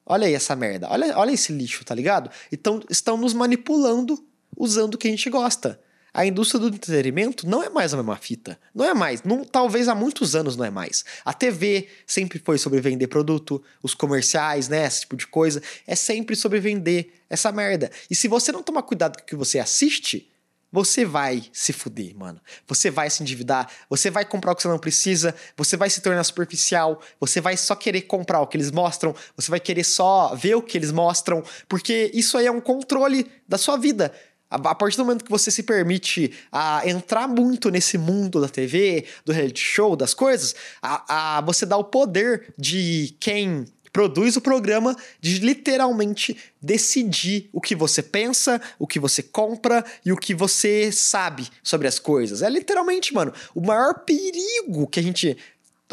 Olha 0.04 0.26
aí 0.26 0.34
essa 0.34 0.54
merda. 0.54 0.86
Olha, 0.90 1.16
olha 1.16 1.32
esse 1.32 1.52
lixo, 1.52 1.84
tá 1.84 1.94
ligado? 1.94 2.30
Então 2.52 2.82
estão 2.90 3.16
nos 3.16 3.32
manipulando 3.32 4.22
usando 4.56 4.94
o 4.94 4.98
que 4.98 5.08
a 5.08 5.10
gente 5.10 5.30
gosta 5.30 5.80
a 6.12 6.24
indústria 6.24 6.60
do 6.60 6.68
entretenimento 6.68 7.46
não 7.46 7.62
é 7.62 7.68
mais 7.68 7.92
a 7.92 7.96
mesma 7.96 8.16
fita. 8.16 8.58
Não 8.74 8.84
é 8.84 8.94
mais. 8.94 9.22
Não, 9.22 9.44
talvez 9.44 9.88
há 9.88 9.94
muitos 9.94 10.34
anos 10.34 10.56
não 10.56 10.64
é 10.64 10.70
mais. 10.70 11.04
A 11.24 11.32
TV 11.32 11.88
sempre 12.06 12.38
foi 12.38 12.58
sobre 12.58 12.80
vender 12.80 13.06
produto, 13.08 13.62
os 13.82 13.94
comerciais, 13.94 14.68
né? 14.68 14.86
Esse 14.86 15.00
tipo 15.00 15.16
de 15.16 15.26
coisa. 15.26 15.62
É 15.86 15.94
sempre 15.94 16.34
sobre 16.34 16.60
vender 16.60 17.12
essa 17.28 17.52
merda. 17.52 17.90
E 18.10 18.14
se 18.14 18.28
você 18.28 18.50
não 18.50 18.62
tomar 18.62 18.82
cuidado 18.82 19.16
com 19.16 19.22
o 19.22 19.26
que 19.26 19.36
você 19.36 19.58
assiste, 19.58 20.28
você 20.70 21.04
vai 21.04 21.44
se 21.52 21.72
fuder, 21.72 22.14
mano. 22.14 22.40
Você 22.66 22.90
vai 22.90 23.08
se 23.08 23.22
endividar, 23.22 23.70
você 23.88 24.10
vai 24.10 24.24
comprar 24.24 24.52
o 24.52 24.54
que 24.54 24.62
você 24.62 24.68
não 24.68 24.78
precisa, 24.78 25.34
você 25.56 25.76
vai 25.76 25.88
se 25.88 26.00
tornar 26.00 26.22
superficial, 26.24 27.00
você 27.18 27.40
vai 27.40 27.56
só 27.56 27.74
querer 27.74 28.02
comprar 28.02 28.40
o 28.40 28.46
que 28.46 28.56
eles 28.56 28.70
mostram, 28.70 29.14
você 29.34 29.50
vai 29.50 29.60
querer 29.60 29.84
só 29.84 30.34
ver 30.34 30.56
o 30.56 30.62
que 30.62 30.76
eles 30.76 30.92
mostram, 30.92 31.42
porque 31.68 32.10
isso 32.12 32.36
aí 32.36 32.46
é 32.46 32.52
um 32.52 32.60
controle 32.60 33.30
da 33.46 33.56
sua 33.56 33.76
vida. 33.76 34.12
A 34.50 34.74
partir 34.74 34.96
do 34.96 35.04
momento 35.04 35.24
que 35.24 35.30
você 35.30 35.50
se 35.50 35.62
permite 35.62 36.32
a 36.50 36.82
entrar 36.88 37.28
muito 37.28 37.70
nesse 37.70 37.98
mundo 37.98 38.40
da 38.40 38.48
TV, 38.48 39.04
do 39.24 39.32
reality 39.32 39.60
show, 39.60 39.94
das 39.94 40.14
coisas, 40.14 40.54
a, 40.80 41.36
a, 41.36 41.40
você 41.42 41.66
dá 41.66 41.76
o 41.76 41.84
poder 41.84 42.54
de 42.56 43.14
quem 43.20 43.66
produz 43.92 44.36
o 44.36 44.40
programa 44.40 44.96
de 45.20 45.38
literalmente 45.40 46.36
decidir 46.62 47.48
o 47.52 47.60
que 47.60 47.74
você 47.74 48.02
pensa, 48.02 48.60
o 48.78 48.86
que 48.86 48.98
você 48.98 49.22
compra 49.22 49.84
e 50.04 50.12
o 50.12 50.16
que 50.16 50.34
você 50.34 50.92
sabe 50.92 51.48
sobre 51.62 51.88
as 51.88 51.98
coisas. 51.98 52.40
É 52.42 52.48
literalmente, 52.48 53.12
mano, 53.12 53.32
o 53.54 53.60
maior 53.60 54.04
perigo 54.04 54.86
que 54.86 55.00
a 55.00 55.02
gente 55.02 55.36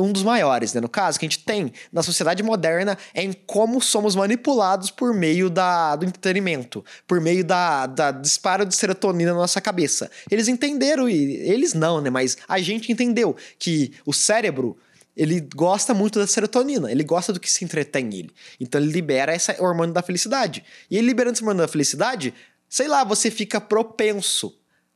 um 0.03 0.11
dos 0.11 0.23
maiores, 0.23 0.73
né? 0.73 0.81
No 0.81 0.89
caso, 0.89 1.17
que 1.17 1.25
a 1.25 1.29
gente 1.29 1.43
tem 1.43 1.71
na 1.91 2.03
sociedade 2.03 2.43
moderna 2.43 2.97
é 3.13 3.23
em 3.23 3.33
como 3.33 3.81
somos 3.81 4.15
manipulados 4.15 4.91
por 4.91 5.13
meio 5.13 5.49
da, 5.49 5.95
do 5.95 6.05
entretenimento, 6.05 6.83
por 7.07 7.21
meio 7.21 7.43
da, 7.43 7.85
da 7.85 8.11
disparo 8.11 8.65
de 8.65 8.75
serotonina 8.75 9.31
na 9.31 9.39
nossa 9.39 9.61
cabeça. 9.61 10.11
Eles 10.29 10.47
entenderam, 10.47 11.07
e 11.07 11.15
eles 11.15 11.73
não, 11.73 12.01
né? 12.01 12.09
Mas 12.09 12.37
a 12.47 12.59
gente 12.59 12.91
entendeu 12.91 13.35
que 13.57 13.93
o 14.05 14.13
cérebro 14.13 14.77
ele 15.15 15.39
gosta 15.55 15.93
muito 15.93 16.19
da 16.19 16.27
serotonina, 16.27 16.91
ele 16.91 17.03
gosta 17.03 17.31
do 17.31 17.39
que 17.39 17.49
se 17.49 17.63
entretém 17.63 18.13
ele. 18.13 18.31
Então 18.59 18.81
ele 18.81 18.91
libera 18.91 19.33
esse 19.33 19.51
hormônio 19.61 19.93
da 19.93 20.01
felicidade. 20.01 20.63
E 20.91 20.97
ele 20.97 21.07
liberando 21.07 21.35
esse 21.35 21.41
hormônio 21.41 21.61
da 21.61 21.67
felicidade, 21.67 22.33
sei 22.67 22.87
lá, 22.87 23.03
você 23.03 23.31
fica 23.31 23.61
propenso 23.61 24.53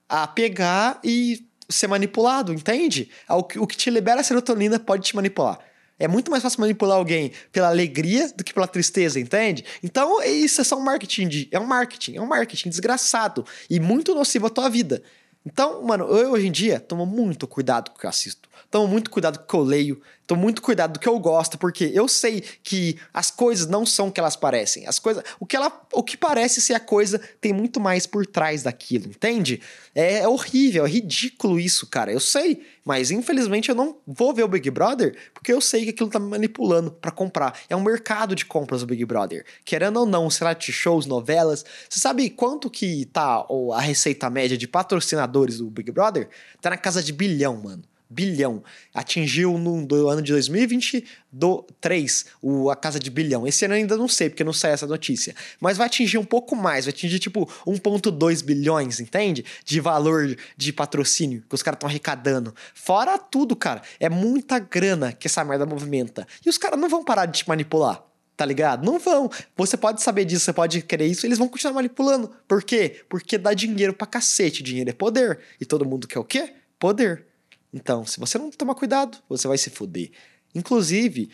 a 0.09 0.27
pegar 0.27 0.99
e 1.03 1.48
ser 1.69 1.88
manipulado, 1.88 2.53
entende? 2.53 3.10
É 3.27 3.34
o 3.34 3.43
que, 3.43 3.77
te 3.77 3.89
libera 3.89 4.21
a 4.21 4.23
serotonina 4.23 4.79
pode 4.79 5.03
te 5.03 5.15
manipular. 5.15 5.60
É 5.99 6.08
muito 6.08 6.32
mais 6.32 6.41
fácil 6.41 6.62
manipular 6.62 6.97
alguém 6.97 7.34
pela 7.51 7.67
alegria 7.67 8.29
do 8.29 8.43
que 8.43 8.53
pela 8.53 8.67
tristeza, 8.67 9.19
entende? 9.19 9.65
Então, 9.84 10.23
isso 10.23 10.62
é 10.62 10.63
só 10.63 10.77
um 10.77 10.82
marketing. 10.82 11.27
De, 11.27 11.47
é 11.51 11.60
um 11.60 11.65
marketing, 11.65 12.15
é 12.15 12.21
um 12.21 12.25
marketing 12.25 12.69
desgraçado 12.69 13.45
e 13.69 13.79
muito 13.79 14.15
nocivo 14.15 14.47
à 14.47 14.49
tua 14.49 14.69
vida. 14.69 15.03
Então, 15.45 15.84
mano, 15.84 16.05
eu 16.05 16.32
hoje 16.32 16.47
em 16.47 16.51
dia 16.51 16.79
tomo 16.79 17.05
muito 17.05 17.47
cuidado 17.47 17.91
com 17.91 17.97
o 17.97 17.99
que 17.99 18.05
eu 18.05 18.10
assisto. 18.10 18.48
Tomo 18.69 18.88
muito 18.88 19.10
cuidado 19.10 19.39
com 19.39 19.43
o 19.43 19.48
que 19.48 19.56
eu 19.56 19.62
leio. 19.62 20.02
Tomo 20.28 20.41
muito 20.41 20.62
cuidado 20.62 20.93
do 20.93 21.00
que 21.00 21.10
eu 21.10 21.17
gosto, 21.17 21.58
porque 21.58 21.89
eu 21.93 22.08
sei 22.08 22.43
que 22.63 22.98
as 23.12 23.32
coisas 23.32 23.67
não 23.67 23.84
são 23.86 24.10
o 24.10 24.12
que 24.12 24.19
elas 24.19 24.36
parecem. 24.36 24.86
As 24.86 25.00
coisas. 25.00 25.24
O 25.39 25.45
que, 25.45 25.56
ela, 25.56 25.72
o 25.91 26.04
que 26.04 26.15
parece 26.15 26.62
ser 26.62 26.76
a 26.76 26.80
coisa 26.80 27.19
tem 27.41 27.52
muito 27.52 27.80
mais 27.80 28.06
por 28.06 28.26
trás 28.28 28.62
daquilo, 28.62 29.08
entende? 29.08 29.60
É, 29.95 30.19
é 30.19 30.28
horrível, 30.28 30.86
é 30.86 30.89
ridículo 30.89 31.60
isso, 31.60 31.88
cara. 31.88 32.12
Eu 32.12 32.19
sei. 32.19 32.63
Mas 32.86 33.12
infelizmente 33.12 33.69
eu 33.69 33.76
não 33.76 33.98
vou 34.06 34.34
ver 34.34 34.43
o 34.43 34.48
Big 34.48 34.69
Brother 34.72 35.15
porque 35.34 35.52
eu 35.52 35.62
sei 35.62 35.84
que 35.84 35.89
aquilo 35.89 36.10
tá 36.10 36.19
me 36.19 36.30
manipulando 36.30 36.91
para 36.91 37.12
comprar. 37.12 37.60
É 37.69 37.76
um 37.76 37.84
mercado 37.84 38.36
de 38.36 38.45
compras 38.45 38.84
o 38.84 38.86
Big 38.86 39.04
Brother. 39.06 39.45
Querendo 39.65 40.00
ou 40.00 40.06
não, 40.06 40.28
reality 40.28 40.72
shows, 40.72 41.06
novelas. 41.06 41.65
Você 41.89 42.00
sabe 42.00 42.30
quanto 42.30 42.69
que 42.69 43.06
tá 43.06 43.45
a 43.74 43.82
receita 43.82 44.30
média 44.30 44.58
de 44.58 44.67
patrocinadores 44.67 45.58
do 45.58 45.69
Big 45.69 45.91
Brother? 45.91 46.30
Tá 46.62 46.69
na 46.69 46.78
casa 46.78 47.02
de 47.02 47.12
bilhão, 47.12 47.58
mano 47.58 47.84
bilhão. 48.10 48.63
Atingiu 48.93 49.58
no 49.58 50.08
ano 50.10 50.22
de 50.22 50.32
2023 50.32 52.26
o, 52.41 52.69
a 52.69 52.76
casa 52.76 53.00
de 53.00 53.10
bilhão. 53.12 53.45
Esse 53.45 53.65
ano 53.65 53.76
ainda 53.76 53.95
não 53.95 54.08
sei, 54.08 54.30
porque 54.30 54.43
não 54.43 54.54
sai 54.54 54.72
essa 54.72 54.88
notícia. 54.88 55.36
Mas 55.60 55.78
vai 55.78 55.86
atingir 55.88 56.17
um 56.17 56.26
pouco 56.26 56.56
mais, 56.56 56.86
vai 56.86 56.93
atingir 56.93 57.19
tipo 57.19 57.45
1,2 57.67 58.43
bilhões, 58.43 59.00
entende? 59.00 59.45
De 59.63 59.80
valor 59.80 60.36
de 60.58 60.74
patrocínio 60.74 61.43
que 61.48 61.54
os 61.54 61.62
caras 61.62 61.78
estão 61.78 61.88
arrecadando. 61.89 62.56
Fora 62.74 63.17
tudo, 63.19 63.56
cara. 63.56 63.84
É 64.00 64.10
muita 64.10 64.58
grana 64.58 65.13
que 65.13 65.28
essa 65.28 65.43
merda 65.43 65.65
movimenta. 65.65 66.28
E 66.43 66.50
os 66.50 66.58
caras 66.58 66.80
não 66.80 66.89
vão 66.89 67.04
parar 67.04 67.28
de 67.28 67.39
te 67.39 67.48
manipular. 67.48 68.04
Tá 68.36 68.45
ligado? 68.45 68.86
Não 68.86 68.98
vão. 68.98 69.30
Você 69.58 69.76
pode 69.76 70.02
saber 70.02 70.24
disso, 70.24 70.45
você 70.45 70.54
pode 70.54 70.82
querer 70.82 71.06
isso, 71.08 71.26
eles 71.26 71.38
vão 71.38 71.50
continuar 71.50 71.74
manipulando. 71.74 72.32
Por 72.48 72.63
quê? 72.63 73.04
Porque 73.10 73.38
dá 73.38 73.54
dinheiro 73.54 73.93
pra 73.93 74.08
cacete. 74.08 74.63
Dinheiro 74.63 74.89
é 74.89 74.93
poder. 74.93 75.39
E 75.60 75.65
todo 75.65 75.86
mundo 75.86 76.08
quer 76.08 76.19
o 76.19 76.24
quê? 76.24 76.54
Poder. 76.80 77.29
Então, 77.73 78.05
se 78.05 78.19
você 78.19 78.38
não 78.38 78.49
tomar 78.49 78.75
cuidado, 78.75 79.17
você 79.27 79.47
vai 79.47 79.58
se 79.58 79.69
fuder. 79.69 80.12
Inclusive, 80.55 81.29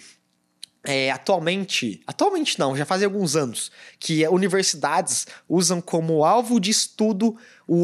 é, 0.84 1.10
atualmente, 1.12 2.02
atualmente 2.06 2.60
não, 2.60 2.76
já 2.76 2.86
faz 2.86 3.02
alguns 3.02 3.36
anos, 3.36 3.72
que 4.00 4.28
universidades 4.28 5.26
usam 5.50 5.82
como 5.82 6.24
alvo 6.24 6.60
de 6.60 6.70
estudo 6.70 7.36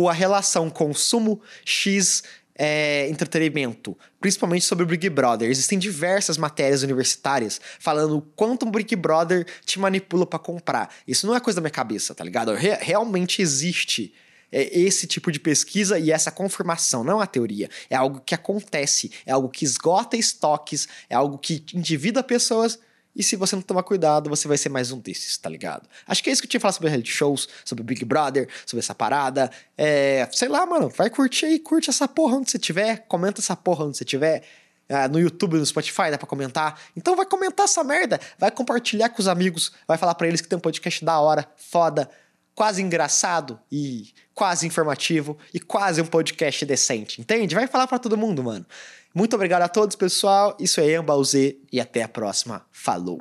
a 0.10 0.14
relação 0.14 0.70
consumo 0.70 1.42
X 1.66 2.24
é, 2.54 3.08
entretenimento, 3.10 3.98
principalmente 4.20 4.66
sobre 4.66 4.84
o 4.84 4.88
Big 4.88 5.10
Brother. 5.10 5.50
Existem 5.50 5.80
diversas 5.80 6.38
matérias 6.38 6.84
universitárias 6.84 7.60
falando 7.80 8.18
o 8.18 8.22
quanto 8.22 8.68
o 8.68 8.72
Big 8.72 8.96
Brother 8.96 9.48
te 9.66 9.80
manipula 9.80 10.28
para 10.28 10.38
comprar. 10.38 10.94
Isso 11.08 11.26
não 11.26 11.36
é 11.36 11.40
coisa 11.40 11.56
da 11.56 11.62
minha 11.62 11.72
cabeça, 11.72 12.14
tá 12.14 12.24
ligado? 12.24 12.54
Re 12.54 12.76
realmente 12.76 13.42
existe 13.42 14.14
é 14.52 14.78
esse 14.78 15.08
tipo 15.08 15.32
de 15.32 15.40
pesquisa 15.40 15.98
e 15.98 16.12
essa 16.12 16.32
confirmação, 16.32 17.04
não 17.04 17.18
uma 17.18 17.28
teoria. 17.28 17.70
É 17.90 17.96
algo 17.96 18.20
que 18.20 18.36
acontece, 18.36 19.12
é 19.26 19.32
algo 19.32 19.50
que 19.50 19.64
esgota 19.64 20.18
estoques, 20.18 20.88
é 21.10 21.16
algo 21.16 21.38
que 21.38 21.64
endivida 21.74 22.22
pessoas. 22.22 22.78
E 23.16 23.24
se 23.24 23.36
você 23.36 23.56
não 23.56 23.62
tomar 23.62 23.84
cuidado, 23.84 24.30
você 24.30 24.48
vai 24.48 24.58
ser 24.58 24.70
mais 24.70 24.92
um 24.92 25.00
desses, 25.00 25.38
tá 25.38 25.50
ligado? 25.50 25.88
Acho 26.08 26.24
que 26.24 26.30
é 26.30 26.34
isso 26.34 26.42
que 26.42 26.46
eu 26.46 26.50
tinha 26.50 26.62
falado 26.62 26.76
sobre 26.76 26.90
reality 26.90 27.12
shows, 27.12 27.48
sobre 27.66 27.84
Big 27.84 28.06
Brother, 28.06 28.48
sobre 28.66 28.80
essa 28.82 28.96
parada. 28.96 29.52
É, 29.78 30.28
sei 30.32 30.48
lá, 30.48 30.66
mano, 30.66 30.90
vai 30.90 31.10
curtir 31.10 31.46
aí, 31.46 31.60
curte 31.60 31.90
essa 31.90 32.08
porra 32.08 32.38
onde 32.38 32.50
você 32.50 32.58
tiver, 32.58 33.06
comenta 33.08 33.42
essa 33.42 33.56
porra 33.56 33.86
onde 33.86 33.98
você 33.98 34.06
tiver. 34.06 34.44
Ah, 34.88 35.08
no 35.08 35.20
YouTube, 35.20 35.58
no 35.58 35.66
Spotify, 35.66 36.12
dá 36.12 36.18
pra 36.18 36.28
comentar. 36.28 36.80
Então 36.96 37.16
vai 37.16 37.26
comentar 37.26 37.66
essa 37.66 37.84
merda, 37.84 38.20
vai 38.38 38.52
compartilhar 38.52 39.10
com 39.10 39.22
os 39.22 39.28
amigos, 39.28 39.72
vai 39.88 39.98
falar 39.98 40.16
para 40.16 40.28
eles 40.28 40.42
que 40.42 40.48
tem 40.48 40.58
um 40.58 40.62
podcast 40.62 41.04
da 41.04 41.20
hora, 41.20 41.50
foda 41.56 42.10
quase 42.56 42.82
engraçado 42.82 43.60
e 43.72 44.14
quase 44.34 44.68
informativo 44.68 45.38
e 45.54 45.60
quase 45.60 46.02
um 46.02 46.06
podcast 46.06 46.66
decente, 46.66 47.22
entende? 47.22 47.56
Vai 47.56 47.68
falar 47.68 47.88
para 47.88 48.00
todo 48.00 48.18
mundo, 48.18 48.44
mano. 48.44 48.66
Muito 49.14 49.36
obrigado 49.36 49.64
a 49.64 49.70
todos, 49.70 49.96
pessoal. 49.96 50.56
Isso 50.60 50.80
é 50.80 50.96
Ambalzê 50.96 51.58
e 51.72 51.80
até 51.82 52.04
a 52.04 52.08
próxima. 52.08 52.66
Falou! 52.72 53.20